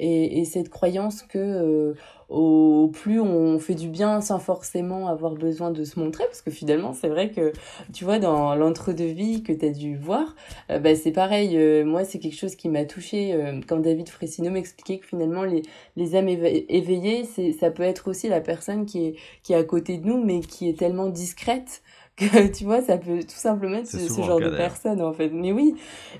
et, 0.00 0.40
et, 0.40 0.44
cette 0.44 0.70
croyance 0.70 1.22
que 1.22 1.94
au 2.30 2.88
plus 2.92 3.20
on 3.20 3.58
fait 3.58 3.74
du 3.74 3.88
bien 3.88 4.20
sans 4.20 4.38
forcément 4.38 5.08
avoir 5.08 5.34
besoin 5.34 5.72
de 5.72 5.82
se 5.82 5.98
montrer 5.98 6.24
parce 6.26 6.42
que 6.42 6.50
finalement 6.52 6.92
c'est 6.92 7.08
vrai 7.08 7.30
que 7.30 7.52
tu 7.92 8.04
vois 8.04 8.20
dans 8.20 8.54
l'entre-deux-vie 8.54 9.42
que 9.42 9.52
tu 9.52 9.66
as 9.66 9.70
dû 9.70 9.96
voir 9.96 10.36
euh, 10.70 10.78
bah, 10.78 10.94
c'est 10.94 11.10
pareil 11.10 11.56
euh, 11.56 11.84
moi 11.84 12.04
c'est 12.04 12.20
quelque 12.20 12.36
chose 12.36 12.54
qui 12.54 12.68
m'a 12.68 12.84
touché 12.84 13.34
euh, 13.34 13.60
quand 13.66 13.78
David 13.78 14.08
Fressino 14.08 14.50
m'expliquait 14.50 14.98
que 14.98 15.06
finalement 15.06 15.42
les, 15.42 15.62
les 15.96 16.14
âmes 16.14 16.28
éveillées 16.28 17.24
ça 17.58 17.72
peut 17.72 17.82
être 17.82 18.08
aussi 18.08 18.28
la 18.28 18.40
personne 18.40 18.86
qui 18.86 19.06
est 19.06 19.14
qui 19.42 19.52
est 19.52 19.56
à 19.56 19.64
côté 19.64 19.98
de 19.98 20.06
nous 20.06 20.22
mais 20.24 20.38
qui 20.38 20.68
est 20.68 20.78
tellement 20.78 21.08
discrète 21.08 21.82
que 22.16 22.46
tu 22.52 22.64
vois 22.64 22.82
ça 22.82 22.98
peut 22.98 23.20
tout 23.20 23.28
simplement 23.30 23.76
être 23.76 23.86
ce, 23.86 23.98
ce 23.98 24.22
genre 24.22 24.40
de 24.40 24.50
personne 24.50 25.00
en 25.02 25.12
fait. 25.12 25.30
Mais 25.30 25.52
oui 25.52 25.74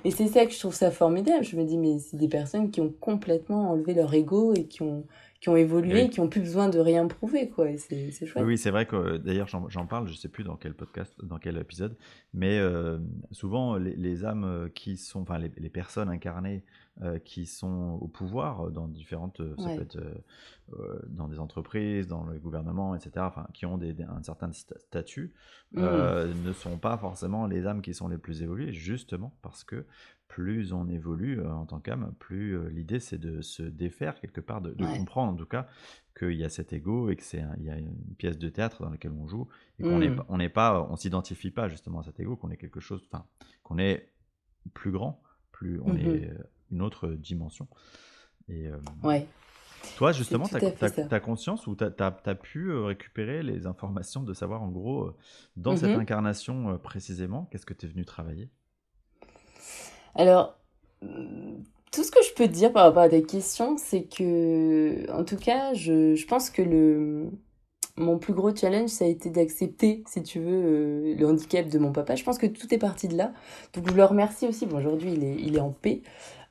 et 0.05 0.11
c'est 0.11 0.29
ça 0.29 0.47
que 0.47 0.53
je 0.53 0.59
trouve 0.59 0.75
ça 0.75 0.91
formidable. 0.91 1.45
Je 1.45 1.57
me 1.57 1.65
dis 1.65 1.79
mais 1.79 1.99
c'est 1.99 2.17
des 2.17 2.29
personnes 2.29 2.71
qui 2.71 2.81
ont 2.81 2.93
complètement 3.01 3.71
enlevé 3.71 3.95
leur 3.95 4.13
ego 4.15 4.55
et 4.55 4.65
qui 4.65 4.83
ont 4.83 5.05
qui 5.41 5.49
ont 5.49 5.57
évolué, 5.57 6.11
qui 6.11 6.21
ont 6.21 6.29
plus 6.29 6.41
besoin 6.41 6.69
de 6.69 6.79
rien 6.79 7.07
prouver, 7.07 7.49
quoi. 7.49 7.67
C'est 7.79 8.27
chouette. 8.27 8.45
Oui, 8.45 8.59
c'est 8.59 8.71
vrai 8.71 8.85
que 8.85 8.97
euh, 8.97 9.19
d'ailleurs 9.19 9.49
j'en 9.49 9.87
parle, 9.87 10.07
je 10.07 10.15
sais 10.15 10.29
plus 10.29 10.45
dans 10.45 10.57
quel 10.57 10.75
podcast, 10.75 11.15
dans 11.23 11.39
quel 11.39 11.57
épisode, 11.57 11.97
mais 12.35 12.59
euh, 12.59 12.99
souvent 13.31 13.77
les, 13.77 14.25
âmes 14.25 14.45
euh, 14.45 14.69
qui 14.69 14.99
sont, 14.99 15.23
enfin 15.23 15.39
les, 15.39 15.51
les 15.57 15.71
personnes 15.71 16.09
incarnées 16.09 16.63
qui 17.25 17.47
sont 17.47 17.99
au 18.03 18.09
pouvoir 18.09 18.71
dans 18.71 18.87
différentes, 18.87 19.41
ça 19.57 19.75
peut 19.75 19.81
être 19.81 19.99
dans 21.07 21.29
des 21.29 21.39
entreprises, 21.39 22.07
dans 22.07 22.25
le 22.25 22.39
gouvernement, 22.39 22.95
etc. 22.95 23.13
Enfin, 23.21 23.47
qui 23.55 23.65
ont 23.65 23.79
des, 23.79 23.95
un 24.03 24.23
certain 24.23 24.53
statut, 24.53 25.33
mmh. 25.73 25.81
ne 25.81 26.53
sont 26.53 26.77
pas 26.77 26.99
forcément 26.99 27.47
les 27.47 27.67
âmes 27.67 27.81
qui 27.81 27.95
sont 27.95 28.09
les 28.09 28.19
plus 28.19 28.43
évoluées, 28.43 28.75
justement 28.75 29.33
parce 29.41 29.65
que 29.65 29.87
plus 30.31 30.73
on 30.73 30.89
évolue 30.89 31.41
euh, 31.41 31.53
en 31.53 31.67
tant 31.67 31.81
qu'âme, 31.81 32.15
plus 32.21 32.57
euh, 32.57 32.69
l'idée 32.71 33.01
c'est 33.01 33.19
de 33.19 33.43
se 33.43 33.65
défaire 33.65 34.21
quelque 34.21 34.41
part, 34.41 34.61
de, 34.61 34.73
comprendre 34.73 35.33
en 35.33 35.35
tout 35.35 35.45
cas 35.45 35.67
qu'il 36.17 36.35
y 36.35 36.45
a 36.45 36.49
cet 36.49 36.73
ego 36.73 37.11
et 37.11 37.17
que 37.17 37.25
c'est 37.25 37.43
il 37.59 37.65
y 37.65 37.71
a 37.71 37.77
une 37.77 37.97
pièce 38.17 38.39
de 38.39 38.49
théâtre 38.49 38.85
dans 38.85 38.91
laquelle 38.91 39.11
on 39.11 39.27
joue 39.27 39.49
et 39.81 39.83
qu'on 39.83 39.99
n'est 39.99 40.09
mmh. 40.09 40.25
on 40.29 40.39
n'est 40.39 40.49
pas, 40.49 40.87
on 40.89 40.95
s'identifie 40.95 41.51
pas 41.51 41.69
justement 41.69 41.99
à 41.99 42.05
cet 42.05 42.21
ego, 42.21 42.37
qu'on 42.37 42.51
est 42.51 42.57
quelque 42.57 42.79
chose, 42.79 43.03
enfin 43.11 43.27
qu'on 43.65 43.79
est 43.79 44.09
plus 44.73 44.93
grand, 44.93 45.21
plus 45.51 45.81
on 45.81 45.95
mmh 45.95 45.99
est 45.99 46.31
euh, 46.31 46.49
une 46.71 46.83
autre 46.83 47.09
dimension. 47.09 47.67
Et 48.49 48.69
ouais. 49.03 49.27
Toi, 49.97 50.13
justement, 50.13 50.47
tu 50.47 50.57
as, 50.57 51.21
conscience 51.21 51.67
ou 51.67 51.75
tu 51.75 51.85
as, 51.85 52.35
pu 52.35 52.73
récupérer 52.73 53.43
les 53.43 53.67
informations 53.67 54.23
de 54.23 54.35
savoir, 54.35 54.63
en 54.63 54.69
gros, 54.69 55.11
dans 55.57 55.77
cette 55.77 55.97
mmh 55.97 56.01
incarnation 56.01 56.79
précisément, 56.79 57.49
qu'est-ce 57.51 57.67
que 57.67 57.75
tu 57.75 57.87
es 57.87 57.89
venu 57.89 58.05
travailler? 58.05 58.51
Alors, 60.15 60.57
tout 61.93 62.05
ce 62.05 62.11
que 62.11 62.23
je 62.23 62.33
peux 62.35 62.47
te 62.47 62.53
dire 62.53 62.73
par 62.73 62.85
rapport 62.85 63.03
à 63.03 63.09
ta 63.09 63.21
question, 63.21 63.77
c'est 63.77 64.03
que, 64.03 65.11
en 65.13 65.25
tout 65.25 65.37
cas, 65.37 65.75
je, 65.75 66.15
je 66.15 66.27
pense 66.27 66.51
que 66.51 66.63
le, 66.63 67.31
mon 67.97 68.19
plus 68.19 68.33
gros 68.33 68.55
challenge, 68.55 68.91
ça 68.91 69.05
a 69.05 69.09
été 69.09 69.31
d'accepter, 69.31 70.03
si 70.07 70.23
tu 70.23 70.41
veux, 70.41 70.63
euh, 70.65 71.15
le 71.17 71.27
handicap 71.27 71.69
de 71.69 71.79
mon 71.79 71.93
papa. 71.93 72.15
Je 72.15 72.25
pense 72.25 72.39
que 72.39 72.47
tout 72.47 72.73
est 72.73 72.79
parti 72.79 73.09
de 73.09 73.17
là. 73.17 73.33
Donc, 73.75 73.89
je 73.89 73.95
le 73.95 74.05
remercie 74.05 74.47
aussi. 74.47 74.67
Bon, 74.67 74.79
aujourd'hui, 74.79 75.13
il 75.15 75.25
est, 75.25 75.37
il 75.41 75.57
est 75.57 75.61
en 75.61 75.71
paix 75.71 76.03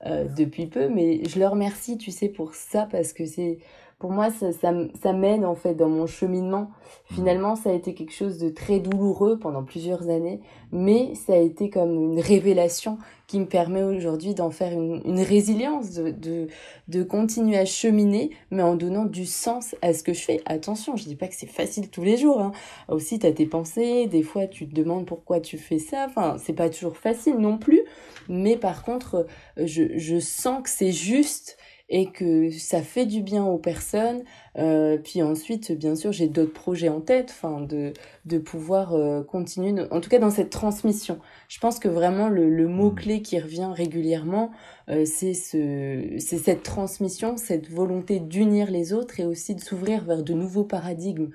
euh, 0.05 0.25
depuis 0.25 0.67
peu, 0.67 0.89
mais 0.89 1.23
je 1.27 1.39
le 1.39 1.47
remercie, 1.47 1.97
tu 1.97 2.11
sais, 2.11 2.29
pour 2.29 2.53
ça, 2.55 2.87
parce 2.91 3.13
que 3.13 3.25
c'est 3.25 3.59
pour 3.99 4.11
moi, 4.11 4.31
ça, 4.31 4.53
ça, 4.53 4.73
ça 5.03 5.11
m'aide 5.11 5.43
en 5.43 5.55
fait 5.55 5.75
dans 5.75 5.89
mon 5.89 6.07
cheminement. 6.07 6.71
Finalement, 7.03 7.57
ça 7.57 7.69
a 7.69 7.73
été 7.73 7.93
quelque 7.93 8.13
chose 8.13 8.37
de 8.37 8.47
très 8.47 8.79
douloureux 8.79 9.37
pendant 9.37 9.61
plusieurs 9.61 10.09
années, 10.09 10.39
mais 10.71 11.13
ça 11.15 11.33
a 11.33 11.37
été 11.37 11.69
comme 11.69 12.13
une 12.13 12.19
révélation 12.21 12.97
qui 13.27 13.41
me 13.41 13.45
permet 13.45 13.83
aujourd'hui 13.83 14.33
d'en 14.33 14.51
faire 14.51 14.71
une, 14.71 15.01
une 15.05 15.19
résilience, 15.19 15.91
de, 15.91 16.09
de, 16.09 16.47
de, 16.87 17.03
continuer 17.03 17.57
à 17.57 17.65
cheminer, 17.65 18.31
mais 18.49 18.63
en 18.63 18.75
donnant 18.75 19.05
du 19.05 19.25
sens 19.25 19.75
à 19.81 19.93
ce 19.93 20.01
que 20.01 20.13
je 20.13 20.21
fais. 20.21 20.41
Attention, 20.45 20.95
je 20.95 21.03
dis 21.03 21.15
pas 21.15 21.27
que 21.27 21.35
c'est 21.35 21.45
facile 21.45 21.89
tous 21.89 22.03
les 22.03 22.17
jours. 22.17 22.39
Hein. 22.39 22.53
Aussi, 22.87 23.19
tu 23.19 23.27
as 23.27 23.31
tes 23.33 23.45
pensées, 23.45 24.07
des 24.07 24.23
fois 24.23 24.47
tu 24.47 24.67
te 24.67 24.73
demandes 24.73 25.05
pourquoi 25.05 25.41
tu 25.41 25.57
fais 25.57 25.77
ça. 25.77 26.07
Enfin, 26.09 26.37
c'est 26.39 26.53
pas 26.53 26.69
toujours 26.69 26.97
facile 26.97 27.35
non 27.35 27.57
plus, 27.57 27.83
mais 28.29 28.55
par 28.55 28.81
contre, 28.83 29.27
je, 29.57 29.97
je 29.97 30.19
sens 30.19 30.63
que 30.63 30.69
c'est 30.69 30.93
juste 30.93 31.58
et 31.89 32.11
que 32.11 32.51
ça 32.51 32.81
fait 32.81 33.05
du 33.05 33.21
bien 33.21 33.45
aux 33.45 33.57
personnes. 33.57 34.23
Euh, 34.57 34.97
puis 34.97 35.23
ensuite, 35.23 35.71
bien 35.71 35.95
sûr, 35.95 36.11
j'ai 36.11 36.27
d'autres 36.27 36.53
projets 36.53 36.89
en 36.89 37.01
tête, 37.01 37.29
enfin, 37.31 37.61
de, 37.61 37.93
de 38.25 38.37
pouvoir 38.37 38.93
euh, 38.93 39.23
continuer, 39.23 39.73
en 39.89 39.99
tout 39.99 40.09
cas 40.09 40.19
dans 40.19 40.29
cette 40.29 40.51
transmission. 40.51 41.19
Je 41.47 41.59
pense 41.59 41.79
que 41.79 41.87
vraiment 41.87 42.29
le, 42.29 42.49
le 42.49 42.67
mot-clé 42.67 43.17
mmh. 43.17 43.21
qui 43.21 43.39
revient 43.39 43.69
régulièrement, 43.73 44.51
euh, 44.89 45.03
c'est 45.05 45.33
ce, 45.33 46.15
c'est 46.19 46.37
cette 46.37 46.63
transmission, 46.63 47.37
cette 47.37 47.69
volonté 47.69 48.19
d'unir 48.19 48.69
les 48.69 48.93
autres 48.93 49.19
et 49.19 49.25
aussi 49.25 49.55
de 49.55 49.61
s'ouvrir 49.61 50.03
vers 50.03 50.23
de 50.23 50.33
nouveaux 50.33 50.63
paradigmes 50.63 51.29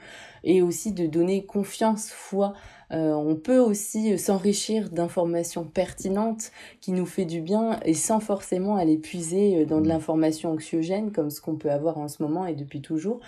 et 0.44 0.62
aussi 0.62 0.92
de 0.92 1.06
donner 1.06 1.44
confiance, 1.44 2.10
foi 2.10 2.52
euh, 2.94 3.12
on 3.12 3.34
peut 3.34 3.58
aussi 3.58 4.16
s'enrichir 4.18 4.90
d'informations 4.90 5.64
pertinentes 5.64 6.52
qui 6.80 6.92
nous 6.92 7.06
fait 7.06 7.24
du 7.24 7.40
bien 7.40 7.80
et 7.84 7.94
sans 7.94 8.20
forcément 8.20 8.76
aller 8.76 8.98
puiser 8.98 9.62
euh, 9.62 9.64
dans 9.64 9.80
de 9.80 9.86
mmh. 9.86 9.88
l'information 9.88 10.52
anxiogène 10.52 11.10
comme 11.10 11.30
ce 11.30 11.40
qu'on 11.40 11.56
peut 11.56 11.70
avoir 11.70 11.98
en 11.98 12.06
ce 12.06 12.22
moment 12.22 12.46
et 12.46 12.54
depuis 12.54 12.80
toujours. 12.80 13.20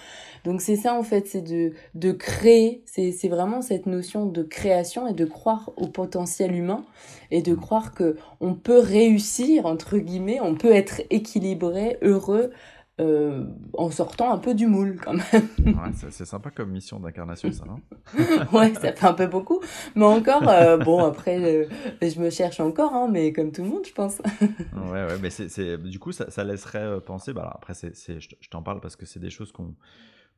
Donc 0.44 0.60
c'est 0.60 0.76
ça 0.76 0.94
en 0.94 1.02
fait, 1.02 1.26
c'est 1.26 1.42
de, 1.42 1.72
de 1.94 2.12
créer, 2.12 2.82
c'est 2.86 3.28
vraiment 3.28 3.60
cette 3.60 3.86
notion 3.86 4.26
de 4.26 4.42
création 4.42 5.08
et 5.08 5.14
de 5.14 5.24
croire 5.24 5.72
au 5.76 5.88
potentiel 5.88 6.54
humain 6.54 6.84
et 7.32 7.42
de 7.42 7.54
croire 7.54 7.92
que 7.92 8.16
on 8.40 8.54
peut 8.54 8.78
réussir 8.78 9.66
entre 9.66 9.98
guillemets, 9.98 10.38
on 10.40 10.54
peut 10.54 10.72
être 10.72 11.02
équilibré, 11.10 11.98
heureux, 12.02 12.52
euh, 12.98 13.44
en 13.74 13.90
sortant 13.90 14.32
un 14.32 14.38
peu 14.38 14.54
du 14.54 14.66
moule 14.66 14.98
quand 15.02 15.12
même. 15.12 15.48
ouais, 15.66 16.08
c'est 16.10 16.24
sympa 16.24 16.50
comme 16.50 16.70
mission 16.70 16.98
d'incarnation 16.98 17.52
ça, 17.52 17.64
non? 17.66 17.80
Ouais, 18.52 18.72
ça 18.74 18.92
fait 18.92 19.06
un 19.06 19.12
peu 19.12 19.26
beaucoup. 19.26 19.60
Mais 19.94 20.04
encore, 20.04 20.48
euh, 20.48 20.78
bon, 20.78 21.04
après, 21.04 21.38
euh, 21.38 21.68
je 22.00 22.18
me 22.20 22.30
cherche 22.30 22.58
encore, 22.60 22.94
hein, 22.94 23.08
mais 23.10 23.32
comme 23.32 23.52
tout 23.52 23.62
le 23.62 23.68
monde, 23.68 23.86
je 23.86 23.92
pense. 23.92 24.22
ouais, 24.40 24.90
ouais, 24.90 25.18
mais 25.20 25.30
c'est 25.30 25.76
du 25.76 25.98
coup, 25.98 26.12
ça, 26.12 26.30
ça 26.30 26.42
laisserait 26.42 27.00
penser, 27.02 27.32
bah, 27.34 27.42
alors 27.42 27.56
après, 27.56 27.74
c'est 27.74 27.92
je 28.18 28.48
t'en 28.50 28.62
parle 28.62 28.80
parce 28.80 28.96
que 28.96 29.04
c'est 29.04 29.20
des 29.20 29.30
choses 29.30 29.52
qu'on 29.52 29.74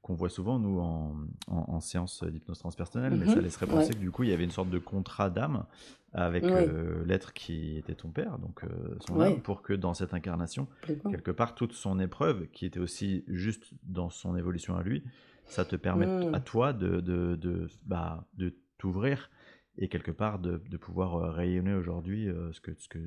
qu'on 0.02 0.14
voit 0.14 0.30
souvent, 0.30 0.58
nous, 0.58 0.78
en, 0.80 1.14
en, 1.48 1.80
séance 1.80 2.24
d'hypnose 2.24 2.58
transpersonnelle, 2.58 3.14
mais 3.16 3.26
ça 3.26 3.37
mhm. 3.37 3.42
laisserait 3.42 3.66
penser 3.66 3.92
que 3.92 3.98
du 3.98 4.11
coup, 4.11 4.22
il 4.22 4.30
y 4.30 4.32
avait 4.32 4.44
une 4.44 4.50
sorte 4.50 4.70
de 4.70 4.78
contrat 4.78 5.30
d'âme 5.30 5.64
avec 6.12 6.44
euh, 6.44 7.04
l'être 7.04 7.32
qui 7.32 7.76
était 7.76 7.94
ton 7.94 8.08
père, 8.08 8.38
donc 8.38 8.64
euh, 8.64 8.96
son 9.06 9.20
âme, 9.20 9.40
pour 9.40 9.62
que 9.62 9.74
dans 9.74 9.92
cette 9.92 10.14
incarnation, 10.14 10.66
quelque 10.87 11.30
part, 11.30 11.54
toute 11.54 11.72
son 11.72 12.01
épreuve, 12.01 12.46
qui 12.49 12.64
était 12.64 12.80
aussi 12.80 13.24
juste 13.28 13.72
dans 13.82 14.09
son 14.09 14.36
évolution 14.36 14.76
à 14.76 14.82
lui, 14.82 15.03
ça 15.46 15.64
te 15.64 15.76
permet 15.76 16.07
mm. 16.07 16.34
à 16.34 16.40
toi 16.40 16.72
de, 16.72 17.01
de, 17.01 17.36
de, 17.36 17.68
bah, 17.84 18.24
de 18.34 18.55
t'ouvrir 18.78 19.30
et 19.76 19.88
quelque 19.88 20.11
part 20.11 20.38
de, 20.38 20.61
de 20.70 20.76
pouvoir 20.76 21.16
euh, 21.16 21.30
rayonner 21.30 21.74
aujourd'hui 21.74 22.28
ce 22.53 22.61
que, 22.61 22.72
ce 22.78 22.88
que, 22.88 22.99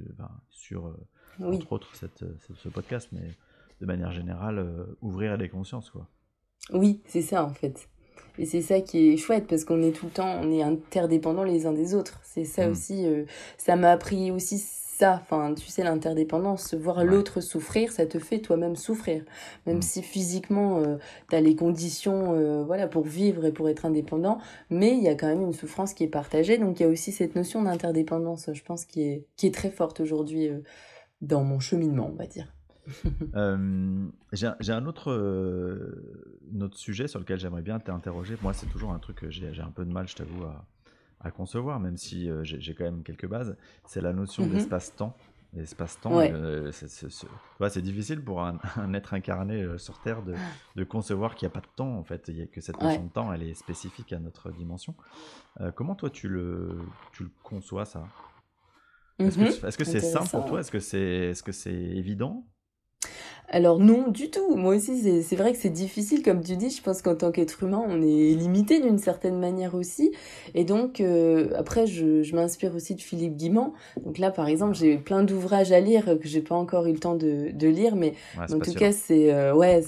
sur, 0.49 0.95
entre 1.41 1.73
autres, 1.73 1.95
cette, 1.95 2.23
ce 2.55 2.69
podcast, 2.69 3.09
mais 3.11 3.31
de 3.81 3.85
manière 3.87 4.11
générale, 4.11 4.85
ouvrir 5.01 5.33
à 5.33 5.37
des 5.37 5.49
consciences, 5.49 5.89
quoi. 5.89 6.07
Oui, 6.71 7.01
c'est 7.05 7.21
ça 7.21 7.43
en 7.43 7.53
fait. 7.53 7.87
Et 8.37 8.45
c'est 8.45 8.61
ça 8.61 8.81
qui 8.81 9.09
est 9.09 9.17
chouette 9.17 9.45
parce 9.47 9.65
qu'on 9.65 9.81
est 9.83 9.91
tout 9.91 10.05
le 10.05 10.11
temps, 10.11 10.39
on 10.41 10.51
est 10.51 10.63
interdépendants 10.63 11.43
les 11.43 11.65
uns 11.65 11.73
des 11.73 11.93
autres. 11.93 12.19
C'est 12.23 12.45
ça 12.45 12.67
mm. 12.67 12.71
aussi, 12.71 13.05
euh, 13.05 13.25
ça 13.57 13.75
m'a 13.75 13.91
appris 13.91 14.31
aussi 14.31 14.57
ça, 14.57 15.19
enfin, 15.21 15.53
tu 15.53 15.67
sais, 15.67 15.83
l'interdépendance, 15.83 16.75
voir 16.75 17.03
l'autre 17.03 17.41
souffrir, 17.41 17.91
ça 17.91 18.05
te 18.05 18.19
fait 18.19 18.39
toi-même 18.39 18.75
souffrir. 18.75 19.23
Même 19.65 19.77
mm. 19.77 19.81
si 19.81 20.01
physiquement, 20.01 20.79
euh, 20.79 20.97
tu 21.29 21.35
as 21.35 21.41
les 21.41 21.55
conditions 21.55 22.33
euh, 22.33 22.63
voilà, 22.63 22.87
pour 22.87 23.03
vivre 23.03 23.45
et 23.45 23.51
pour 23.51 23.67
être 23.67 23.85
indépendant, 23.85 24.39
mais 24.69 24.91
il 24.91 25.03
y 25.03 25.09
a 25.09 25.15
quand 25.15 25.27
même 25.27 25.41
une 25.41 25.53
souffrance 25.53 25.93
qui 25.93 26.03
est 26.03 26.07
partagée. 26.07 26.57
Donc 26.57 26.79
il 26.79 26.83
y 26.83 26.85
a 26.85 26.89
aussi 26.89 27.11
cette 27.11 27.35
notion 27.35 27.61
d'interdépendance, 27.61 28.49
je 28.53 28.63
pense, 28.63 28.85
qui 28.85 29.03
est, 29.03 29.25
qui 29.35 29.47
est 29.47 29.53
très 29.53 29.71
forte 29.71 29.99
aujourd'hui 29.99 30.49
dans 31.21 31.43
mon 31.43 31.59
cheminement, 31.59 32.09
on 32.11 32.15
va 32.15 32.27
dire. 32.27 32.53
j'ai 34.33 34.73
un 34.73 34.85
autre, 34.85 35.11
sujet 36.73 37.07
sur 37.07 37.19
lequel 37.19 37.39
j'aimerais 37.39 37.61
bien 37.61 37.79
t'interroger. 37.79 38.37
Moi, 38.41 38.53
c'est 38.53 38.67
toujours 38.67 38.91
un 38.91 38.99
truc 38.99 39.17
que 39.17 39.29
j'ai 39.29 39.61
un 39.61 39.71
peu 39.71 39.85
de 39.85 39.91
mal, 39.91 40.07
je 40.07 40.15
t'avoue, 40.15 40.43
à, 40.45 40.65
à, 41.19 41.31
concevoir, 41.31 41.79
même 41.79 41.97
si 41.97 42.29
j'ai 42.43 42.73
quand 42.73 42.85
même 42.85 43.03
quelques 43.03 43.27
bases. 43.27 43.55
C'est 43.85 44.01
la 44.01 44.13
notion 44.13 44.45
mmh 44.45 44.51
d'espace-temps. 44.51 45.15
L'espace-temps, 45.53 46.21
c'est 47.69 47.81
difficile 47.81 48.23
pour 48.23 48.41
un, 48.41 48.57
être 48.93 49.13
incarné 49.13 49.77
sur 49.77 49.99
Terre 49.99 50.23
de, 50.23 50.33
de 50.77 50.83
concevoir 50.85 51.35
qu'il 51.35 51.45
n'y 51.45 51.51
a 51.51 51.53
pas 51.53 51.59
de 51.59 51.71
temps, 51.75 51.97
en 51.97 52.03
fait, 52.03 52.29
y 52.29 52.41
a 52.41 52.45
que 52.45 52.61
cette 52.61 52.81
notion 52.81 53.03
de 53.03 53.09
temps, 53.09 53.33
elle 53.33 53.43
est 53.43 53.53
spécifique 53.53 54.13
à 54.13 54.19
notre 54.19 54.51
dimension. 54.51 54.95
comment 55.75 55.95
toi, 55.95 56.09
tu 56.09 56.29
le, 56.29 56.77
tu 57.11 57.23
le 57.23 57.31
conçois, 57.43 57.85
ça? 57.85 58.05
Est-ce 59.19 59.77
que 59.77 59.83
c'est 59.83 59.99
simple 59.99 60.29
pour 60.29 60.45
toi? 60.45 60.59
Est-ce 60.59 60.71
que 60.71 60.79
c'est 60.79 60.99
est 60.99 61.47
-ce 61.47 61.51
c'est 61.51 61.73
évident? 61.73 62.45
Alors 63.51 63.79
non, 63.79 64.07
du 64.07 64.29
tout. 64.31 64.55
Moi 64.55 64.75
aussi, 64.75 65.21
c'est 65.21 65.35
vrai 65.35 65.51
que 65.51 65.57
c'est 65.57 65.69
difficile, 65.69 66.23
comme 66.23 66.41
tu 66.41 66.55
dis. 66.55 66.69
Je 66.69 66.81
pense 66.81 67.01
qu'en 67.01 67.15
tant 67.15 67.31
qu'être 67.31 67.63
humain, 67.63 67.83
on 67.85 68.01
est 68.01 68.33
limité 68.33 68.79
d'une 68.79 68.97
certaine 68.97 69.37
manière 69.39 69.75
aussi. 69.75 70.11
Et 70.55 70.63
donc, 70.63 71.01
euh, 71.01 71.49
après, 71.55 71.85
je, 71.85 72.23
je 72.23 72.35
m'inspire 72.35 72.73
aussi 72.73 72.95
de 72.95 73.01
Philippe 73.01 73.35
Guimand. 73.35 73.73
Donc 74.05 74.17
là, 74.17 74.31
par 74.31 74.47
exemple, 74.47 74.75
j'ai 74.75 74.97
plein 74.97 75.23
d'ouvrages 75.23 75.71
à 75.73 75.81
lire 75.81 76.05
que 76.19 76.27
j'ai 76.27 76.41
pas 76.41 76.55
encore 76.55 76.85
eu 76.87 76.93
le 76.93 76.99
temps 76.99 77.15
de, 77.15 77.51
de 77.53 77.67
lire, 77.67 77.95
mais 77.97 78.13
en 78.37 78.59
tout 78.59 78.73
cas, 78.73 78.91
c'est 78.93 79.33
euh, 79.33 79.53
ouais, 79.53 79.81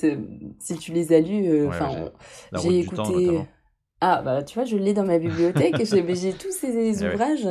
si 0.59 0.77
tu 0.77 0.91
les 0.91 1.13
as 1.13 1.21
lus, 1.21 1.47
euh, 1.47 1.67
enfin, 1.69 2.11
j'ai 2.61 2.79
écouté. 2.79 3.39
Ah, 4.05 4.21
bah 4.21 4.43
tu 4.43 4.55
vois, 4.55 4.65
je 4.65 4.75
l'ai 4.75 4.93
dans 4.93 5.05
ma 5.05 5.17
bibliothèque, 5.17 5.75
j'ai 5.85 6.33
tous 6.33 6.51
ces 6.51 6.67
eh 7.01 7.07
ouvrages. 7.07 7.47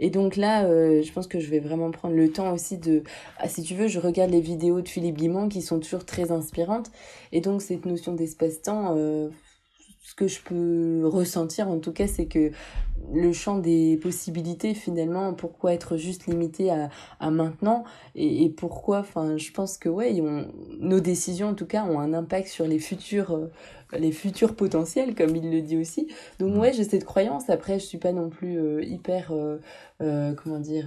Et 0.00 0.10
donc 0.10 0.34
là, 0.34 0.64
euh, 0.64 1.00
je 1.00 1.12
pense 1.12 1.28
que 1.28 1.38
je 1.38 1.48
vais 1.48 1.60
vraiment 1.60 1.92
prendre 1.92 2.16
le 2.16 2.28
temps 2.32 2.52
aussi 2.52 2.76
de... 2.76 3.04
Ah, 3.38 3.48
si 3.48 3.62
tu 3.62 3.76
veux, 3.76 3.86
je 3.86 4.00
regarde 4.00 4.32
les 4.32 4.40
vidéos 4.40 4.80
de 4.80 4.88
Philippe 4.88 5.16
Guimont 5.16 5.48
qui 5.48 5.62
sont 5.62 5.78
toujours 5.78 6.04
très 6.04 6.32
inspirantes. 6.32 6.90
Et 7.30 7.40
donc 7.40 7.62
cette 7.62 7.86
notion 7.86 8.14
d'espace-temps, 8.14 8.96
euh, 8.96 9.28
ce 10.00 10.16
que 10.16 10.26
je 10.26 10.40
peux 10.42 11.06
ressentir 11.06 11.68
en 11.68 11.78
tout 11.78 11.92
cas, 11.92 12.08
c'est 12.08 12.26
que 12.26 12.50
le 13.12 13.32
champ 13.32 13.58
des 13.58 13.96
possibilités 13.96 14.74
finalement, 14.74 15.34
pourquoi 15.34 15.72
être 15.72 15.96
juste 15.96 16.26
limité 16.26 16.70
à, 16.70 16.90
à 17.20 17.30
maintenant 17.30 17.84
et, 18.14 18.44
et 18.44 18.48
pourquoi, 18.48 19.00
enfin, 19.00 19.36
je 19.36 19.50
pense 19.50 19.78
que 19.78 19.88
ouais, 19.88 20.12
nos 20.78 21.00
décisions 21.00 21.48
en 21.48 21.54
tout 21.54 21.66
cas 21.66 21.84
ont 21.84 21.98
un 21.98 22.14
impact 22.14 22.48
sur 22.48 22.66
les 22.66 22.78
futurs 22.78 23.32
euh, 23.32 23.46
les 23.98 24.12
futurs 24.12 24.54
potentiels, 24.54 25.14
comme 25.14 25.34
il 25.36 25.50
le 25.50 25.60
dit 25.60 25.76
aussi. 25.76 26.08
Donc, 26.38 26.54
mm. 26.54 26.58
ouais, 26.58 26.72
j'ai 26.72 26.84
cette 26.84 27.04
croyance. 27.04 27.50
Après, 27.50 27.78
je 27.78 27.84
suis 27.84 27.98
pas 27.98 28.12
non 28.12 28.28
plus 28.28 28.58
euh, 28.58 28.82
hyper, 28.82 29.32
euh, 29.32 29.58
euh, 30.00 30.32
comment 30.34 30.58
dire, 30.58 30.86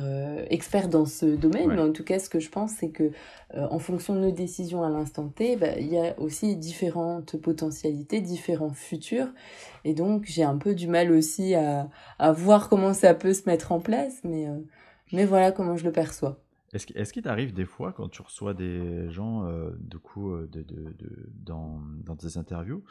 expert 0.49 0.89
dans 0.89 1.05
ce 1.05 1.26
domaine, 1.26 1.70
mais 1.70 1.82
en 1.82 1.91
tout 1.91 2.03
cas, 2.03 2.20
ce 2.20 2.30
que 2.30 2.39
je 2.39 2.49
pense, 2.49 2.72
c'est 2.80 2.89
que 2.89 3.11
en 3.53 3.80
fonction 3.80 4.16
de 4.16 4.20
nos 4.20 4.32
décisions 4.32 4.84
à 4.84 4.89
l'instant 4.89 5.30
T, 5.30 5.55
bah, 5.55 5.78
il 5.80 5.88
y 5.88 5.97
a 5.97 6.20
aussi 6.20 6.55
différentes 6.55 7.38
potentialités, 7.38 8.20
différents 8.20 8.74
futurs. 8.74 9.28
Et 9.86 9.94
donc, 9.94 10.26
j'ai 10.26 10.44
un 10.44 10.58
peu 10.58 10.76
du 10.76 10.88
mal 10.88 11.12
aussi 11.12 11.56
à, 11.56 11.88
à 12.20 12.32
voir 12.34 12.68
comment 12.68 12.94
ça 12.94 13.14
peut 13.14 13.34
se 13.34 13.48
mettre 13.48 13.72
en 13.72 13.80
place, 13.80 14.20
mais, 14.26 14.48
mais 15.14 15.26
voilà 15.26 15.54
comment 15.54 15.78
je 15.78 15.86
le 15.86 15.94
perçois. 15.94 16.38
Est-ce 16.74 17.14
qu'il 17.14 17.24
t'arrive 17.24 17.54
des 17.54 17.66
fois, 17.66 17.94
quand 17.94 18.10
tu 18.10 18.22
reçois 18.22 18.54
des 18.54 19.10
gens, 19.10 19.46
euh, 19.46 19.70
de 19.80 19.98
coup, 19.98 20.32
euh, 20.32 20.50
de, 20.52 20.62
de, 20.62 20.94
de, 21.00 21.30
dans, 21.46 21.80
dans 22.04 22.18
tes 22.18 22.38
interviews, 22.38 22.84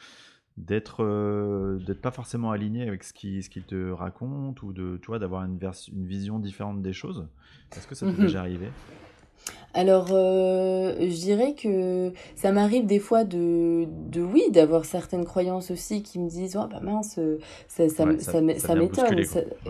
d'être 0.57 1.05
euh, 1.05 1.79
d'être 1.81 2.01
pas 2.01 2.13
forcément 2.13 2.53
aligné 2.53 2.89
avec 2.89 3.03
ce 3.05 3.13
qu'ils 3.13 3.43
ce 3.43 3.51
te 3.59 3.91
racontent 3.91 4.67
ou 4.67 4.73
de 4.73 4.99
tu 5.03 5.11
d'avoir 5.19 5.45
une, 5.45 5.59
une 5.93 6.07
vision 6.07 6.39
différente 6.39 6.81
des 6.81 6.95
choses? 6.95 7.27
Est-ce 7.77 7.87
que 7.87 7.95
ça 7.95 8.07
t'est 8.07 8.13
mmh 8.13 8.21
déjà 8.21 8.41
arrivé? 8.41 8.69
Alors, 9.77 10.11
euh, 10.13 10.95
je 11.01 11.17
dirais 11.17 11.55
que 11.55 12.13
ça 12.37 12.53
m'arrive 12.53 12.87
des 12.87 13.01
fois 13.01 13.25
de, 13.25 13.89
de 13.89 14.23
oui, 14.23 14.45
d'avoir 14.51 14.85
certaines 14.85 15.25
croyances 15.25 15.73
aussi 15.73 16.05
qui 16.05 16.21
me 16.21 16.29
disent, 16.29 16.57
oh 16.57 16.69
bah 16.71 16.79
mince, 16.81 17.19
ça, 17.67 17.89
ça, 17.89 18.07
ça, 18.21 18.41
m'étonne. 18.41 19.21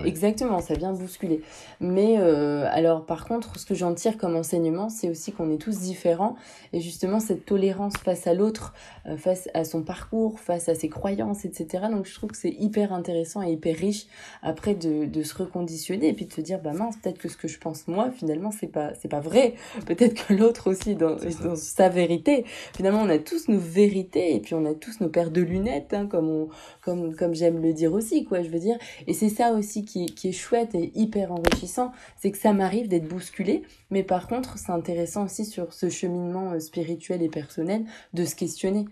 Exactement, 0.05 0.61
ça 0.61 0.75
vient 0.75 0.93
bousculer. 0.93 1.41
Mais 1.81 2.17
euh, 2.19 2.69
alors, 2.71 3.07
par 3.07 3.25
contre, 3.25 3.59
ce 3.59 3.65
que 3.65 3.75
j'en 3.75 3.95
tire 3.95 4.19
comme 4.19 4.37
enseignement, 4.37 4.91
c'est 4.91 5.09
aussi 5.09 5.33
qu'on 5.33 5.51
est 5.51 5.57
tous 5.57 5.79
différents. 5.79 6.37
Et 6.75 6.81
justement, 6.81 7.19
cette 7.19 7.47
tolérance 7.47 7.97
face 7.97 8.27
à 8.27 8.35
l'autre, 8.35 8.75
euh, 9.07 9.17
face 9.17 9.49
à 9.55 9.65
son 9.65 9.83
parcours, 9.83 10.39
face 10.39 10.69
à 10.69 10.75
ses 10.75 10.91
croyances, 10.91 11.47
etc. 11.47 11.87
Donc, 11.91 12.05
je 12.05 12.15
trouve 12.15 12.31
que 12.31 12.37
c'est 12.37 12.55
hyper 12.59 12.93
intéressant 12.93 13.41
et 13.41 13.53
hyper 13.53 13.75
riche 13.75 14.07
après 14.43 14.75
de, 14.75 15.07
de 15.07 15.23
se 15.23 15.35
reconditionner 15.35 16.09
et 16.09 16.13
puis 16.13 16.27
de 16.27 16.33
se 16.33 16.43
dire, 16.43 16.61
bah 16.61 16.75
mince, 16.75 16.97
peut-être 17.03 17.19
que 17.19 17.31
ce 17.31 17.39
que 17.39 17.49
je 17.49 17.59
pense 17.59 17.89
moi, 17.89 18.11
finalement, 18.11 18.51
c'est 18.51 18.67
pas, 18.67 18.93
c'est 19.01 19.09
pas 19.09 19.21
vrai 19.21 19.55
peut-être 19.87 20.27
que 20.27 20.35
l'autre 20.35 20.71
aussi 20.71 20.95
dans, 20.95 21.17
dans, 21.43 21.57
sa 21.57 21.89
vérité. 21.89 22.45
Finalement, 22.77 23.03
on 23.03 23.09
a 23.09 23.19
tous 23.19 23.49
nos 23.49 23.59
vérités 23.59 24.35
et 24.35 24.41
puis 24.41 24.55
on 24.55 24.65
a 24.65 24.75
tous 24.75 25.01
nos 25.01 25.09
paires 25.09 25.31
de 25.31 25.41
lunettes, 25.41 25.95
hein, 25.95 26.07
comme, 26.07 26.29
on, 26.29 26.49
comme, 26.83 27.15
comme 27.15 27.35
j'aime 27.35 27.61
le 27.61 27.73
dire 27.73 27.93
aussi, 27.93 28.25
quoi, 28.25 28.43
je 28.43 28.49
veux 28.49 28.59
dire. 28.59 28.77
Et 29.07 29.13
c'est 29.13 29.29
ça 29.29 29.53
aussi 29.53 29.85
qui, 29.85 30.07
qui 30.07 30.29
est 30.29 30.33
chouette 30.33 30.75
et 30.75 30.93
hyper 30.95 31.33
enrichissant, 31.33 31.93
c'est 32.17 32.31
que 32.31 32.39
ça 32.39 32.53
m'arrive 32.53 32.89
d'être 32.89 33.09
bousculé, 33.09 33.63
mais 33.91 34.03
par 34.03 34.29
contre, 34.29 34.59
c'est 34.59 34.73
intéressant 34.73 35.25
aussi 35.25 35.45
sur 35.45 35.73
ce 35.73 35.89
cheminement 35.89 36.53
euh, 36.53 36.61
spirituel 36.61 37.23
et 37.23 37.29
personnel 37.29 37.85
de 38.13 38.25
se 38.25 38.35
questionner. 38.35 38.87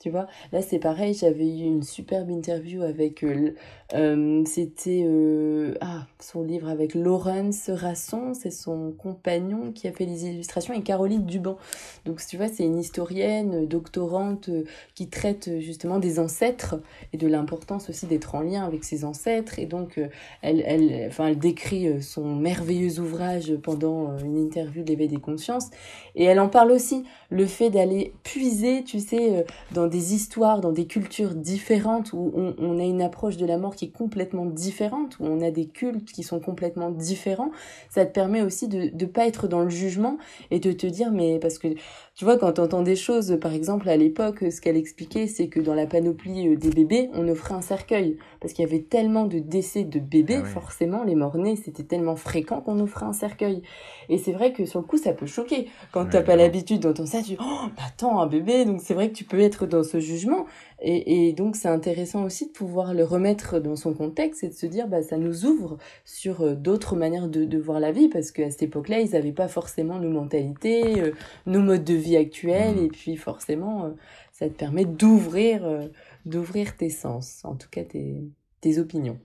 Tu 0.00 0.10
vois, 0.10 0.26
là 0.52 0.60
c'est 0.60 0.80
pareil, 0.80 1.14
j'avais 1.14 1.46
eu 1.46 1.62
une 1.62 1.82
superbe 1.82 2.28
interview 2.28 2.82
avec, 2.82 3.22
euh, 3.22 3.54
euh, 3.94 4.42
c'était 4.44 5.02
euh, 5.06 5.74
ah, 5.80 6.06
son 6.18 6.42
livre 6.42 6.68
avec 6.68 6.94
Laurence 6.94 7.70
Rasson, 7.70 8.34
c'est 8.34 8.50
son 8.50 8.92
compagnon 8.92 9.72
qui 9.72 9.86
a 9.88 9.92
fait 9.92 10.04
les 10.04 10.26
illustrations, 10.26 10.74
et 10.74 10.82
Caroline 10.82 11.24
Duban. 11.24 11.56
Donc 12.04 12.20
tu 12.26 12.36
vois, 12.36 12.48
c'est 12.48 12.64
une 12.64 12.78
historienne, 12.78 13.66
doctorante, 13.66 14.50
qui 14.94 15.08
traite 15.08 15.48
justement 15.60 15.98
des 16.00 16.18
ancêtres 16.18 16.74
et 17.12 17.16
de 17.16 17.28
l'importance 17.28 17.88
aussi 17.88 18.06
d'être 18.06 18.34
en 18.34 18.40
lien 18.40 18.64
avec 18.64 18.84
ses 18.84 19.04
ancêtres. 19.04 19.58
Et 19.58 19.66
donc, 19.66 19.98
elle, 20.42 20.62
elle, 20.66 21.06
enfin, 21.06 21.28
elle 21.28 21.38
décrit 21.38 22.02
son 22.02 22.34
merveilleux 22.34 22.98
ouvrage 22.98 23.54
pendant 23.62 24.18
une 24.18 24.36
interview 24.36 24.82
de 24.82 24.88
l'éveil 24.88 25.08
des 25.08 25.20
consciences. 25.20 25.70
Et 26.14 26.24
elle 26.24 26.40
en 26.40 26.48
parle 26.48 26.72
aussi, 26.72 27.04
le 27.30 27.46
fait 27.46 27.70
d'aller 27.70 28.12
puiser, 28.22 28.84
tu 28.84 28.98
sais, 28.98 29.46
dans 29.72 29.83
des 29.88 30.14
histoires, 30.14 30.60
dans 30.60 30.72
des 30.72 30.86
cultures 30.86 31.34
différentes 31.34 32.12
où 32.12 32.32
on, 32.34 32.78
a 32.78 32.84
une 32.84 33.02
approche 33.02 33.36
de 33.36 33.46
la 33.46 33.58
mort 33.58 33.76
qui 33.76 33.86
est 33.86 33.90
complètement 33.90 34.46
différente, 34.46 35.18
où 35.20 35.24
on 35.24 35.40
a 35.40 35.50
des 35.50 35.66
cultes 35.66 36.12
qui 36.12 36.22
sont 36.22 36.40
complètement 36.40 36.90
différents, 36.90 37.50
ça 37.90 38.04
te 38.04 38.12
permet 38.12 38.42
aussi 38.42 38.68
de 38.68 38.90
ne 38.94 39.06
pas 39.06 39.26
être 39.26 39.48
dans 39.48 39.60
le 39.60 39.70
jugement 39.70 40.18
et 40.50 40.60
de 40.60 40.72
te 40.72 40.86
dire, 40.86 41.10
mais 41.10 41.38
parce 41.38 41.58
que 41.58 41.68
tu 42.16 42.24
vois, 42.24 42.38
quand 42.38 42.52
tu 42.52 42.60
entends 42.60 42.82
des 42.82 42.94
choses, 42.94 43.38
par 43.40 43.52
exemple, 43.52 43.88
à 43.88 43.96
l'époque, 43.96 44.44
ce 44.48 44.60
qu'elle 44.60 44.76
expliquait, 44.76 45.26
c'est 45.26 45.48
que 45.48 45.58
dans 45.58 45.74
la 45.74 45.86
panoplie 45.86 46.46
euh, 46.46 46.56
des 46.56 46.70
bébés, 46.70 47.10
on 47.12 47.26
offrait 47.26 47.54
un 47.54 47.60
cercueil. 47.60 48.18
Parce 48.40 48.52
qu'il 48.52 48.64
y 48.64 48.68
avait 48.68 48.82
tellement 48.82 49.26
de 49.26 49.40
décès 49.40 49.82
de 49.82 49.98
bébés, 49.98 50.40
ah 50.40 50.44
forcément, 50.44 51.02
les 51.02 51.16
morts-nés, 51.16 51.56
c'était 51.56 51.82
tellement 51.82 52.14
fréquent 52.14 52.60
qu'on 52.60 52.78
offrait 52.78 53.06
un 53.06 53.12
cercueil. 53.12 53.62
Et 54.08 54.18
c'est 54.18 54.30
vrai 54.30 54.52
que 54.52 54.64
sur 54.64 54.78
le 54.78 54.86
coup, 54.86 54.96
ça 54.96 55.12
peut 55.12 55.26
choquer. 55.26 55.68
Quand 55.90 56.04
tu 56.04 56.10
t'as 56.10 56.22
pas 56.22 56.36
l'habitude 56.36 56.82
d'entendre 56.82 57.08
ça, 57.08 57.18
tu 57.18 57.30
dis, 57.30 57.36
oh, 57.40 57.66
attends, 57.84 58.20
un 58.20 58.28
bébé. 58.28 58.64
Donc 58.64 58.80
c'est 58.80 58.94
vrai 58.94 59.08
que 59.08 59.14
tu 59.14 59.24
peux 59.24 59.40
être 59.40 59.66
dans 59.66 59.82
ce 59.82 59.98
jugement. 59.98 60.46
Et, 60.80 61.28
et 61.28 61.32
donc 61.32 61.56
c'est 61.56 61.68
intéressant 61.68 62.24
aussi 62.24 62.46
de 62.46 62.52
pouvoir 62.52 62.94
le 62.94 63.04
remettre 63.04 63.60
dans 63.60 63.76
son 63.76 63.94
contexte 63.94 64.44
et 64.44 64.48
de 64.48 64.54
se 64.54 64.66
dire, 64.66 64.88
bah, 64.88 65.02
ça 65.02 65.16
nous 65.16 65.46
ouvre 65.46 65.78
sur 66.04 66.42
euh, 66.42 66.54
d'autres 66.54 66.96
manières 66.96 67.28
de, 67.28 67.44
de 67.44 67.58
voir 67.58 67.80
la 67.80 67.92
vie. 67.92 68.08
Parce 68.08 68.30
qu'à 68.30 68.50
cette 68.50 68.64
époque-là, 68.64 69.00
ils 69.00 69.10
n'avaient 69.12 69.32
pas 69.32 69.48
forcément 69.48 69.98
nos 69.98 70.10
mentalités, 70.10 71.00
euh, 71.00 71.12
nos 71.46 71.60
modes 71.60 71.84
de 71.84 71.94
vie 71.94 72.16
actuels. 72.16 72.76
Mmh. 72.76 72.84
Et 72.84 72.88
puis 72.88 73.16
forcément, 73.16 73.86
euh, 73.86 73.90
ça 74.32 74.48
te 74.48 74.54
permet 74.54 74.84
d'ouvrir 74.84 75.88
d'ouvrir 76.24 76.76
tes 76.76 76.90
sens, 76.90 77.44
en 77.44 77.54
tout 77.54 77.68
cas 77.70 77.84
tes, 77.84 78.24
tes 78.60 78.78
opinions. 78.78 79.18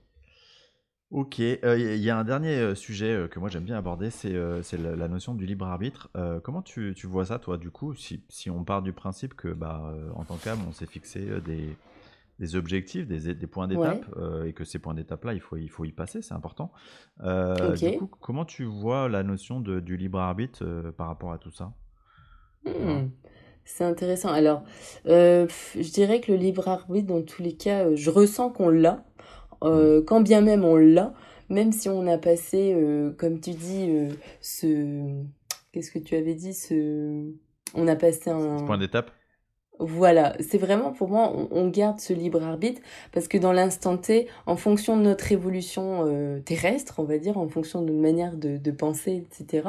Ok, 1.10 1.40
il 1.40 1.96
y 1.96 2.10
a 2.10 2.16
un 2.16 2.22
dernier 2.22 2.76
sujet 2.76 3.26
que 3.30 3.40
moi 3.40 3.48
j'aime 3.48 3.64
bien 3.64 3.76
aborder, 3.76 4.10
c'est 4.10 4.32
la, 4.32 4.94
la, 4.94 5.08
notion 5.08 5.34
du 5.34 5.44
libre 5.44 5.66
arbitre. 5.66 6.08
comment 6.44 6.62
tu, 6.62 6.94
tu, 6.96 7.08
vois 7.08 7.24
ça, 7.24 7.40
toi, 7.40 7.58
du 7.58 7.70
coup, 7.70 7.94
si, 7.94 8.22
si, 8.28 8.48
on 8.48 8.62
part 8.62 8.80
du 8.80 8.92
principe 8.92 9.34
que, 9.34 9.48
bah, 9.48 9.92
en 10.14 10.24
tant 10.24 10.36
qu'âme, 10.36 10.60
on 10.68 10.72
s'est 10.72 10.86
fixé 10.86 11.26
des, 11.44 11.76
des, 12.38 12.54
objectifs, 12.54 13.08
des, 13.08 13.34
des 13.34 13.46
points 13.48 13.66
d'étape, 13.66 14.06
et 14.46 14.52
que 14.52 14.64
ces 14.64 14.78
points 14.78 14.94
d'étape-là, 14.94 15.34
il 15.34 15.40
faut, 15.40 15.56
il 15.56 15.68
faut 15.68 15.84
y 15.84 15.90
passer, 15.90 16.22
c'est 16.22 16.34
important. 16.34 16.70
Du 17.18 17.98
coup, 17.98 18.08
comment 18.20 18.44
tu 18.44 18.62
vois 18.62 19.08
la 19.08 19.24
notion 19.24 19.60
de, 19.60 19.80
du 19.80 19.96
libre 19.96 20.20
arbitre 20.20 20.92
par 20.96 21.08
rapport 21.08 21.32
à 21.32 21.38
tout 21.38 21.50
ça? 21.50 21.72
Mmh. 22.64 23.08
C'est 23.64 23.84
intéressant. 23.84 24.30
Alors, 24.30 24.64
euh, 25.06 25.46
je 25.74 25.90
dirais 25.90 26.20
que 26.20 26.32
le 26.32 26.38
libre 26.38 26.66
arbitre, 26.68 27.06
dans 27.06 27.22
tous 27.22 27.42
les 27.42 27.52
cas, 27.52 27.84
euh, 27.84 27.96
je 27.96 28.10
ressens 28.10 28.50
qu'on 28.50 28.68
l'a. 28.68 29.04
Euh, 29.62 30.02
quand 30.02 30.20
bien 30.20 30.40
même 30.40 30.64
on 30.64 30.76
l'a, 30.76 31.12
même 31.48 31.72
si 31.72 31.88
on 31.88 32.06
a 32.06 32.18
passé, 32.18 32.76
comme 33.18 33.40
tu 33.40 33.50
dis, 33.50 34.08
ce... 34.40 35.22
Qu'est-ce 35.72 35.92
que 35.92 35.98
tu 35.98 36.16
avais 36.16 36.34
dit 36.34 36.54
ce... 36.54 37.30
On 37.74 37.86
a 37.86 37.96
passé 37.96 38.30
un... 38.30 38.64
Point 38.64 38.78
d'étape 38.78 39.12
voilà, 39.80 40.36
c'est 40.40 40.58
vraiment 40.58 40.92
pour 40.92 41.08
moi, 41.08 41.32
on, 41.50 41.68
garde 41.68 42.00
ce 42.00 42.12
libre 42.12 42.42
arbitre 42.42 42.80
parce 43.12 43.28
que 43.28 43.38
dans 43.38 43.52
l'instant 43.52 43.96
T, 43.96 44.26
en 44.46 44.56
fonction 44.56 44.96
de 44.96 45.02
notre 45.02 45.32
évolution 45.32 46.04
euh, 46.06 46.40
terrestre, 46.40 46.96
on 46.98 47.04
va 47.04 47.18
dire, 47.18 47.38
en 47.38 47.48
fonction 47.48 47.80
de 47.80 47.86
notre 47.86 48.00
manière 48.00 48.36
de, 48.36 48.56
de 48.56 48.70
penser, 48.70 49.24
etc., 49.30 49.68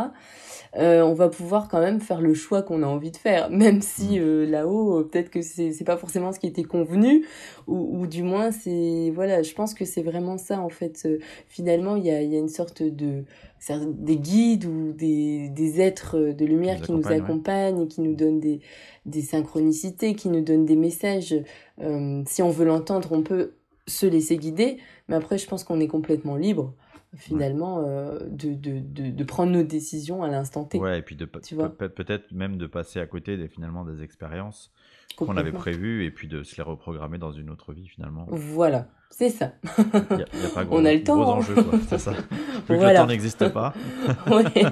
euh, 0.77 1.01
on 1.01 1.13
va 1.13 1.29
pouvoir 1.29 1.67
quand 1.67 1.79
même 1.79 1.99
faire 1.99 2.21
le 2.21 2.33
choix 2.33 2.61
qu'on 2.61 2.83
a 2.83 2.87
envie 2.87 3.11
de 3.11 3.17
faire, 3.17 3.49
même 3.51 3.81
si 3.81 4.19
mmh. 4.19 4.21
euh, 4.21 4.45
là-haut, 4.45 5.03
peut-être 5.03 5.29
que 5.29 5.41
c'est 5.41 5.71
c'est 5.71 5.83
pas 5.83 5.97
forcément 5.97 6.31
ce 6.31 6.39
qui 6.39 6.47
était 6.47 6.63
convenu, 6.63 7.25
ou, 7.67 8.01
ou 8.01 8.07
du 8.07 8.23
moins 8.23 8.51
c'est 8.51 9.11
voilà, 9.13 9.43
je 9.43 9.53
pense 9.53 9.73
que 9.73 9.85
c'est 9.85 10.03
vraiment 10.03 10.37
ça 10.37 10.59
en 10.59 10.69
fait. 10.69 11.07
finalement, 11.47 11.95
il 11.95 12.05
y 12.05 12.11
a, 12.11 12.21
y 12.21 12.35
a 12.35 12.39
une 12.39 12.49
sorte 12.49 12.83
de 12.83 13.23
des 13.69 14.17
guides 14.17 14.65
ou 14.65 14.93
des, 14.93 15.49
des 15.49 15.81
êtres 15.81 16.17
de 16.17 16.45
lumière 16.45 16.81
qui 16.81 16.91
nous 16.91 17.07
accompagnent 17.07 17.81
et 17.81 17.87
qui 17.87 18.01
nous 18.01 18.15
donnent 18.15 18.39
des, 18.39 18.59
des 19.05 19.21
synchronicités, 19.21 20.15
qui 20.15 20.29
nous 20.29 20.41
donnent 20.41 20.65
des 20.65 20.75
messages. 20.75 21.35
Euh, 21.79 22.23
si 22.25 22.41
on 22.41 22.49
veut 22.49 22.65
l'entendre, 22.65 23.11
on 23.11 23.21
peut 23.21 23.53
se 23.87 24.05
laisser 24.05 24.37
guider, 24.37 24.77
mais 25.07 25.15
après, 25.15 25.37
je 25.37 25.47
pense 25.47 25.63
qu'on 25.63 25.79
est 25.79 25.87
complètement 25.87 26.35
libre 26.35 26.73
finalement 27.15 27.83
euh, 27.85 28.19
de, 28.29 28.53
de, 28.53 28.79
de, 28.79 29.11
de, 29.11 29.23
prendre 29.25 29.51
nos 29.51 29.63
décisions 29.63 30.23
à 30.23 30.29
l'instant 30.29 30.63
T. 30.63 30.79
Ouais, 30.79 30.99
et 30.99 31.01
puis 31.01 31.17
de 31.17 31.25
peut-être 31.25 32.31
même 32.31 32.57
de 32.57 32.67
passer 32.67 32.99
à 32.99 33.05
côté 33.05 33.35
des, 33.35 33.49
finalement 33.49 33.83
des 33.83 34.01
expériences 34.01 34.71
qu'on 35.15 35.37
avait 35.37 35.51
prévues 35.51 36.05
et 36.05 36.11
puis 36.11 36.27
de 36.27 36.43
se 36.43 36.55
les 36.57 36.63
reprogrammer 36.63 37.17
dans 37.17 37.31
une 37.31 37.49
autre 37.49 37.73
vie 37.73 37.87
finalement. 37.87 38.25
Voilà, 38.29 38.87
c'est 39.09 39.29
ça. 39.29 39.53
Il 39.77 40.19
y 40.19 40.45
a, 40.45 40.49
pas 40.53 40.65
gros, 40.65 40.77
On 40.79 40.85
a 40.85 40.93
le 40.93 41.03
temps. 41.03 41.21
Gros 41.21 41.31
hein. 41.31 41.35
enjeu, 41.37 41.55
c'est 41.87 41.99
ça. 41.99 42.11
Vu 42.11 42.19
que 42.67 42.73
le 42.73 42.95
temps 42.95 43.07
n'existe 43.07 43.49
pas. 43.49 43.73
ouais. 44.27 44.65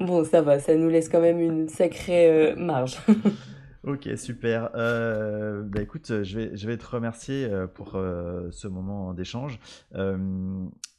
Bon, 0.00 0.24
ça 0.24 0.42
va, 0.42 0.58
ça 0.58 0.74
nous 0.76 0.88
laisse 0.88 1.08
quand 1.08 1.20
même 1.20 1.40
une 1.40 1.68
sacrée 1.68 2.52
euh, 2.52 2.56
marge. 2.56 2.98
Ok, 3.84 4.08
super. 4.16 4.70
Euh, 4.76 5.62
bah 5.62 5.82
écoute, 5.82 6.22
je 6.22 6.38
vais, 6.38 6.56
je 6.56 6.66
vais 6.68 6.76
te 6.76 6.86
remercier 6.86 7.46
euh, 7.46 7.66
pour 7.66 7.96
euh, 7.96 8.48
ce 8.52 8.68
moment 8.68 9.12
d'échange. 9.12 9.58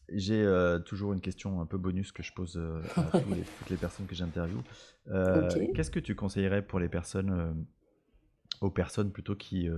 J'ai 0.10 0.46
toujours 0.86 1.14
une 1.14 1.22
question 1.22 1.62
un 1.62 1.66
peu 1.66 1.78
bonus 1.78 2.12
que 2.12 2.22
je 2.22 2.34
pose 2.34 2.62
à 2.98 3.20
toutes 3.20 3.70
les 3.70 3.78
personnes 3.78 4.06
que 4.06 4.14
j'interviewe. 4.14 4.62
Qu'est-ce 5.74 5.92
que 5.92 6.00
tu 6.00 6.14
conseillerais 6.14 6.62
pour 6.62 6.80
les 6.80 6.90
personnes, 6.90 7.66
aux 8.64 8.72
personnes 8.72 9.12
plutôt 9.12 9.36
qui, 9.36 9.70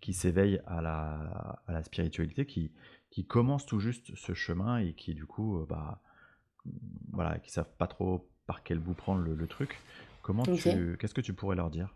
qui 0.00 0.12
s'éveillent 0.14 0.60
à 0.66 0.80
la, 0.80 1.60
à 1.66 1.72
la 1.72 1.82
spiritualité, 1.82 2.46
qui, 2.46 2.70
qui 3.10 3.24
commencent 3.24 3.66
tout 3.66 3.80
juste 3.80 4.14
ce 4.14 4.32
chemin 4.32 4.78
et 4.78 4.92
qui 4.92 5.14
du 5.14 5.26
coup, 5.26 5.66
bah, 5.68 6.00
voilà, 7.12 7.38
qui 7.38 7.50
savent 7.50 7.70
pas 7.78 7.86
trop 7.86 8.28
par 8.46 8.62
quel 8.62 8.78
bout 8.78 8.94
prendre 8.94 9.22
le, 9.22 9.46
truc. 9.46 9.78
Comment 10.22 10.42
tu, 10.42 10.96
qu'est-ce 10.98 11.14
que 11.14 11.20
tu 11.20 11.34
pourrais 11.34 11.56
leur 11.56 11.70
dire? 11.70 11.94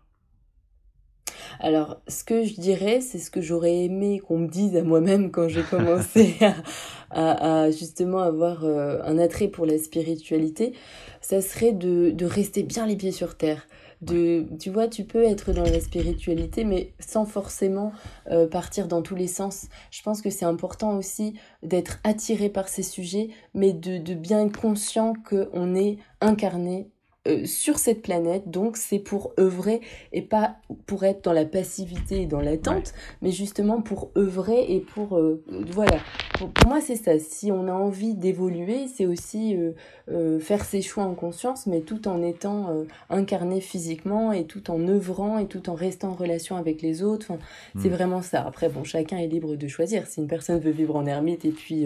Alors, 1.59 2.01
ce 2.07 2.23
que 2.23 2.43
je 2.43 2.59
dirais, 2.59 3.01
c'est 3.01 3.19
ce 3.19 3.31
que 3.31 3.41
j'aurais 3.41 3.85
aimé 3.85 4.19
qu'on 4.19 4.39
me 4.39 4.47
dise 4.47 4.75
à 4.75 4.83
moi-même 4.83 5.31
quand 5.31 5.47
j'ai 5.47 5.63
commencé 5.63 6.35
à, 7.11 7.69
justement 7.71 8.19
avoir 8.19 8.63
euh, 8.65 8.99
un 9.03 9.17
attrait 9.17 9.47
pour 9.47 9.65
la 9.65 9.77
spiritualité, 9.77 10.73
ça 11.21 11.41
serait 11.41 11.73
de, 11.73 12.25
rester 12.25 12.63
bien 12.63 12.85
les 12.85 12.95
pieds 12.95 13.11
sur 13.11 13.35
terre. 13.35 13.67
De, 14.03 14.45
tu 14.59 14.69
vois, 14.69 14.87
tu 14.87 15.03
peux 15.05 15.23
être 15.23 15.53
dans 15.53 15.63
la 15.63 15.79
spiritualité, 15.79 16.63
mais 16.63 16.93
sans 16.99 17.25
forcément 17.25 17.91
euh, 18.29 18.47
partir 18.47 18.87
dans 18.87 19.01
tous 19.01 19.15
les 19.15 19.27
sens. 19.27 19.67
Je 19.91 20.01
pense 20.01 20.21
que 20.21 20.29
c'est 20.29 20.45
important 20.45 20.97
aussi 20.97 21.35
d'être 21.61 21.99
attiré 22.03 22.49
par 22.49 22.67
ces 22.67 22.83
sujets, 22.83 23.29
mais 23.53 23.73
de, 23.73 23.97
de 23.97 24.13
bien 24.13 24.45
être 24.45 24.59
conscient 24.59 25.13
qu'on 25.27 25.75
est 25.75 25.97
incarné 26.21 26.89
euh, 27.25 27.45
sur 27.45 27.79
cette 27.79 28.01
planète, 28.01 28.49
donc 28.49 28.75
c'est 28.75 28.99
pour 28.99 29.31
œuvrer 29.39 29.79
et 30.11 30.21
pas 30.21 30.57
pour 30.85 31.05
être 31.05 31.23
dans 31.23 31.31
la 31.31 31.45
passivité 31.45 32.23
et 32.23 32.25
dans 32.25 32.41
l'attente, 32.41 32.93
mais 33.21 33.31
justement 33.31 33.81
pour 33.81 34.11
œuvrer 34.17 34.73
et 34.73 34.81
pour 34.81 35.17
euh, 35.17 35.41
voilà. 35.47 35.99
Pour, 36.37 36.49
moi 36.67 36.81
c'est 36.81 36.97
ça. 36.97 37.17
Si 37.19 37.49
on 37.49 37.69
a 37.69 37.71
envie 37.71 38.13
d'évoluer, 38.13 38.87
c'est 38.93 39.05
aussi 39.05 39.55
euh, 40.09 40.39
faire 40.41 40.65
ses 40.65 40.81
choix 40.81 41.05
en 41.05 41.13
conscience, 41.13 41.65
mais 41.65 41.79
tout 41.79 42.09
en 42.09 42.21
étant 42.21 42.83
incarné 43.09 43.61
physiquement 43.61 44.33
et 44.33 44.43
tout 44.43 44.69
en 44.69 44.85
œuvrant 44.89 45.37
et 45.37 45.45
tout 45.45 45.69
en 45.69 45.75
restant 45.75 46.09
en 46.09 46.15
relation 46.15 46.57
avec 46.57 46.81
les 46.81 47.03
autres. 47.03 47.27
Enfin, 47.29 47.39
c'est 47.79 47.87
hmm. 47.87 47.93
vraiment 47.93 48.21
ça. 48.21 48.45
Après 48.45 48.67
bon, 48.67 48.83
chacun 48.83 49.17
est 49.17 49.27
libre 49.27 49.55
de 49.55 49.67
choisir. 49.69 50.07
Si 50.07 50.19
une 50.19 50.27
personne 50.27 50.59
veut 50.59 50.71
vivre 50.71 50.97
en 50.97 51.05
ermite 51.05 51.45
et 51.45 51.51
puis 51.51 51.85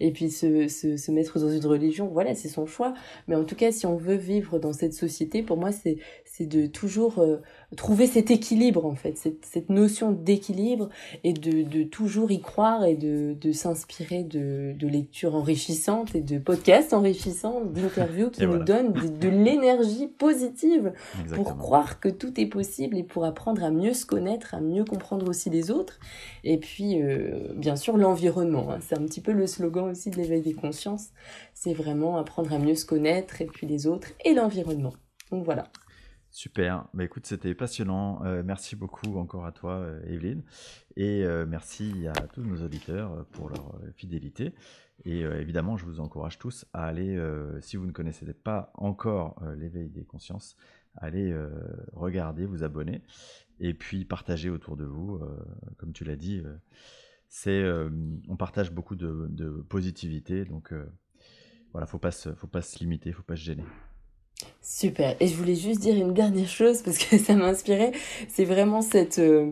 et 0.00 0.12
puis 0.12 0.30
se, 0.30 0.66
se, 0.68 0.96
se 0.96 1.10
mettre 1.12 1.38
dans 1.38 1.50
une 1.50 1.66
religion, 1.66 2.06
voilà, 2.06 2.34
c'est 2.34 2.48
son 2.48 2.64
choix. 2.64 2.94
Mais 3.26 3.34
en 3.34 3.44
tout 3.44 3.54
cas, 3.54 3.70
si 3.70 3.84
on 3.84 3.98
veut 3.98 4.14
vivre 4.14 4.58
dans 4.58 4.77
cette 4.78 4.94
société, 4.94 5.42
pour 5.42 5.56
moi, 5.56 5.70
c'est 5.72 5.98
de 6.46 6.66
toujours 6.66 7.18
euh, 7.18 7.38
trouver 7.76 8.06
cet 8.06 8.30
équilibre, 8.30 8.86
en 8.86 8.94
fait, 8.94 9.18
cette, 9.18 9.44
cette 9.44 9.68
notion 9.68 10.10
d'équilibre 10.10 10.88
et 11.22 11.34
de, 11.34 11.62
de, 11.62 11.82
toujours 11.82 12.30
y 12.30 12.40
croire 12.40 12.84
et 12.84 12.94
de, 12.94 13.34
de 13.38 13.52
s'inspirer 13.52 14.24
de, 14.24 14.72
de 14.72 14.88
lectures 14.88 15.34
enrichissantes 15.34 16.14
et 16.14 16.22
de 16.22 16.38
podcasts 16.38 16.94
enrichissants, 16.94 17.60
d'interviews 17.60 18.30
qui 18.30 18.46
nous 18.46 18.58
donnent 18.58 18.92
de, 18.92 19.28
l'énergie 19.28 20.06
positive 20.06 20.94
pour 21.34 21.58
croire 21.58 22.00
que 22.00 22.08
tout 22.08 22.40
est 22.40 22.46
possible 22.46 22.96
et 22.96 23.02
pour 23.02 23.26
apprendre 23.26 23.62
à 23.62 23.70
mieux 23.70 23.92
se 23.92 24.06
connaître, 24.06 24.54
à 24.54 24.60
mieux 24.60 24.84
comprendre 24.84 25.28
aussi 25.28 25.50
les 25.50 25.70
autres. 25.70 26.00
Et 26.44 26.56
puis, 26.56 27.02
euh, 27.02 27.52
bien 27.54 27.76
sûr, 27.76 27.98
l'environnement. 27.98 28.70
Hein. 28.70 28.78
C'est 28.80 28.96
un 28.96 29.04
petit 29.04 29.20
peu 29.20 29.32
le 29.32 29.46
slogan 29.46 29.90
aussi 29.90 30.08
de 30.08 30.16
l'éveil 30.16 30.40
des 30.40 30.54
consciences. 30.54 31.08
C'est 31.52 31.74
vraiment 31.74 32.16
apprendre 32.16 32.50
à 32.54 32.58
mieux 32.58 32.74
se 32.74 32.86
connaître 32.86 33.42
et 33.42 33.46
puis 33.46 33.66
les 33.66 33.86
autres 33.86 34.08
et 34.24 34.32
l'environnement. 34.32 34.94
Donc 35.30 35.44
voilà. 35.44 35.64
Super. 36.38 36.86
Bah, 36.94 37.02
écoute, 37.02 37.26
c'était 37.26 37.52
passionnant. 37.52 38.24
Euh, 38.24 38.44
merci 38.44 38.76
beaucoup 38.76 39.18
encore 39.18 39.44
à 39.44 39.50
toi, 39.50 39.72
euh, 39.80 40.00
Evelyne. 40.06 40.44
Et 40.94 41.24
euh, 41.24 41.44
merci 41.44 42.06
à 42.06 42.12
tous 42.28 42.42
nos 42.42 42.62
auditeurs 42.62 43.26
pour 43.32 43.50
leur 43.50 43.74
fidélité. 43.96 44.54
Et 45.04 45.22
évidemment, 45.22 45.76
je 45.76 45.84
vous 45.84 45.98
encourage 45.98 46.38
tous 46.38 46.64
à 46.72 46.84
aller, 46.84 47.20
si 47.60 47.76
vous 47.76 47.86
ne 47.86 47.92
connaissez 47.92 48.32
pas 48.32 48.72
encore 48.74 49.40
l'éveil 49.56 49.88
des 49.88 50.04
consciences, 50.04 50.56
allez 50.96 51.36
regarder, 51.92 52.46
vous 52.46 52.64
abonner 52.64 53.02
et 53.60 53.74
puis 53.74 54.04
partager 54.04 54.50
autour 54.50 54.76
de 54.76 54.84
vous. 54.84 55.20
comme 55.76 55.92
tu 55.92 56.02
l'as 56.02 56.16
dit, 56.16 56.42
c'est, 57.28 57.64
on 58.28 58.36
partage 58.36 58.72
beaucoup 58.72 58.96
de, 58.96 59.64
positivité. 59.68 60.44
Donc 60.44 60.74
voilà, 61.70 61.86
faut 61.86 61.98
pas 61.98 62.10
faut 62.10 62.48
pas 62.48 62.62
se 62.62 62.80
limiter, 62.80 63.12
faut 63.12 63.22
pas 63.22 63.36
se 63.36 63.42
gêner. 63.42 63.64
Super. 64.62 65.16
Et 65.20 65.28
je 65.28 65.34
voulais 65.34 65.54
juste 65.54 65.80
dire 65.80 65.96
une 65.96 66.12
dernière 66.12 66.48
chose 66.48 66.82
parce 66.82 66.98
que 66.98 67.18
ça 67.24 67.34
m'a 67.34 67.46
inspiré. 67.46 67.92
C'est 68.28 68.44
vraiment 68.44 68.82
cette... 68.82 69.18
Euh, 69.18 69.50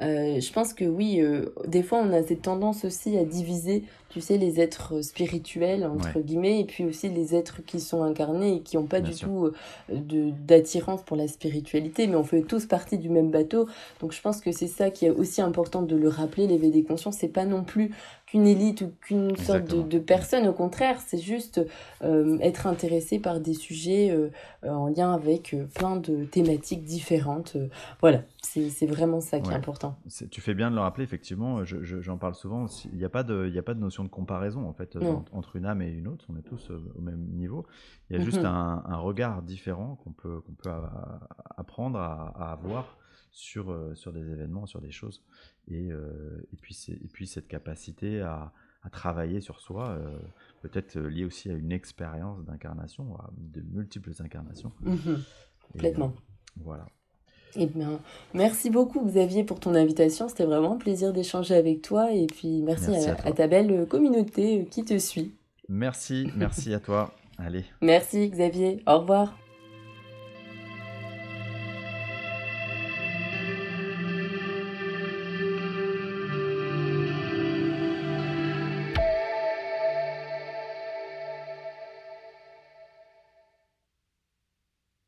euh, 0.00 0.38
je 0.40 0.52
pense 0.52 0.74
que 0.74 0.84
oui, 0.84 1.20
euh, 1.20 1.46
des 1.66 1.82
fois 1.82 1.98
on 1.98 2.12
a 2.12 2.22
cette 2.22 2.42
tendance 2.42 2.84
aussi 2.84 3.18
à 3.18 3.24
diviser, 3.24 3.82
tu 4.10 4.20
sais, 4.20 4.38
les 4.38 4.60
êtres 4.60 5.02
spirituels, 5.02 5.84
entre 5.84 6.20
guillemets, 6.20 6.60
et 6.60 6.64
puis 6.64 6.84
aussi 6.84 7.08
les 7.08 7.34
êtres 7.34 7.64
qui 7.66 7.80
sont 7.80 8.04
incarnés 8.04 8.56
et 8.56 8.60
qui 8.60 8.76
n'ont 8.76 8.86
pas 8.86 9.00
du 9.00 9.12
tout 9.12 9.50
de 9.92 10.30
d'attirance 10.46 11.02
pour 11.02 11.16
la 11.16 11.26
spiritualité, 11.26 12.06
mais 12.06 12.14
on 12.14 12.22
fait 12.22 12.42
tous 12.42 12.66
partie 12.66 12.96
du 12.96 13.08
même 13.08 13.32
bateau. 13.32 13.66
Donc 14.00 14.12
je 14.12 14.20
pense 14.20 14.40
que 14.40 14.52
c'est 14.52 14.68
ça 14.68 14.90
qui 14.90 15.06
est 15.06 15.10
aussi 15.10 15.40
important 15.40 15.82
de 15.82 15.96
le 15.96 16.08
rappeler, 16.08 16.46
l'éveil 16.46 16.70
des 16.70 16.84
consciences, 16.84 17.16
c'est 17.16 17.26
pas 17.26 17.44
non 17.44 17.64
plus 17.64 17.90
qu'une 18.28 18.46
élite 18.46 18.82
ou 18.82 18.92
qu'une 19.00 19.36
sorte 19.36 19.64
de, 19.74 19.82
de, 19.82 19.98
personne. 19.98 20.46
Au 20.46 20.52
contraire, 20.52 21.00
c'est 21.00 21.18
juste 21.18 21.60
euh, 22.02 22.38
être 22.40 22.66
intéressé 22.66 23.18
par 23.18 23.40
des 23.40 23.54
sujets 23.54 24.10
euh, 24.10 24.30
en 24.68 24.88
lien 24.88 25.12
avec 25.14 25.54
euh, 25.54 25.66
plein 25.66 25.96
de 25.96 26.24
thématiques 26.24 26.84
différentes. 26.84 27.56
voilà, 28.00 28.22
c'est 28.42 28.86
vraiment 28.86 29.20
ça 29.20 29.40
qui 29.40 29.50
est 29.50 29.54
important. 29.54 29.98
Tu 30.30 30.40
fais 30.40 30.54
bien 30.54 30.70
de 30.70 30.76
le 30.76 30.82
rappeler, 30.82 31.04
effectivement, 31.04 31.64
j'en 31.64 31.82
je, 31.82 32.12
parle 32.12 32.34
souvent. 32.34 32.66
Il 32.92 32.98
n'y 32.98 33.04
a, 33.04 33.08
pas 33.08 33.22
de, 33.22 33.50
a 33.56 33.62
pas 33.62 33.74
de 33.74 33.80
notion 33.80 34.04
de 34.04 34.08
comparaison 34.08 34.66
en 34.68 34.72
fait 34.72 34.98
entre 35.32 35.56
une 35.56 35.64
âme 35.64 35.80
et 35.80 35.88
une 35.88 36.08
autre. 36.08 36.26
On 36.28 36.36
est 36.36 36.42
tous 36.42 36.70
au 36.70 37.00
même 37.00 37.28
niveau. 37.32 37.66
Il 38.10 38.18
y 38.18 38.20
a 38.20 38.24
juste 38.24 38.40
mhm. 38.40 38.46
un, 38.46 38.84
un, 38.86 38.96
regard 38.96 39.42
différent 39.42 39.98
qu'on 40.04 40.12
peut, 40.12 40.40
qu'on 40.40 40.52
peut 40.52 40.70
apprendre 41.56 41.98
à, 41.98 42.34
à 42.36 42.52
avoir 42.52 42.98
sur, 43.30 43.74
sur 43.94 44.12
des 44.12 44.30
événements, 44.30 44.66
sur 44.66 44.80
des 44.80 44.90
choses. 44.90 45.22
Et, 45.70 45.90
euh, 45.92 46.46
et, 46.52 46.56
puis, 46.56 46.76
et 46.88 47.08
puis 47.08 47.26
cette 47.26 47.48
capacité 47.48 48.20
à, 48.20 48.52
à 48.82 48.90
travailler 48.90 49.40
sur 49.40 49.60
soi, 49.60 49.90
euh, 49.90 50.18
peut-être 50.62 50.98
liée 50.98 51.24
aussi 51.24 51.50
à 51.50 51.52
une 51.52 51.72
expérience 51.72 52.44
d'incarnation, 52.44 53.16
de 53.36 53.62
multiples 53.72 54.12
incarnations. 54.20 54.72
Mhm. 54.80 55.22
complètement. 55.72 56.12
voilà. 56.56 56.86
Eh 57.56 57.66
bien, 57.66 58.00
merci 58.34 58.70
beaucoup 58.70 59.04
Xavier 59.04 59.42
pour 59.42 59.58
ton 59.58 59.74
invitation. 59.74 60.28
C'était 60.28 60.44
vraiment 60.44 60.74
un 60.74 60.78
plaisir 60.78 61.12
d'échanger 61.12 61.54
avec 61.54 61.82
toi. 61.82 62.12
Et 62.12 62.26
puis 62.26 62.62
merci, 62.62 62.94
à, 62.94 63.16
à, 63.26 63.32
ta 63.32 63.46
belle 63.46 63.86
communauté 63.86 64.66
qui 64.70 64.84
te 64.84 64.98
suit. 64.98 65.34
Merci, 65.68 66.30
merci 66.36 66.74
à 66.74 66.80
toi. 66.80 67.14
Allez. 67.38 67.64
Merci 67.80 68.28
Xavier. 68.28 68.82
Au 68.86 68.98
revoir. 68.98 69.47